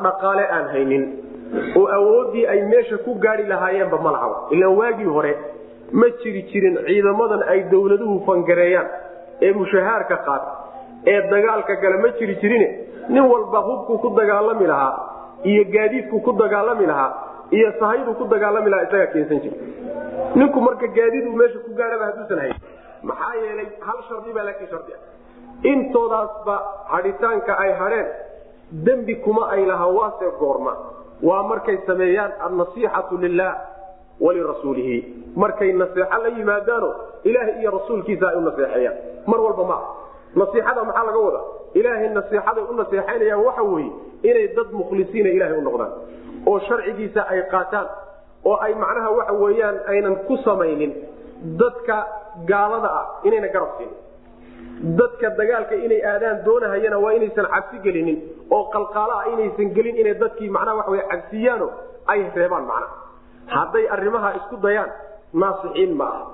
dhaqaale 0.04 0.44
aan 0.56 0.66
haynin. 0.74 1.04
Oo 1.78 1.86
awooddii 1.98 2.46
ay 2.52 2.60
meesha 2.72 2.96
ku 3.04 3.14
gaari 3.24 3.44
lahaayeenba 3.52 3.98
ma 4.04 4.10
lahaba 4.16 4.36
ilaan 4.50 4.76
waagii 4.80 5.10
hore 5.16 5.32
ma 6.00 6.06
jiri 6.22 6.42
jirin 6.52 6.76
ciidamadan 6.86 7.42
ay 7.52 7.60
dowladuhu 7.72 8.14
fangareeyaan. 8.26 8.88
Ee 9.46 9.52
mushahaarka 9.52 10.16
qaata 10.26 10.50
ee 11.12 11.20
dagaalka 11.32 11.74
gale 11.82 11.96
ma 12.04 12.08
jiri 12.18 12.34
jirine 12.42 12.68
nin 13.08 13.24
walba 13.32 13.58
hubkuu 13.68 13.98
ku 13.98 14.08
dagaalami 14.20 14.66
lahaa 14.66 14.94
iyo 15.44 15.64
gaadiidku 15.74 16.20
ku 16.20 16.32
dagaalami 16.42 16.86
lahaa 16.86 17.10
iyo 17.50 17.72
sahaydu 17.80 18.14
ku 18.14 18.24
dagaalami 18.34 18.70
lahaa 18.70 18.86
isagaa 18.88 19.12
keensan 19.14 19.40
jira 19.40 19.56
ninku 20.34 20.60
marka 20.60 20.86
gaadiid 20.98 21.26
uu 21.30 21.36
meesha 21.40 21.58
ku 21.66 21.74
gaadhaba 21.80 22.04
hadduusan 22.10 22.38
hayn 22.44 22.54
maxaa 23.10 23.34
yeelay 23.42 23.68
hal 23.88 23.98
shardi 24.08 24.32
baa 24.36 24.44
laakiin 24.48 24.70
shardi 24.74 24.92
ah. 24.98 25.02
Intoodaasba 25.72 26.54
hadhitaanka 26.92 27.52
ay 27.64 27.72
hadheen 27.80 28.08
dembi 28.86 29.14
kuma 29.24 29.42
ay 29.54 29.62
lahaa 29.66 29.86
waase 29.98 30.26
goorma. 30.40 30.72
Waa 31.22 31.42
markay 31.50 31.76
sameeyaan 31.86 32.32
annasiixatu 32.46 33.18
lilah 33.24 33.52
walirasuulihi 34.20 34.96
markay 35.36 35.72
naseexo 35.72 36.18
la 36.22 36.28
yimaadaano 36.38 36.88
ilaahay 37.24 37.54
iyo 37.60 37.70
rasuulkiisa 37.78 38.28
ay 38.30 38.36
u 38.36 38.40
naseexeeyaan. 38.48 38.96
Mar 39.26 39.40
walba 39.40 39.64
ma 39.70 39.78
nasiixada 40.40 40.80
maxaa 40.88 41.04
laga 41.08 41.18
wadaa? 41.26 41.44
Ilaahay 41.78 42.08
nasiixaday 42.18 42.64
u 42.70 42.74
naseexaynayaan 42.80 43.42
waxa 43.48 43.62
weeye 43.72 43.90
inay 44.28 44.46
dad 44.56 44.68
mukhlisiina 44.80 45.28
ilaahay 45.36 45.58
u 45.58 45.62
noqdaan 45.68 45.92
oo 46.50 46.58
sharcigiisa 46.68 47.20
ay 47.32 47.40
qaataan 47.54 47.86
oo 48.50 48.56
ay 48.66 48.72
macnaha 48.84 49.10
waxa 49.18 49.32
weeyaan 49.42 49.76
aynan 49.92 50.16
ku 50.28 50.34
samaynin 50.46 50.92
dadka 51.60 51.96
gaalada 52.50 52.88
ah 53.00 53.04
inayna 53.28 53.48
garab 53.54 53.70
siinin 53.78 53.96
dadka 54.98 55.26
dagaalka 55.40 55.74
inay 55.86 56.00
aadaan 56.12 56.36
doonahayana 56.46 56.98
waa 57.04 57.12
inaysan 57.18 57.46
cabsi 57.54 57.76
gelinin 57.86 58.18
oo 58.56 58.62
qalqaala 58.74 59.14
ah 59.20 59.26
inaysan 59.34 59.68
gelin 59.76 59.96
inay 60.02 60.14
dadkii 60.22 60.50
macnaha 60.56 60.76
waxa 60.80 60.90
wey 60.94 61.02
cabsiyaano 61.12 61.66
ay 62.12 62.20
reebaan 62.40 62.64
macnaha 62.70 62.94
hadday 63.56 63.84
arrimaha 63.96 64.28
isku 64.40 64.56
dayaan 64.66 64.90
naasixiin 65.42 65.92
ma 66.00 66.04
aha 66.14 66.24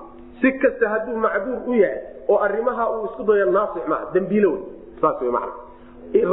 si 0.41 0.51
kasta 0.59 0.89
hadduu 0.89 1.17
macduur 1.17 1.59
u 1.67 1.73
yahay 1.73 2.01
oo 2.29 2.37
arrimaha 2.37 2.89
uu 2.91 3.05
isku 3.05 3.23
dayo 3.23 3.45
naasix 3.51 3.87
maaha 3.87 4.05
dembiilo 4.13 4.51
wey 4.51 4.61
saas 5.01 5.21
wey 5.21 5.31
macna. 5.31 5.53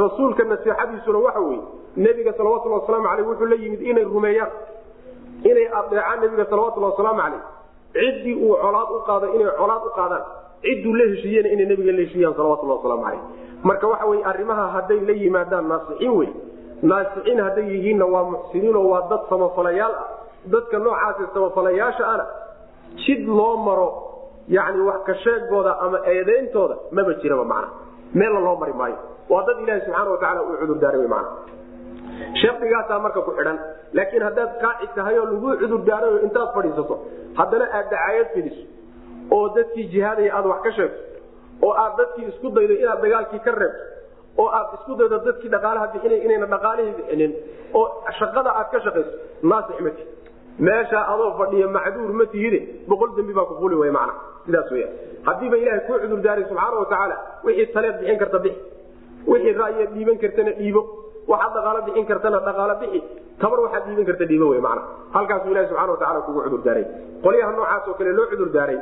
Rasuulka 0.03 0.43
nasiixadiisuna 0.43 1.17
waxa 1.19 1.39
weeye 1.39 1.61
nebiga 1.97 2.33
salawatullhi 2.33 2.79
wasalaamu 2.79 3.07
aleyh 3.07 3.27
wuxuu 3.27 3.45
la 3.45 3.55
yimid 3.55 3.81
inay 3.81 4.03
rumeeyaan 4.03 4.51
inay 5.43 5.67
adeecaan 5.79 6.19
nebiga 6.21 6.45
salawatullhi 6.45 6.89
wasalaamu 6.91 7.21
caleyh 7.21 7.41
ciddii 7.93 8.35
uu 8.35 8.55
colaad 8.61 8.89
u 8.95 8.99
qaado 9.07 9.33
inay 9.35 9.51
colaad 9.57 9.83
u 9.85 9.89
qaadaan. 9.95 10.23
Cidduu 10.61 10.93
la 10.95 11.05
heshiiyena 11.11 11.49
inay 11.49 11.65
nebiga 11.65 11.91
la 11.91 12.01
heshiiyaan 12.05 12.33
salawatullahi 12.35 12.77
wasalaamu 12.79 13.03
caleyh 13.03 13.21
marka 13.63 13.87
waxa 13.87 14.05
weye 14.05 14.23
arrimaha 14.23 14.67
hadday 14.75 14.99
la 14.99 15.13
yimaadaan 15.13 15.67
naasixiin 15.67 16.11
wey 16.19 16.29
naasixiin 16.83 17.39
hadday 17.45 17.65
yihiinna 17.73 18.05
waa 18.05 18.23
muxsiniinoo 18.23 18.87
waa 18.89 19.07
dad 19.09 19.19
samafalayaal 19.29 19.95
ah. 20.03 20.07
Dadka 20.47 20.79
noocaasi 20.79 21.23
samafalayaasha 21.33 22.07
ana 22.07 22.25
jid 23.03 23.21
loo 23.39 23.53
maro 23.67 23.89
yani 24.57 24.81
wax 24.89 24.99
ka 25.07 25.13
sheegooda 25.23 25.71
ama 25.85 25.97
eedeyntooda 26.13 26.75
maba 26.91 27.13
jiraba 27.21 27.43
macna. 27.53 27.67
Meella 28.19 28.39
loo 28.47 28.55
mari 28.61 28.73
maayo. 28.81 28.97
Waa 29.29 29.43
dad 29.47 29.57
ilaahi 29.63 29.81
subxaana 29.85 30.09
watacaala 30.13 30.41
uu 30.47 30.57
cudurdaaray 30.61 31.07
mana 31.07 31.27
shardigaasaa 32.41 32.99
marka 33.05 33.21
ku 33.27 33.31
xidhan 33.37 33.57
laakiin 33.97 34.23
haddaad 34.27 34.51
qaaci 34.63 34.87
tahay 34.95 35.15
oo 35.19 35.25
laguu 35.31 35.51
cudurdaarayo 35.61 36.17
intaad 36.27 36.49
fadhiisato 36.55 36.95
haddana 37.39 37.65
aad 37.77 37.87
dacaayad 37.93 38.27
fidiso 38.35 38.63
oo 39.35 39.45
dadkii 39.57 39.85
jihaadaya 39.93 40.31
aad 40.37 40.45
wax 40.51 40.61
ka 40.65 40.71
sheegto 40.77 41.01
oo 41.67 41.73
aad 41.83 41.93
dadkii 41.99 42.25
isku 42.31 42.47
daydo 42.57 42.73
inaad 42.83 43.01
dagaalkii 43.05 43.39
ka 43.47 43.51
reebto 43.61 43.83
oo 44.41 44.47
aad 44.59 44.67
isku 44.77 44.95
daydo 45.01 45.17
dadkii 45.27 45.49
dhaqaalaha 45.55 45.87
bixinay 45.93 46.19
inayna 46.25 46.47
dhaqaalihii 46.55 46.95
bixinin 46.99 47.31
oo 47.79 47.85
shaqada 48.19 48.49
aad 48.59 48.69
ka 48.75 48.79
shaqayso 48.85 49.11
naasix 49.51 49.77
mati 49.87 50.03
meesha 50.59 50.99
adoo 51.13 51.31
fadhiya 51.39 51.67
macduur 51.77 52.11
ma 52.19 52.25
tihide 52.33 52.59
boqol 52.89 53.09
dembi 53.17 53.33
baa 53.33 53.45
ku 53.45 53.55
fuli 53.61 53.75
way 53.75 53.91
mana 53.97 54.13
sidaas 54.45 54.71
weya 54.71 54.87
haddiiba 55.27 55.57
ilaahay 55.61 55.81
kuu 55.87 55.99
cudurdaaray 56.03 56.43
subxaana 56.49 56.79
watacaala 56.83 57.15
wixii 57.45 57.67
taleed 57.75 57.95
bixin 57.99 58.17
karta 58.23 58.39
bixi. 58.45 58.61
Wixii 59.31 59.53
ra'yaad 59.61 59.91
dhiiban 59.95 60.17
kartana 60.23 60.51
dhiibo. 60.59 60.81
Waxaad 61.31 61.53
dhaqaalo 61.55 61.81
bixin 61.87 62.05
kartana 62.11 62.37
dhaqaalo 62.47 62.75
bixi. 62.81 62.99
Tabar 63.41 63.59
waxaad 63.65 63.83
dhiiban 63.87 64.05
karta 64.09 64.25
dhiibo 64.31 64.45
wey 64.53 64.61
mana 64.67 64.81
halkaasuu 65.15 65.51
ilahi 65.53 65.67
subxana 65.71 65.91
watacala 65.95 66.21
kugu 66.27 66.39
cudurdaaray 66.45 66.85
qolyaha 67.25 67.51
noocaas 67.57 67.87
oo 67.89 67.93
kale 67.99 68.11
loo 68.17 68.25
cudurdaaray 68.31 68.77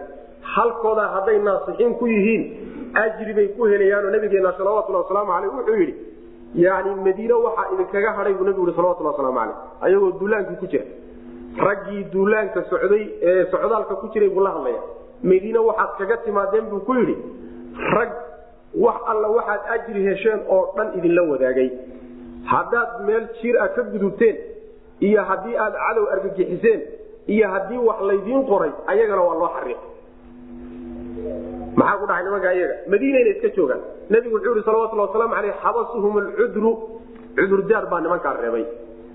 halkooda 0.56 1.04
hadday 1.16 1.38
naasixiin 1.48 1.94
ku 2.00 2.06
yihiin 2.08 2.44
ajri 3.04 3.34
bay 3.38 3.48
ku 3.58 3.66
helayaanoo 3.72 4.12
nabigeena 4.16 4.52
salawatulhi 4.60 5.00
wasalaamu 5.04 5.32
aleyh 5.38 5.50
wuxuu 5.58 5.78
yidhi 5.82 5.94
yani 6.66 6.92
madiine 7.08 7.34
waxaa 7.46 7.66
idinkaga 7.74 8.12
hadhay 8.18 8.34
buu 8.40 8.46
nabigu 8.50 8.68
yhi 8.70 8.76
salawatulhi 8.80 9.10
wasalaamu 9.12 9.40
aleyh 9.44 9.58
ayagoo 9.86 10.12
duulaankii 10.20 10.60
ku 10.62 10.68
jira 10.74 10.86
raggii 11.58 12.04
duulaanka 12.14 12.64
socday 12.70 13.04
ee 13.22 13.46
socdaalka 13.52 13.96
ku 14.02 14.08
jiray 14.14 14.30
buu 14.30 14.44
la 14.44 14.52
hadlaya 14.56 14.82
madiine 15.24 15.60
waxaad 15.70 15.92
kaga 15.98 16.18
timaadeen 16.26 16.66
buu 16.72 16.80
ku 16.88 16.94
yidhi 17.00 17.16
rag 17.96 18.12
wax 18.86 18.96
alla 19.12 19.28
waxaad 19.38 19.62
ajri 19.76 20.04
hesheen 20.08 20.40
oo 20.50 20.74
dhan 20.78 20.88
idinla 20.98 21.22
wadaagay. 21.32 21.70
Haddaad 22.52 22.90
meel 23.08 23.24
jiir 23.42 23.56
ah 23.64 23.68
ka 23.76 23.82
gudubteen 23.94 24.36
iyo 25.00 25.22
haddii 25.30 25.56
aad 25.58 25.74
cadow 25.86 26.06
argagixiseen 26.16 26.82
iyo 27.28 27.48
haddii 27.54 27.78
wax 27.88 28.00
laydiin 28.10 28.44
qoray 28.52 28.72
ayagana 28.92 29.22
waa 29.28 29.36
loo 29.42 29.50
xariiqay. 29.56 29.90
Maxaa 31.80 31.98
ku 32.02 32.06
dhahay 32.10 32.24
nimanka 32.26 32.50
ayaga? 32.50 32.76
Madiinayna 32.92 33.30
iska 33.36 33.50
joogaan. 33.56 33.82
Nabigu 34.10 34.36
wuxuu 34.36 34.54
yihi 34.56 34.66
salawatulli 34.66 35.02
wasalaamu 35.08 35.36
aleyh 35.40 35.54
xabasuhum 35.64 36.18
alcudru 36.24 36.72
cudurdaar 37.38 37.86
baa 37.92 38.02
nimankaa 38.06 38.34
reebay 38.44 38.66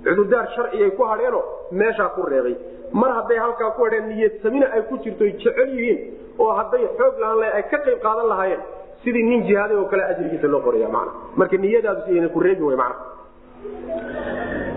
cudurdaar 0.04 0.46
sharcigay 0.56 0.90
ku 0.96 1.02
hadheenoo 1.10 1.42
meeshaa 1.70 2.08
ku 2.16 2.22
reebay. 2.32 2.56
Mar 2.92 3.10
hadday 3.18 3.38
halkaa 3.38 3.70
ku 3.76 3.84
hadheen 3.84 4.08
niyadsamina 4.08 4.66
ay 4.74 4.82
ku 4.88 4.98
jirto 5.04 5.24
jecel 5.24 5.68
yihiin 5.78 5.98
oo 6.38 6.52
hadday 6.58 6.84
xoog 6.98 7.18
lahaan 7.22 7.38
laha 7.40 7.52
ay 7.58 7.62
ka 7.72 7.78
qayb 7.86 7.98
qaadan 8.06 8.28
lahaayeen 8.32 8.60
sidii 9.04 9.22
nin 9.30 9.42
jihaaday 9.48 9.76
oo 9.76 9.84
kale 9.92 10.04
ajrigiisa 10.04 10.48
loo 10.54 10.60
qoraya 10.66 10.88
mana 10.88 11.10
marka 11.36 11.56
niyadaadu 11.56 12.00
si 12.06 12.28
ku 12.34 12.40
reebi 12.40 12.62
way 12.62 12.76
mana 12.76 12.94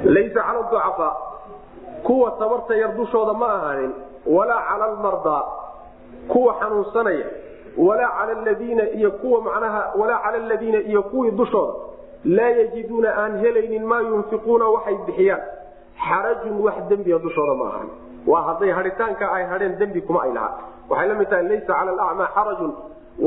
laysa 0.06 0.42
cala 0.44 0.62
ducafaa. 0.70 1.14
Kuwa 2.04 2.32
tabarta 2.32 2.76
yar 2.76 2.92
dushooda 2.98 3.34
ma 3.34 3.48
ahaanin. 3.54 3.94
Walaa 4.26 4.62
cala 4.70 4.86
almardaa. 4.86 5.44
Kuwa 6.28 6.54
xanuunsanaya. 6.60 7.26
Walaa 7.78 8.10
cala 8.18 8.34
ladiina 8.46 8.90
iyo 8.90 9.12
kuwa 9.12 9.42
macnaha 9.42 9.94
walaa 10.00 10.20
cala 10.20 10.38
aladiina 10.38 10.80
iyo 10.80 11.04
kuwii 11.04 11.32
dushooda 11.32 11.74
laa 12.26 12.50
yajiduuna 12.60 13.10
aan 13.22 13.34
helaynin 13.44 13.86
maa 13.92 14.02
yunfiquuna 14.02 14.66
waxay 14.76 14.98
bixiyaan. 15.08 15.42
Xarajun 16.08 16.56
wax 16.66 16.76
dembiga 16.90 17.20
dushooda 17.26 17.54
ma 17.62 17.66
ahan. 17.70 17.88
Waa 18.28 18.42
hadday 18.48 18.72
hadhitaanka 18.78 19.26
ay 19.36 19.44
hadheen 19.52 19.76
dembi 19.80 20.02
kuma 20.02 20.20
ay 20.26 20.32
lahaa. 20.34 20.54
Waxay 20.90 21.08
la 21.08 21.16
mid 21.20 21.30
tahay 21.30 21.44
laysa 21.50 21.68
cala 21.74 21.92
alacmaa 21.92 22.30
xarajun 22.36 22.72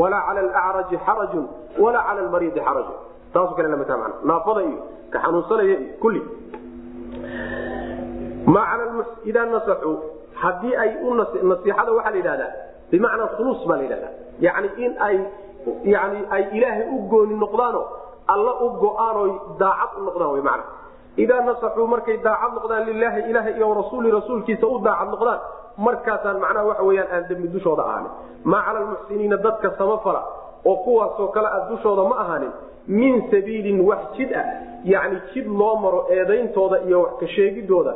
walaa 0.00 0.22
cala 0.26 0.40
alacraji 0.40 0.96
xarajun 1.06 1.44
walaa 1.82 2.02
cala 2.08 2.20
almariidi 2.24 2.60
xarajun. 2.66 2.96
Taasu 3.32 3.54
kale 3.56 3.68
la 3.68 3.76
mid 3.80 3.86
tahay 3.86 4.00
mana 4.02 4.14
naafada 4.30 4.60
iyo 4.68 4.78
ka 5.12 5.18
xanuunsanaya 5.24 5.64
iyo 5.78 5.78
kulli. 6.02 6.22
Idaa 9.30 9.46
nasaxuu 9.46 9.96
haddii 10.42 10.74
ay 10.82 10.90
u 11.02 11.14
nasiixada 11.14 11.92
waxaa 11.96 12.10
la 12.10 12.16
yidhahdaa 12.20 12.50
bimacnaa 12.90 13.26
khuluus 13.36 13.60
baa 13.68 13.76
la 13.76 13.82
yidhahdaa 13.86 14.12
yani 14.46 14.68
in 14.84 14.92
ay 15.06 15.16
yani 15.94 16.18
ay 16.36 16.42
ilaahay 16.56 16.84
u 16.94 16.98
gooni 17.10 17.34
noqdaano 17.42 17.80
alla 18.34 18.52
u 18.64 18.68
go'aan 18.84 19.16
oy 19.24 19.30
daacad 19.62 19.98
u 19.98 20.04
noqdaan 20.08 20.32
wy 20.36 20.40
mana 20.48 20.64
idaa 21.24 21.40
nasaxuu 21.48 21.86
markay 21.94 22.16
daacad 22.26 22.52
noqdaan 22.58 22.84
lilaahi 22.88 23.20
ilaah 23.30 23.46
iyo 23.56 23.74
rasuuli 23.80 24.10
rasuulkiisa 24.18 24.66
u 24.66 24.78
daacad 24.86 25.08
noqdaan 25.14 25.40
markaasaan 25.86 26.38
macnaha 26.44 26.64
waxa 26.70 26.82
weyaan 26.88 27.08
aan 27.14 27.24
dembi 27.28 27.48
dushooda 27.54 27.82
ahaanin. 27.88 28.10
Maa 28.50 28.62
cala 28.66 28.78
almuxsiniina 28.82 29.36
dadka 29.46 29.68
samafala 29.78 30.20
oo 30.70 30.76
kuwaasoo 30.84 31.28
kale 31.34 31.48
a 31.48 31.60
dushooda 31.70 32.02
ma 32.10 32.16
ahaanin. 32.24 32.52
Min 32.98 33.14
sabiilin 33.30 33.80
wax 33.88 34.02
jid 34.16 34.30
ah 34.40 34.44
yani 34.92 35.16
jid 35.34 35.46
loo 35.60 35.74
maro 35.84 36.00
eedayntooda 36.16 36.76
iyo 36.88 36.98
wax 37.04 37.12
ka 37.20 37.26
sheegidooda 37.34 37.92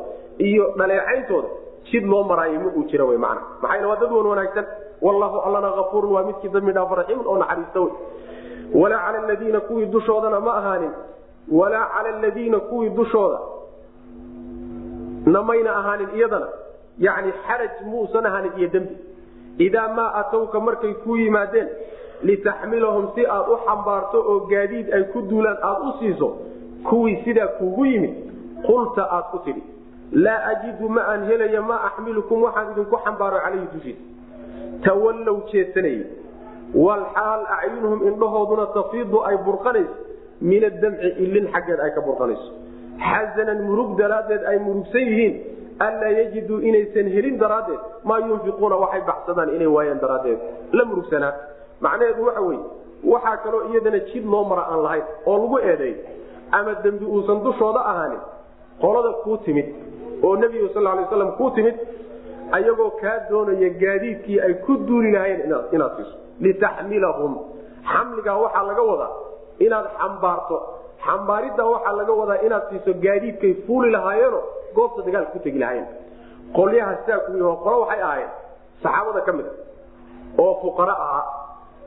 iyo 0.49 0.65
dhaleecayntooda 0.79 1.49
jid 1.91 2.05
loo 2.13 2.23
maraayo 2.31 2.61
ma 2.65 2.71
uu 2.79 2.85
jira 2.91 3.05
w 3.11 3.19
man 3.25 3.39
maxaa 3.63 3.87
waa 3.91 3.97
dad 4.03 4.13
wan 4.17 4.27
wanaagsan 4.33 4.67
wallahu 5.07 5.37
allana 5.47 5.69
afuurun 5.83 6.13
waa 6.17 6.23
midkii 6.29 6.49
dambi 6.57 6.73
dhaaf 6.77 6.91
raxiimun 7.01 7.27
oo 7.31 7.37
naxariista 7.43 7.81
wey 7.85 7.93
walaa 8.75 9.13
cala 9.13 9.27
ladiina 9.29 9.61
kuwii 9.61 9.87
dushoodana 9.87 10.41
ma 10.41 10.55
ahaanin. 10.55 10.91
Walaa 11.53 11.87
cala 11.95 12.11
ladiina 12.21 12.59
kuwii 12.61 12.89
dushooda. 12.91 13.39
Namayna 15.27 15.77
ahaanin 15.77 16.09
iyadana. 16.17 16.49
Yani 16.99 17.33
xaraj 17.47 17.71
muusan 17.87 18.27
ahaanin 18.27 18.53
iyo 18.59 18.69
dembi. 18.69 18.97
Idaa 19.59 19.89
maa 19.95 20.13
atowka 20.15 20.61
markay 20.61 20.95
ku 20.95 21.17
yimaadeen 21.17 21.69
litaxmilahum 22.23 23.09
si 23.15 23.27
aad 23.27 23.49
u 23.49 23.57
xambaarto 23.67 24.19
oo 24.21 24.41
gaadiid 24.51 24.93
ay 24.95 25.05
ku 25.13 25.21
duulaan 25.23 25.57
aad 25.63 25.79
u 25.89 25.93
siiso 25.99 26.29
kuwii 26.89 27.17
sidaa 27.25 27.47
kuugu 27.47 27.85
yimid 27.87 28.15
qulta 28.67 29.05
aad 29.11 29.25
ku 29.33 29.39
tidhi 29.45 29.63
laa 30.13 30.45
ajidu 30.53 30.89
ma 30.89 31.01
aan 31.13 31.25
helaya 31.25 31.63
maa 31.63 31.81
axmilukum 31.89 32.43
waxaan 32.43 32.73
idinku 32.73 32.97
xambaaro 33.05 33.39
calayhi 33.45 33.67
dushiisa. 33.75 34.03
Tawallow 34.85 35.39
jeedsanayey 35.53 36.03
walxaal 36.75 37.43
acyunuhum 37.59 38.01
indhahooduna 38.09 38.67
tafiidu 38.79 39.23
ay 39.29 39.37
burqanayso 39.47 39.95
min 40.51 40.65
adamci 40.71 41.09
ilin 41.25 41.47
xaggeed 41.55 41.81
ay 41.87 41.91
ka 41.95 42.01
burqanayso 42.09 42.49
xasanan 43.11 43.63
murug 43.69 43.97
daraaddeed 44.01 44.43
ay 44.51 44.59
murugsan 44.67 45.01
yihiin 45.11 45.35
anlaa 45.87 46.13
yajiduu 46.19 46.59
inaysan 46.69 47.09
helin 47.17 47.39
daraaddeed 47.43 47.81
maa 48.05 48.19
yunfiquuna 48.29 48.77
waxay 48.85 49.03
baxsadaan 49.11 49.55
inay 49.57 49.67
waayaan 49.77 50.01
daraaddeed 50.05 50.39
la 50.79 50.85
murugsanaa 50.91 51.33
macnaheedu 51.87 52.23
waxa 52.29 52.41
weye 52.49 52.61
waxaa 53.13 53.37
kaloo 53.45 53.63
iyadana 53.73 53.99
jid 54.13 54.25
loo 54.33 54.45
mara 54.51 54.63
aan 54.73 54.83
lahayn 54.87 55.05
oo 55.27 55.37
lagu 55.43 55.59
eedeey 55.71 55.95
ama 56.59 56.75
dembi 56.85 57.05
uusan 57.15 57.39
dushooda 57.47 57.81
ahaanin 57.93 58.21
qolada 58.83 59.11
kuu 59.25 59.37
timid 59.47 59.69
oo 60.23 60.37
nebigu 60.43 60.69
sal 60.75 60.85
lay 60.85 61.07
slam 61.13 61.33
kuu 61.41 61.51
timid 61.57 61.77
ayagoo 62.57 62.91
kaa 63.03 63.17
doonaya 63.31 63.69
gaadiidkii 63.83 64.39
ay 64.47 64.55
ku 64.67 64.73
duuli 64.89 65.13
lahaayeen 65.13 65.43
inaad 65.73 65.93
siiso 65.97 66.17
litaxmilahum. 66.41 67.33
xamligaa 67.93 68.37
waxaa 68.45 68.63
laga 68.71 68.83
wadaa 68.91 69.13
inaad 69.67 69.87
xambaarto. 70.01 70.57
xambaariddaa 71.07 71.69
waxaa 71.75 71.93
laga 72.01 72.13
wadaa 72.21 72.39
inaad 72.47 72.65
siiso 72.71 72.93
gaadiidkay 73.05 73.55
fuuli 73.67 73.91
lahaayeeno 73.97 74.41
goobta 74.75 75.03
dagaalka 75.07 75.33
ku 75.35 75.39
tegi 75.45 75.59
lahaayeen. 75.59 75.89
qolyaha 76.57 76.93
sidaa 77.03 77.21
ku 77.27 77.33
yih 77.33 77.57
qolo 77.65 77.77
waxay 77.83 78.01
ahaayeen 78.09 78.33
saxaabada 78.83 79.21
ka 79.27 79.33
mid 79.39 79.47
a 79.47 79.53
oo 80.43 80.53
fuqara 80.63 80.95
ahaa 81.05 81.25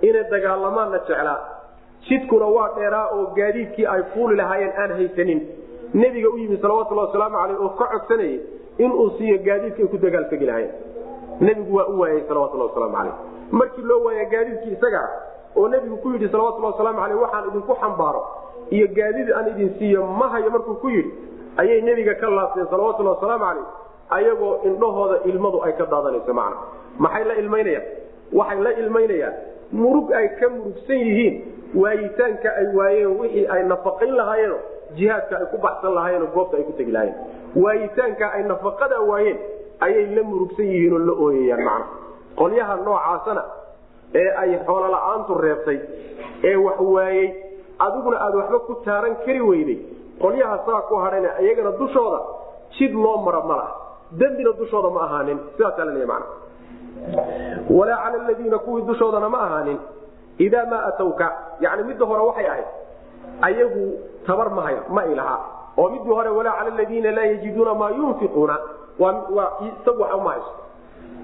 inay 0.07 0.23
dagaalamaanna 0.33 0.99
jeclaa. 1.07 1.39
jidkuna 2.07 2.47
waa 2.55 2.69
dheeraa 2.77 3.07
oo 3.15 3.25
gaadiidkii 3.37 3.85
ay 3.93 4.01
fuuli 4.13 4.35
lahaayeen 4.41 4.73
aan 4.81 4.91
haysanin. 4.99 5.39
nebiga 6.01 6.29
u 6.29 6.37
yimi 6.37 6.57
salawatulhi 6.61 7.01
wasalaamu 7.05 7.37
aleyh 7.43 7.61
oo 7.65 7.69
ka 7.79 7.85
codsanayay 7.93 8.39
inuu 8.77 9.09
siiyo 9.17 9.37
gaadiidkay 9.47 9.85
ku 9.87 9.97
dagaaltegi 9.97 10.45
lahaayeen 10.45 10.73
nebigu 11.41 11.75
waa 11.77 11.85
u 11.93 11.99
waayay 11.99 12.23
salawatulhi 12.27 12.65
wasalaamu 12.67 12.97
aleyh 12.97 13.13
markii 13.51 13.81
loo 13.91 14.03
waaya 14.05 14.25
gaadiidkii 14.33 14.73
isaga 14.77 14.99
ah 15.03 15.11
oo 15.59 15.67
nebigu 15.67 15.97
ku 15.97 16.11
yidhi 16.13 16.29
salawatulhi 16.29 16.65
wasalaamu 16.71 17.01
aleyh 17.05 17.21
waxaan 17.21 17.47
idinku 17.49 17.75
xambaaro 17.81 18.23
iyo 18.69 18.87
gaadiid 18.97 19.29
aan 19.37 19.47
idin 19.53 19.69
siiyo 19.79 20.05
ma 20.19 20.27
hayo. 20.33 20.49
Markuu 20.51 20.75
ku 20.81 20.89
yidhi 20.89 21.11
ayay 21.57 21.81
nebiga 21.81 22.13
ka 22.21 22.29
laabteen 22.29 22.67
salawatulhi 22.73 23.09
wasalaamu 23.13 23.45
aleyh 23.45 23.65
ayagoo 24.17 24.53
indhahooda 24.69 25.17
ilmadu 25.29 25.61
ay 25.65 25.73
ka 25.73 25.85
daadanayso 25.85 26.33
macna. 26.33 26.57
Maxay 26.99 27.23
la 27.29 27.33
ilmaynayaan? 27.41 27.85
Waxay 28.39 28.59
la 28.65 28.71
ilmaynayaan. 28.81 29.33
Murug 29.71 30.11
ay 30.19 30.27
ka 30.39 30.49
murugsan 30.49 30.97
yihiin 31.07 31.35
waayitaanka 31.81 32.49
ay 32.61 32.67
waayeen 32.77 33.13
wixii 33.19 33.45
ay 33.55 33.61
nafaqayn 33.71 34.13
lahaayeen 34.19 34.53
jihaadka 34.97 35.35
ay 35.41 35.45
ku 35.53 35.57
baxsan 35.65 35.93
lahaayeen 35.97 36.27
goobta 36.35 36.57
ay 36.57 36.63
ku 36.69 36.73
tegi 36.79 36.91
lahaayeen 36.91 37.17
waayitaanka 37.55 38.25
ay 38.33 38.43
nafaqada 38.43 38.97
waayeen 39.01 39.37
ayay 39.85 40.05
la 40.15 40.23
murugsan 40.23 40.65
yihiin 40.65 40.93
oo 40.93 40.99
la 41.09 41.13
ooyayaan 41.25 41.63
macna. 41.63 41.85
Qolyaha 42.39 42.75
noocaasana 42.85 43.43
ee 44.21 44.29
ay 44.41 44.51
xoolo 44.67 44.87
la'aantu 44.95 45.33
reebtay 45.45 45.79
ee 46.49 46.55
wax 46.65 46.79
waayey 46.95 47.27
adiguna 47.85 48.17
aad 48.25 48.35
waxba 48.39 48.59
ku 48.67 48.73
taaran 48.85 49.15
kari 49.25 49.41
weyday. 49.41 49.79
Qolyaha 50.21 50.55
saa 50.65 50.81
ku 50.89 50.95
hadhana 51.03 51.29
iyagana 51.41 51.71
dushooda 51.81 52.19
jid 52.77 52.93
loo 52.93 53.17
mara 53.25 53.41
malah 53.49 53.69
dembina 54.11 54.51
dushooda 54.61 54.89
ma 54.89 55.01
ahaanin. 55.07 55.39
Sidaasaa 55.57 55.85
laleeya 55.85 56.07
mana 56.07 56.25
walaa 57.69 57.97
cala 58.03 58.17
ladiina 58.29 58.57
kuwii 58.59 58.85
dushoodana 58.89 59.29
ma 59.29 59.39
ahaanin. 59.45 59.77
Idaa 60.37 60.65
maa 60.65 60.83
atowka 60.89 61.27
yani 61.61 61.83
midda 61.83 62.05
hore 62.05 62.21
waxay 62.29 62.47
ahayd 62.47 62.65
ayagu 63.41 63.83
tabar 64.25 64.49
mahay 64.49 64.75
ma 64.89 65.05
ilaha 65.05 65.37
oo 65.77 65.89
midii 65.89 66.13
hore 66.13 66.29
walaa 66.29 66.55
cala 66.59 66.75
ladiina 66.77 67.11
laa 67.11 67.25
yajiduuna 67.31 67.73
maa 67.73 67.89
yunfiquuna. 67.89 68.57
Waa 68.99 69.51
isagu 69.67 70.01
wax 70.01 70.13
uma 70.17 70.31
hayso 70.31 70.51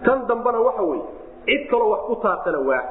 tan 0.05 0.27
dambana 0.27 0.59
waxa 0.59 0.81
weye 0.81 1.03
cid 1.45 1.69
kaloo 1.69 1.89
wax 1.89 2.01
ku 2.07 2.15
taabtana 2.15 2.59
waa. 2.69 2.83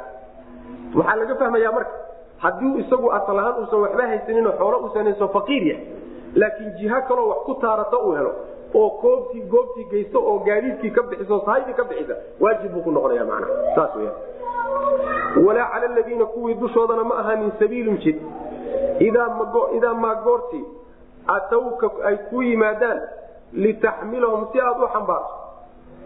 Waxaa 0.97 1.17
laga 1.17 1.35
fahmayaa 1.35 1.73
marka 1.73 1.91
haddii 2.39 2.75
isagu 2.83 3.13
asal 3.13 3.39
ahaan 3.39 3.55
uusan 3.63 3.81
waxba 3.85 4.07
haysaninoo 4.13 4.53
xoolo 4.59 4.77
uusan 4.85 5.05
hayso 5.11 5.29
faqiir 5.29 5.63
yahay. 5.67 5.87
Laakiin 6.35 6.71
jiha 6.79 7.01
kaloo 7.09 7.29
wax 7.29 7.39
ku 7.47 7.55
taarata 7.55 7.99
uu 7.99 8.13
helo 8.19 8.33
oo 8.75 8.91
koobtii 9.03 9.41
goobtii 9.53 9.85
geysto 9.91 10.19
oo 10.31 10.39
gaadiidkii 10.47 10.91
ka 10.91 11.03
bixiso 11.03 11.41
sahaydii 11.45 11.75
ka 11.75 11.85
bixisa 11.85 12.15
waajib 12.41 12.73
buu 12.73 12.83
ku 12.87 12.91
noqonaya 12.91 13.25
macnaha. 13.25 13.75
Saas 13.75 13.97
weya 13.97 14.13
walaa 15.47 15.69
cala 15.73 15.87
aladiina 15.87 16.27
kuwii 16.27 16.55
dushoodana 16.55 17.05
ma 17.05 17.19
ahaanin 17.19 17.53
sabiilun 17.59 17.99
jid. 17.99 18.17
Idaa 19.01 19.95
maa 19.95 20.15
goortii 20.15 20.65
atowka 21.37 21.87
ay 22.09 22.17
ku 22.31 22.43
yimaadaan 22.43 22.99
litaxmilahum 23.53 24.49
si 24.53 24.61
aad 24.61 24.81
u 24.83 24.89
xambaarto 24.95 25.35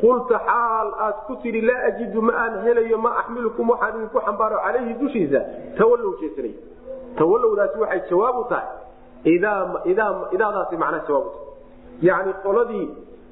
qulta 0.00 0.38
xaal 0.48 0.88
aad 1.06 1.16
ku 1.26 1.36
tidhi 1.42 1.60
laa 1.60 1.82
ajidu 1.88 2.22
ma 2.22 2.32
aan 2.44 2.54
helayo 2.64 2.98
ma 2.98 3.10
axmilukum 3.20 3.70
waxaan 3.70 3.94
idinku 3.98 4.18
xambaaro 4.26 4.56
calayhi 4.64 4.94
dushiisa. 5.00 5.40
Tawallow 5.78 6.12
jeesanay 6.20 6.54
tawallowdaasi 7.18 7.78
waxay 7.82 8.00
jawaab 8.10 8.36
u 8.38 8.44
tahay. 8.50 8.68
Idaadaasi 10.34 10.76
macnaha 10.76 11.04
jawaab 11.08 11.26
u 11.26 11.30
tahay. 11.30 11.48
Yacni 12.08 12.32
qoladii 12.44 12.86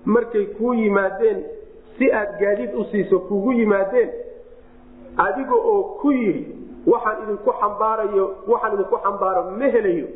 markay 0.05 0.47
kuu 0.59 0.75
yimaadeen 0.75 1.39
si 1.99 2.13
aad 2.13 2.39
gaadiid 2.41 2.75
u 2.75 2.85
siiso 2.91 3.19
kugu 3.29 3.53
yimaadeen 3.53 4.11
adiga 5.27 5.55
oo 5.55 5.83
ku 6.01 6.11
yidhi 6.13 6.45
waxaan 6.87 7.23
idinku 7.25 7.51
xambaarayo 7.61 8.25
waxaan 8.49 8.73
idinku 8.75 8.97
xambaaro 9.05 9.43
ma 9.59 9.67
helayo 9.75 10.07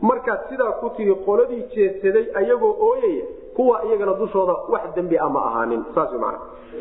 markaad 0.00 0.40
sidaa 0.48 0.72
ku 0.80 0.90
tidhi 0.96 1.14
qoladii 1.26 1.62
jeedsaday 1.74 2.26
ayagoo 2.34 2.74
ooyaya 2.88 3.24
kuwa 3.56 3.84
iyagana 3.84 4.14
dushooda 4.14 4.52
wax 4.68 4.82
dembi 4.94 5.18
a 5.18 5.28
ma 5.28 5.40
ahaanin. 5.48 5.84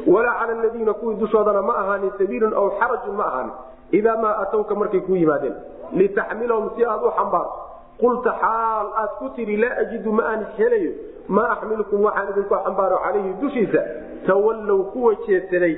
Walaa 0.07 0.39
cala 0.39 0.53
ladiina 0.63 0.93
kuwii 0.93 1.15
dushoodana 1.15 1.61
ma 1.61 1.73
ahaanin 1.77 2.11
sabiilun 2.17 2.53
aw 2.53 2.69
xarajun 2.79 3.15
ma 3.15 3.25
ahaanin. 3.25 3.53
Idaa 3.91 4.17
maa 4.17 4.35
atowka 4.43 4.75
markay 4.75 4.99
kuu 4.99 5.15
yimaadeen 5.15 5.55
litaxmilahum 5.93 6.69
si 6.75 6.85
aad 6.85 7.03
u 7.03 7.11
xambaarto. 7.17 7.53
Qulta 8.01 8.31
xaal 8.41 8.87
aad 9.01 9.11
ku 9.19 9.29
tidhi 9.35 9.57
laa 9.57 9.75
ajidu 9.81 10.11
ma 10.11 10.23
aan 10.31 10.45
helayo 10.57 10.91
maa 11.27 11.49
axmilukum 11.53 12.03
waxaan 12.05 12.29
idinku 12.33 12.55
xambaaro 12.65 12.97
calayhi 13.05 13.33
dushiisa. 13.41 13.81
Tawallow 14.27 14.83
kuwa 14.93 15.15
jeedsaday 15.27 15.75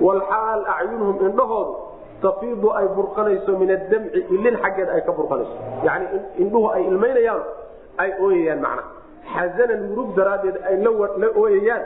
walxaal 0.00 0.62
acyunuhum 0.76 1.16
indhahoodu 1.26 1.74
tafiidu 2.26 2.68
ay 2.78 2.86
burqanayso 2.96 3.58
min 3.62 3.70
adamci 3.76 4.20
ilin 4.36 4.56
xaggeed 4.64 4.88
ay 4.96 5.00
ka 5.08 5.12
burqanayso. 5.18 5.54
Yani 5.88 6.06
indhuhu 6.42 6.68
ay 6.76 6.82
ilmaynayaan 6.90 7.42
ay 8.02 8.10
ooyayaan 8.26 8.60
macna. 8.66 8.82
Xasanan 9.34 9.80
murug 9.90 10.10
daraaddeed 10.18 10.56
ay 10.68 10.74
la 10.84 10.90
ooyayaan 11.42 11.84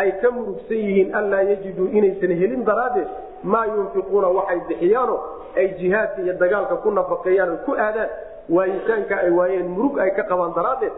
ay 0.00 0.08
ka 0.22 0.28
murugsan 0.36 0.78
yihiin 0.86 1.14
anlaa 1.18 1.42
yajiduu 1.50 1.86
inaysan 1.98 2.32
helin 2.40 2.62
daraaddeed 2.70 3.08
maa 3.52 3.66
yunfiquuna 3.74 4.28
waxay 4.38 4.60
bixiyaano 4.68 5.16
ay 5.58 5.66
jihaadka 5.80 6.18
iyo 6.24 6.34
dagaalka 6.42 6.76
ku 6.84 6.90
nafaqeeyaan 6.98 7.52
ku 7.66 7.72
aadaan 7.86 8.10
waayitaanka 8.56 9.14
ay 9.24 9.30
waayeen 9.38 9.68
murug 9.76 9.98
ay 10.04 10.10
ka 10.18 10.22
qabaan 10.30 10.52
daraaddeed 10.58 10.92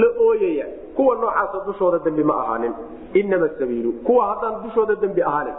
la 0.00 0.08
ooyaya. 0.28 0.66
Kuwa 0.96 1.14
noocaasa 1.16 1.58
dushooda 1.66 1.98
dembi 2.04 2.24
ma 2.30 2.34
ahaanin. 2.42 2.72
Inama 3.20 3.48
sabiilu 3.58 3.92
kuwa 4.06 4.22
haddaan 4.30 4.62
dushooda 4.64 4.94
dembi 5.02 5.22
ahaanin 5.22 5.54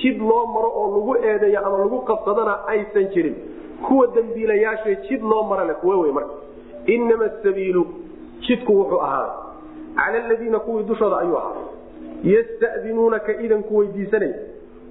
jid 0.00 0.18
loo 0.30 0.46
maro 0.54 0.70
oo 0.80 0.86
lagu 0.96 1.12
eedeeyo 1.28 1.60
ama 1.66 1.78
lagu 1.78 1.98
qabsadana 2.10 2.54
aysan 2.72 3.06
jirin 3.14 3.36
kuwa 3.86 4.06
dembiilayaasha 4.14 4.94
jid 5.08 5.22
loo 5.22 5.42
mara 5.50 5.64
le 5.64 5.74
kuwe 5.74 5.96
wey 5.96 6.12
marka. 6.12 6.34
Inama 6.86 7.28
sabiilu 7.42 7.82
jidku 8.46 8.72
wuxuu 8.80 9.00
ahaa 9.00 9.34
cala 9.96 10.24
aladiina 10.24 10.58
kuwii 10.58 10.82
dushooda 10.90 11.18
ayuu 11.18 11.36
ahaa. 11.36 11.64
Yastadinuunaka 12.32 13.32
idanku 13.44 13.76
weydiisanaya 13.78 14.34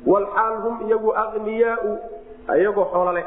walxaal 0.06 0.56
hum 0.64 0.76
iyagu 0.88 1.14
aqniyaau 1.24 1.92
iyagoo 2.60 2.86
xoolo 2.94 3.12
leh. 3.18 3.26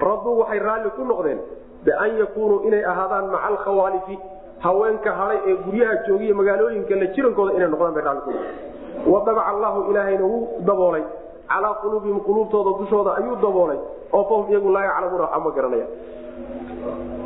Raduu 0.00 0.38
waxay 0.40 0.58
raalli 0.58 0.90
ku 0.96 1.04
noqdeen 1.04 1.38
bian 1.84 2.18
yakuunuu 2.20 2.60
inay 2.68 2.84
ahaadaan 2.92 3.26
maca 3.32 3.46
alkhawaalifi 3.50 4.18
haweenka 4.64 5.12
haday 5.20 5.38
ee 5.50 5.54
guryaha 5.64 5.94
joogiya 6.08 6.34
magaalooyinka 6.40 6.94
la 7.00 7.06
jirankooda 7.14 7.52
inay 7.56 7.68
noqdaan 7.74 7.94
bay 7.96 8.04
raalli 8.06 8.20
ku 8.26 8.30
noqdeen 8.30 8.75
wadabaca 9.12 9.46
allahu 9.52 9.78
ilaahayna 9.90 10.24
wuu 10.32 10.48
daboolay 10.68 11.04
calaa 11.52 11.74
quluubihim 11.82 12.20
quluubtooda 12.28 12.70
dushooda 12.80 13.10
ayuu 13.18 13.36
daboolay 13.46 13.78
oo 14.16 14.24
fahum 14.30 14.46
iyagu 14.50 14.70
laa 14.76 14.84
yaclamuuna 14.88 15.24
waxba 15.24 15.40
ma 15.44 15.50
garanaya 15.56 15.86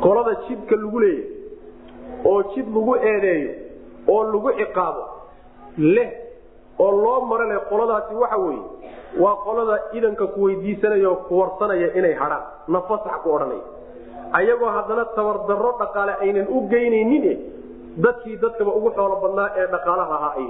qolada 0.03 0.33
jidka 0.47 0.75
lagu 0.83 0.99
leeyahy 0.99 1.25
oo 2.31 2.39
jid 2.53 2.67
lagu 2.75 2.93
eedeeyo 3.11 3.51
oo 4.13 4.23
lagu 4.33 4.49
ciqaabo 4.59 5.03
leh 5.95 6.09
oo 6.79 6.91
loo 7.03 7.19
maro 7.29 7.45
leh 7.51 7.59
qoladaasi 7.71 8.13
waxa 8.23 8.37
weeye 8.45 8.63
waa 9.23 9.35
qolada 9.45 9.75
idanka 9.97 10.25
ku 10.33 10.39
weydiisanaya 10.47 11.07
oo 11.11 11.15
ku 11.27 11.33
warsanaya 11.41 11.87
inay 11.99 12.13
hadhaan 12.21 12.43
nafasax 12.75 13.15
ku 13.23 13.29
odhanaya 13.35 13.63
ayagoo 14.39 14.71
haddana 14.77 15.05
tabardarro 15.17 15.71
dhaqaale 15.81 16.13
aynan 16.25 16.47
u 16.55 16.61
geynaynin 16.73 17.25
dadkii 18.05 18.37
dadkaba 18.43 18.71
ugu 18.79 18.89
xoolo 18.97 19.15
badnaa 19.23 19.49
ee 19.59 19.67
dhaqaalaha 19.73 20.15
ahaa 20.19 20.33
ay 20.41 20.47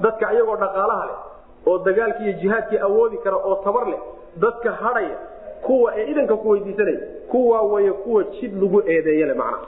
dadka 0.00 0.28
ayagoo 0.28 0.56
dhaqaalaha 0.56 1.06
leh 1.06 1.18
oo 1.66 1.78
dagaalkii 1.78 2.24
iyo 2.24 2.32
jihaadkii 2.32 2.78
awoodi 2.78 3.18
kara 3.18 3.36
oo 3.36 3.54
tabar 3.64 3.86
leh 3.88 4.00
dadka 4.36 4.72
hadhaya 4.72 5.16
kuwa 5.62 5.96
ee 5.96 6.06
idanka 6.10 6.36
ku 6.36 6.48
weydiisanaya 6.50 7.00
kuwaa 7.30 7.62
way 7.62 7.90
kuwa 7.90 8.24
jid 8.24 8.62
lagu 8.62 8.82
eedeeyale 8.86 9.34
macnaha. 9.34 9.66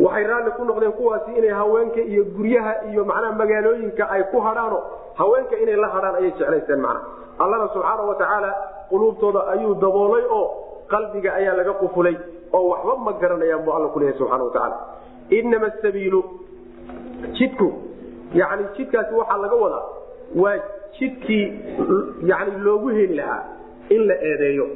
Waxay 0.00 0.24
raalli 0.24 0.50
ku 0.50 0.64
noqdeen 0.64 0.92
kuwaasi 0.92 1.32
inay 1.38 1.50
haweenka 1.50 2.00
iyo 2.00 2.24
guryaha 2.24 2.74
iyo 2.90 3.04
macnaha 3.04 3.32
magaalooyinka 3.32 4.10
ay 4.10 4.22
ku 4.22 4.40
hadhaano 4.40 4.82
haweenka 5.14 5.56
inay 5.56 5.76
la 5.76 5.88
hadhaan 5.88 6.14
ayay 6.14 6.30
jeclaysteen 6.30 6.80
macnaha. 6.80 7.06
Allana 7.38 7.68
subxaana 7.68 8.02
wa 8.02 8.54
quluubtooda 8.88 9.46
ayuu 9.46 9.74
daboolay 9.74 10.24
oo 10.30 10.46
qalbiga 10.88 11.34
ayaa 11.34 11.56
laga 11.56 11.72
qufulay 11.72 12.16
oo 12.52 12.68
waxba 12.68 12.96
ma 12.96 13.12
garanayaan 13.12 13.64
buu 13.64 13.72
alla 13.72 13.88
kuleeyahay 13.88 14.18
subxana 14.18 14.44
wa 14.44 14.94
inama 15.30 15.66
asabiilu 15.66 16.24
jidku 17.32 17.72
yani 18.40 18.64
jidkaasi 18.76 19.12
waxaa 19.20 19.38
laga 19.44 19.56
wadaa 19.64 19.84
waa 20.42 20.56
jidkii 20.98 21.46
yani 22.30 22.52
loogu 22.66 22.88
heli 22.98 23.14
lahaa 23.20 23.42
in 23.94 24.02
la 24.08 24.14
eedeeyo 24.30 24.66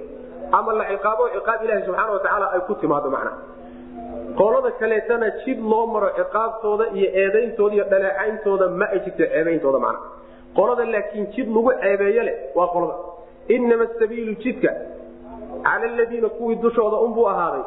ama 0.59 0.73
la 0.79 0.85
ciqaabo 0.93 1.25
ciqaab 1.37 1.65
ilahi 1.65 1.83
subxaana 1.87 2.13
wa 2.13 2.19
tacaala 2.25 2.47
ay 2.57 2.61
ku 2.69 2.75
timaado 2.83 3.11
macnaha 3.11 3.37
qolada 4.41 4.71
kaleetana 4.81 5.27
jid 5.45 5.59
loo 5.73 5.87
maro 5.95 6.09
ciqaabtooda 6.21 6.85
iyo 6.99 7.09
eedayntooda 7.23 7.75
iyo 7.77 7.85
dhaleecayntooda 7.93 8.67
ma 8.81 8.87
ay 8.95 8.99
jirto 9.05 9.25
ceebeyntooda 9.33 9.79
macnaha 9.79 10.07
qolada 10.59 10.85
laakiin 10.95 11.27
jid 11.35 11.49
lagu 11.57 11.71
ceebeeyo 11.83 12.23
leh 12.29 12.37
waa 12.59 12.69
qolada. 12.75 12.95
Inama 13.55 13.85
asabiilu 13.89 14.33
jidka 14.45 14.71
cala 15.67 15.85
aladiina 15.93 16.29
kuwii 16.37 16.57
dushooda 16.65 16.97
unbuu 17.07 17.27
ahaaday. 17.33 17.65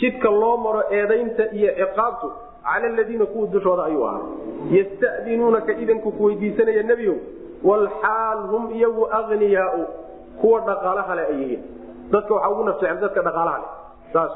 Jidka 0.00 0.28
loo 0.40 0.56
maro 0.64 0.82
eedaynta 0.98 1.44
iyo 1.58 1.70
ciqaabtu 1.80 2.28
cala 2.64 2.86
aladiina 2.92 3.26
kuwii 3.26 3.48
dushooda 3.54 3.84
ayuu 3.84 4.04
ahaaday 4.06 4.78
yastadinuunaka 4.78 5.72
idanku 5.82 6.12
ku 6.12 6.24
weydiisanaya 6.24 6.82
nebiyow 6.82 7.16
walxaal 7.64 8.38
hum 8.52 8.70
iyagu 8.78 9.06
agniyaau 9.18 9.82
kuwa 10.40 10.60
dhaqaalaha 10.68 11.14
le 11.18 11.22
ay 11.30 11.36
yihiin 11.42 11.62
dadka 12.12 12.34
waxaa 12.34 12.50
ugu 12.54 12.64
nafjecel 12.68 13.00
dadka 13.04 13.22
dhaqaalaha 13.28 13.58
leh 13.58 13.70
saas 14.12 14.32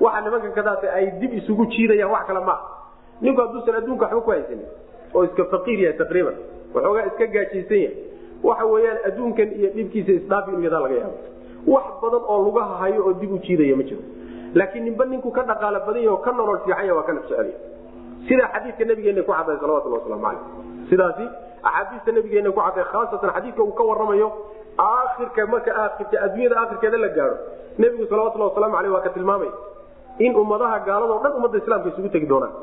waxa 0.00 0.20
nimanka 0.24 0.50
kadaata 0.58 0.92
ay 0.98 1.06
dib 1.20 1.32
isugu 1.40 1.66
jiidayaan 1.74 2.10
wax 2.14 2.26
kale 2.30 2.40
maaha 2.40 2.64
ninku 3.20 3.40
hadduusan 3.40 3.74
adduunka 3.80 4.04
waxba 4.06 4.20
ku 4.26 4.30
haysanin 4.30 4.66
oo 5.14 5.24
iska 5.28 5.44
faqiir 5.54 5.78
yahay 5.84 5.98
taqriiban 6.02 6.34
waxoogaa 6.74 7.06
iska 7.10 7.26
gaajaysan 7.36 7.78
yahay 7.84 7.96
waxa 8.48 8.64
weeyaan 8.72 8.98
adduunkan 9.08 9.48
iyo 9.58 9.70
dhibkiisa 9.76 10.12
isdhaafi 10.20 10.50
inu 10.54 10.62
yadaa 10.68 10.80
laga 10.86 10.94
yaabo 11.02 11.18
wax 11.74 11.84
badan 12.02 12.22
oo 12.32 12.38
lugaha 12.46 12.74
hayo 12.82 13.00
oo 13.06 13.12
dib 13.20 13.32
u 13.32 13.38
jiidaya 13.46 13.76
ma 13.76 13.82
jiro 13.88 14.02
laakiin 14.58 14.84
ninba 14.88 15.04
ninku 15.12 15.30
ka 15.36 15.42
dhaqaalo 15.50 15.80
badan 15.86 16.02
yaho 16.08 16.18
ka 16.26 16.30
nolol 16.38 16.58
fiican 16.64 16.86
ya 16.90 16.94
waa 16.98 17.06
ka 17.08 17.12
nafjecel 17.18 17.48
sidaa 18.28 18.48
xadiidka 18.54 18.84
nabigeena 18.90 19.22
ku 19.28 19.32
caday 19.38 19.56
salawatullah 19.62 20.00
waslamu 20.02 20.22
caleyh 20.26 20.42
sidaasi 20.90 21.24
axaadiista 21.68 22.10
nabigeena 22.18 22.50
ku 22.56 22.60
caday 22.66 22.84
khaasatan 22.92 23.30
xadiidka 23.36 23.62
uu 23.68 23.74
ka 23.80 23.84
waramayo 23.90 24.28
aakhirka 24.88 25.46
marka 25.54 25.70
aakhirka 25.82 26.16
adduunyada 26.26 26.56
aakhirkeeda 26.62 26.98
la 27.04 27.08
gaadho 27.18 27.36
nebigu 27.82 28.04
salawatullahi 28.12 28.50
waslamu 28.52 28.76
aleyh 28.80 28.92
waa 28.96 29.04
ka 29.06 29.10
tilmaamay 29.16 29.50
in 30.26 30.32
ummadaha 30.42 30.76
gaaladao 30.88 31.18
dhan 31.24 31.32
ummadda 31.38 31.58
islaamka 31.62 31.88
isugu 31.92 32.08
tegi 32.14 32.26
doonaan. 32.32 32.54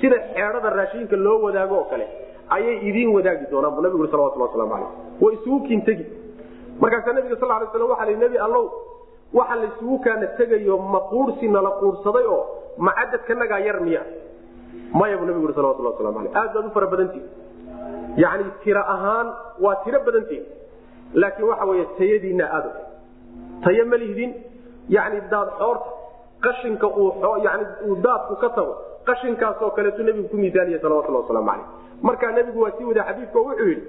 Sida 0.00 0.16
xeedhada 0.34 0.70
raashiinka 0.78 1.16
loo 1.26 1.36
wadaago 1.46 1.74
oo 1.80 1.86
kale 1.92 2.06
ayay 2.56 2.76
idiin 2.88 3.10
wadaagi 3.16 3.46
doonaan 3.52 3.74
bu 3.76 3.80
nabigu 3.86 4.06
salawatullah 4.12 4.48
waslamu 4.50 4.74
aleyh 4.78 4.90
way 5.22 5.32
isugu 5.38 5.58
kiintegi. 5.68 6.04
Markaasaa 6.82 7.14
nabiga 7.18 7.36
sal 7.42 7.48
lay 7.54 7.68
slam 7.72 7.90
waa 7.92 8.06
l 8.06 8.16
nebi 8.24 8.38
allow 8.46 8.64
waxa 9.32 9.56
laysugu 9.56 9.98
kaana 9.98 10.26
tegayo 10.38 10.78
ma 10.78 11.00
quursi 11.10 11.48
nala 11.48 11.70
quursaday 11.80 12.24
oo 12.26 12.42
macadadkanagaa 12.78 13.58
yar 13.58 13.80
miya? 13.80 14.02
Maya 14.92 15.16
buu 15.18 15.26
nabigu 15.26 15.52
salawatullah 15.52 15.92
waslamu 15.92 16.18
aleyh 16.18 16.36
aad 16.36 16.52
baad 16.54 16.66
u 16.66 16.70
fara 16.70 16.86
badantihi 16.86 17.24
yani 18.16 18.44
tiro 18.64 18.80
ahaan 18.94 19.32
waa 19.60 19.76
tiro 19.84 20.00
badantihi 20.06 20.42
laakiin 21.14 21.48
waxa 21.48 21.64
wey 21.64 21.84
tayadiina 21.98 22.44
aad 22.58 22.66
tayo 23.64 23.86
ma 23.86 23.96
lihdin. 23.96 24.32
Yani 24.88 25.20
daad 25.30 25.48
xoorta 25.58 25.90
qashinka 26.44 26.86
yani 27.44 27.64
uu 27.86 27.96
daadku 28.04 28.36
ka 28.40 28.48
tago 28.56 28.74
qashinkaasoo 29.04 29.70
kaleetu 29.76 30.02
nebigu 30.02 30.28
ku 30.28 30.36
miisaaniya 30.36 30.78
salawatullah 30.80 31.20
waslamu 31.28 31.50
aleyh 31.50 31.66
markaa 32.02 32.30
nebigu 32.32 32.60
waa 32.62 32.72
sii 32.78 32.84
wada 32.84 33.04
xadiidka 33.08 33.38
wuxuu 33.38 33.68
yidhi 33.68 33.82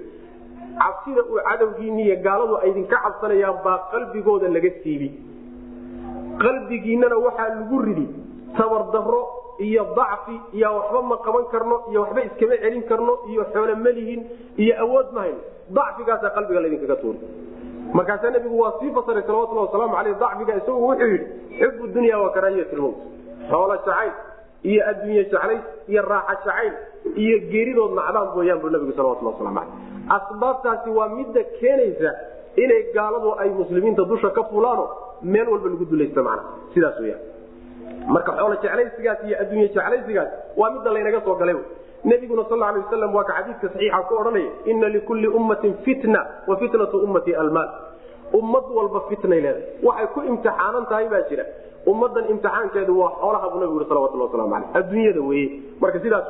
cabsida 0.78 1.22
uu 1.32 1.40
cadowgiini 1.48 2.02
iyo 2.06 2.16
gaaladu 2.26 2.54
ay 2.62 2.70
idinka 2.70 2.96
cabsanayaan 3.04 3.58
baa 3.64 3.78
qalbigooda 3.92 4.48
laga 4.48 4.70
siibi 4.82 5.08
qalbigiinana 6.42 7.16
waxaa 7.26 7.48
lagu 7.58 7.78
ridi 7.86 8.06
tabardaro 8.56 9.22
iyo 9.60 9.84
dacfi 9.96 10.36
iyo 10.56 10.68
waxba 10.76 11.00
ma 11.02 11.16
qaban 11.26 11.44
karno 11.52 11.76
iyo 11.90 12.00
waxba 12.04 12.20
iskama 12.28 12.56
celin 12.62 12.82
karno 12.90 13.12
iyo 13.30 13.42
xoolo 13.52 13.74
malihin 13.76 14.20
iyo 14.56 14.74
awood 14.84 15.08
mahayn 15.16 15.38
dacfigaasaa 15.70 16.34
qalbiga 16.36 16.60
laydinkaga 16.64 16.96
tuuri. 17.02 17.18
Markaasaa 17.92 18.30
nebigu 18.30 18.56
waa 18.62 18.72
sii 18.80 18.90
fasiray 18.94 19.22
salawatullah 19.26 19.66
wasalaamu 19.68 19.96
aleyh 20.00 20.14
dacfiga 20.22 20.56
isagu 20.56 20.80
wuxuu 20.86 21.06
yidhi 21.12 21.26
xubu 21.58 21.86
dunya 21.94 22.18
wa 22.18 22.30
karaahiyat 22.34 22.70
xoolo 23.50 23.74
jacayl 23.76 24.12
iyo 24.62 24.80
adduunye 24.90 25.24
jaclays 25.32 25.62
iyo 25.88 26.02
raaxa 26.02 26.34
jacayl 26.46 26.74
iyo 27.16 27.36
geeridood 27.52 27.92
nacdaan 27.98 28.28
mooyaan 28.34 28.60
buu 28.62 28.70
nabigu 28.70 28.92
salawatullah 28.96 29.34
waslamu 29.34 29.60
aleyh 29.60 29.89
asbaabtaasi 30.16 30.90
waa 30.98 31.08
midda 31.18 31.42
keenaysa 31.60 32.10
inay 32.64 32.82
gaaladu 32.96 33.34
ay 33.42 33.50
muslimiinta 33.60 34.04
dusha 34.12 34.30
ka 34.38 34.42
fulaano 34.52 34.84
meel 35.22 35.48
walba 35.52 35.68
lagu 35.72 35.84
dulaysta 35.92 36.22
macna. 36.22 36.42
Sidaas 36.74 36.96
weyaan 37.00 37.20
marka 38.14 38.32
xoolo 38.38 38.54
jeclaysigaas 38.62 39.20
iyo 39.26 39.36
adduunye 39.42 39.68
jeclaysigaas 39.74 40.30
waa 40.60 40.70
midda 40.74 40.90
laynaga 40.96 41.20
soo 41.26 41.34
galay 41.40 41.56
nabiguna 42.10 42.44
sal 42.50 42.58
lay 42.62 42.80
waslam 42.82 43.14
waa 43.16 43.24
ka 43.28 43.32
xadiidka 43.38 43.66
saxiixa 43.72 44.02
ku 44.08 44.14
odhanaya 44.20 44.50
ina 44.72 44.88
likulli 44.96 45.28
ummatin 45.38 45.74
fitna 45.86 46.20
wa 46.48 46.56
fitnatu 46.56 46.96
ummati 47.06 47.34
almaal. 47.42 47.70
Ummad 48.38 48.64
walba 48.78 49.00
fitnay 49.08 49.40
leedahay. 49.40 49.64
Waxay 49.86 50.06
ku 50.14 50.20
imtixaanan 50.30 50.84
tahay 50.90 51.06
baa 51.12 51.22
jira. 51.30 51.44
Ummadan 51.92 52.24
imtixaankeedu 52.32 52.92
waa 53.00 53.10
xoolaha 53.20 53.46
buu 53.52 53.60
nabigu 53.62 53.84
salawatullah 53.90 54.26
waslamu 54.28 54.54
aleyh 54.54 54.70
adduunyada 54.78 55.20
weye 55.30 55.46
marka 55.82 55.98
sidaas 56.04 56.26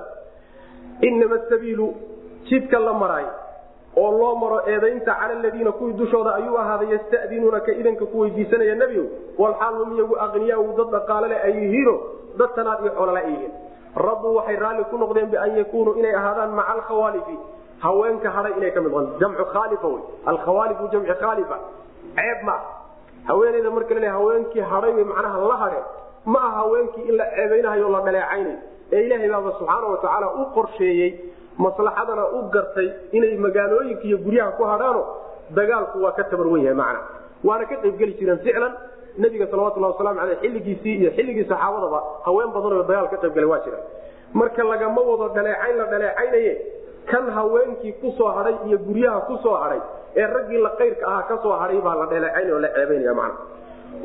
inama 1.09 1.39
sabiilu 1.51 1.87
jidka 2.49 2.79
la 2.87 2.93
maraayo 3.03 3.33
oo 3.97 4.11
loo 4.19 4.35
maro 4.37 4.61
eedaynta 4.67 5.15
cala 5.21 5.35
aladiina 5.39 5.73
kuwii 5.73 5.93
dushooda 5.93 6.35
ayuu 6.35 6.57
ahaaday 6.59 6.89
yastadinuunaka 6.95 7.73
idanka 7.73 8.07
ku 8.07 8.21
weydiisanaya 8.21 8.75
nebigo 8.75 9.05
walxaal 9.39 9.75
hum 9.75 9.97
iyagu 9.97 10.17
aqniyaa 10.27 10.63
dad 10.79 10.91
dhaqaalale 10.97 11.37
ay 11.47 11.53
yihiino 11.63 11.95
dad 12.39 12.55
tanaad 12.55 12.85
iyo 12.85 12.93
xoolale 12.99 13.21
ay 13.21 13.31
yihiin. 13.33 13.53
Rabbuu 13.97 14.35
waxay 14.37 14.57
raalli 14.57 14.85
ku 14.91 14.99
noqdeen 14.99 15.31
bian 15.31 15.57
yakunuu 15.57 15.95
inay 15.99 16.15
ahaadaan 16.15 16.51
maca 16.59 16.73
alkhawaalifi 16.77 17.39
haweenka 17.79 18.31
hadhay 18.31 18.53
inay 18.59 18.71
ka 18.71 18.81
mid 18.81 18.93
noqon. 18.93 19.19
Jamcu 19.21 19.45
khaalifa 19.55 19.87
wey 19.89 20.03
alkhawaalifu 20.27 20.89
jamci 20.93 21.15
khaalifa. 21.23 21.59
Ceeb 22.15 22.45
ma 22.45 22.55
haweeneyda 23.29 23.71
marka 23.71 23.95
la 23.95 24.11
haweenkii 24.11 24.61
hadhay 24.61 24.93
bay 24.93 25.05
macnaha 25.05 25.49
la 25.49 25.57
hadheen 25.57 25.85
ma 26.25 26.39
aha 26.39 26.57
haweenkii 26.63 27.09
in 27.09 27.17
la 27.17 27.25
ceebaynahayo 27.37 27.89
la 27.89 28.01
dhaleecaynayo 28.01 28.59
ee 28.93 29.03
ilaahay 29.07 29.29
baaba 29.31 29.53
subxaana 29.59 29.87
wa 29.87 29.97
tacaala 29.97 30.29
u 30.35 30.47
qorsheeyey 30.55 31.11
maslaxadana 31.65 32.25
u 32.37 32.49
gartay 32.55 32.89
inay 33.17 33.33
magaalooyinka 33.47 34.05
iyo 34.09 34.19
guryaha 34.25 34.51
ku 34.59 34.63
hadhaano 34.73 35.03
dagaalku 35.59 35.97
waa 36.05 36.13
ka 36.19 36.25
tabar 36.31 36.47
wen 36.53 36.63
yahay 36.67 36.75
macna. 36.83 37.01
Waana 37.49 37.65
ka 37.71 37.77
qaybgeli 37.85 38.13
jireen 38.19 38.39
ficlan 38.45 38.73
nabiga 39.23 39.47
salawatullah 39.53 39.91
waslamu 39.93 40.21
aleyh 40.25 40.39
xilligiisii 40.43 40.95
iyo 41.03 41.11
xilligii 41.17 41.45
saxaabadaba 41.53 41.99
haween 42.27 42.51
badanoo 42.55 42.83
dagaal 42.91 43.09
ka 43.13 43.17
qaybgalay 43.23 43.49
waa 43.53 43.61
jira 43.65 43.79
marka 44.41 44.63
lagama 44.73 45.01
wado 45.11 45.27
dhaleecayn 45.37 45.77
la 45.81 45.85
dhaleecaynaye 45.93 46.53
kan 47.11 47.25
haweenkii 47.37 47.93
ku 48.03 48.09
soo 48.19 48.29
hadhay 48.37 48.55
iyo 48.69 48.79
guryaha 48.87 49.21
ku 49.29 49.35
soo 49.45 49.55
hadhay 49.63 49.81
ee 50.21 50.27
raggii 50.35 50.61
la 50.67 50.71
qayrka 50.81 51.05
ahaa 51.11 51.23
ka 51.31 51.37
soo 51.45 51.53
hadhay 51.63 51.81
baa 51.87 51.95
la 52.03 52.07
dhaleecaynay 52.13 52.53
oo 52.57 52.61
la 52.65 52.69
ceebaynaya 52.77 53.15
macna. 53.21 53.39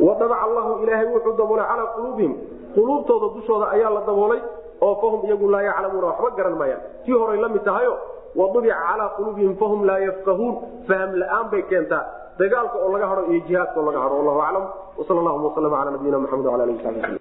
Wadabaca 0.07 0.41
allahu 0.47 0.71
ilaahay 0.83 1.07
wuxuu 1.13 1.35
daboolay 1.39 1.65
calaa 1.71 1.87
quluubihim 1.95 2.33
quluubtooda 2.75 3.27
dushooda 3.35 3.65
ayaa 3.75 3.89
la 3.97 4.01
daboolay 4.09 4.39
oo 4.81 4.93
fahum 5.01 5.21
iyagu 5.27 5.47
laa 5.53 5.61
yaclamuuna 5.69 6.07
waxba 6.11 6.29
garan 6.37 6.55
maayaan 6.59 6.81
tii 7.05 7.13
horay 7.21 7.39
la 7.43 7.49
mid 7.49 7.63
tahayo 7.63 7.93
wadubica 8.35 8.75
calaa 8.87 9.09
quluubihim 9.17 9.53
fahum 9.61 9.83
laa 9.89 9.99
yafkahuun 10.07 10.55
faham 10.87 11.11
la'aan 11.21 11.45
bay 11.51 11.63
keentaa. 11.71 12.03
Dagaalka 12.39 12.77
oo 12.83 12.89
laga 12.93 13.07
hado 13.11 13.21
iyo 13.31 13.39
jihaadka 13.47 13.79
oo 13.79 13.85
laga 13.87 13.99
hado 14.03 14.15
wallahu 14.19 14.41
aclam. 14.47 14.65
Wsal 14.99 15.17
allahuma 15.21 15.47
waslama 15.47 15.77
cala 15.79 15.91
nabiyina 15.95 16.19
maxamed 16.23 16.45
wala 16.51 16.63
alihi 16.67 16.83
sabi 16.83 17.19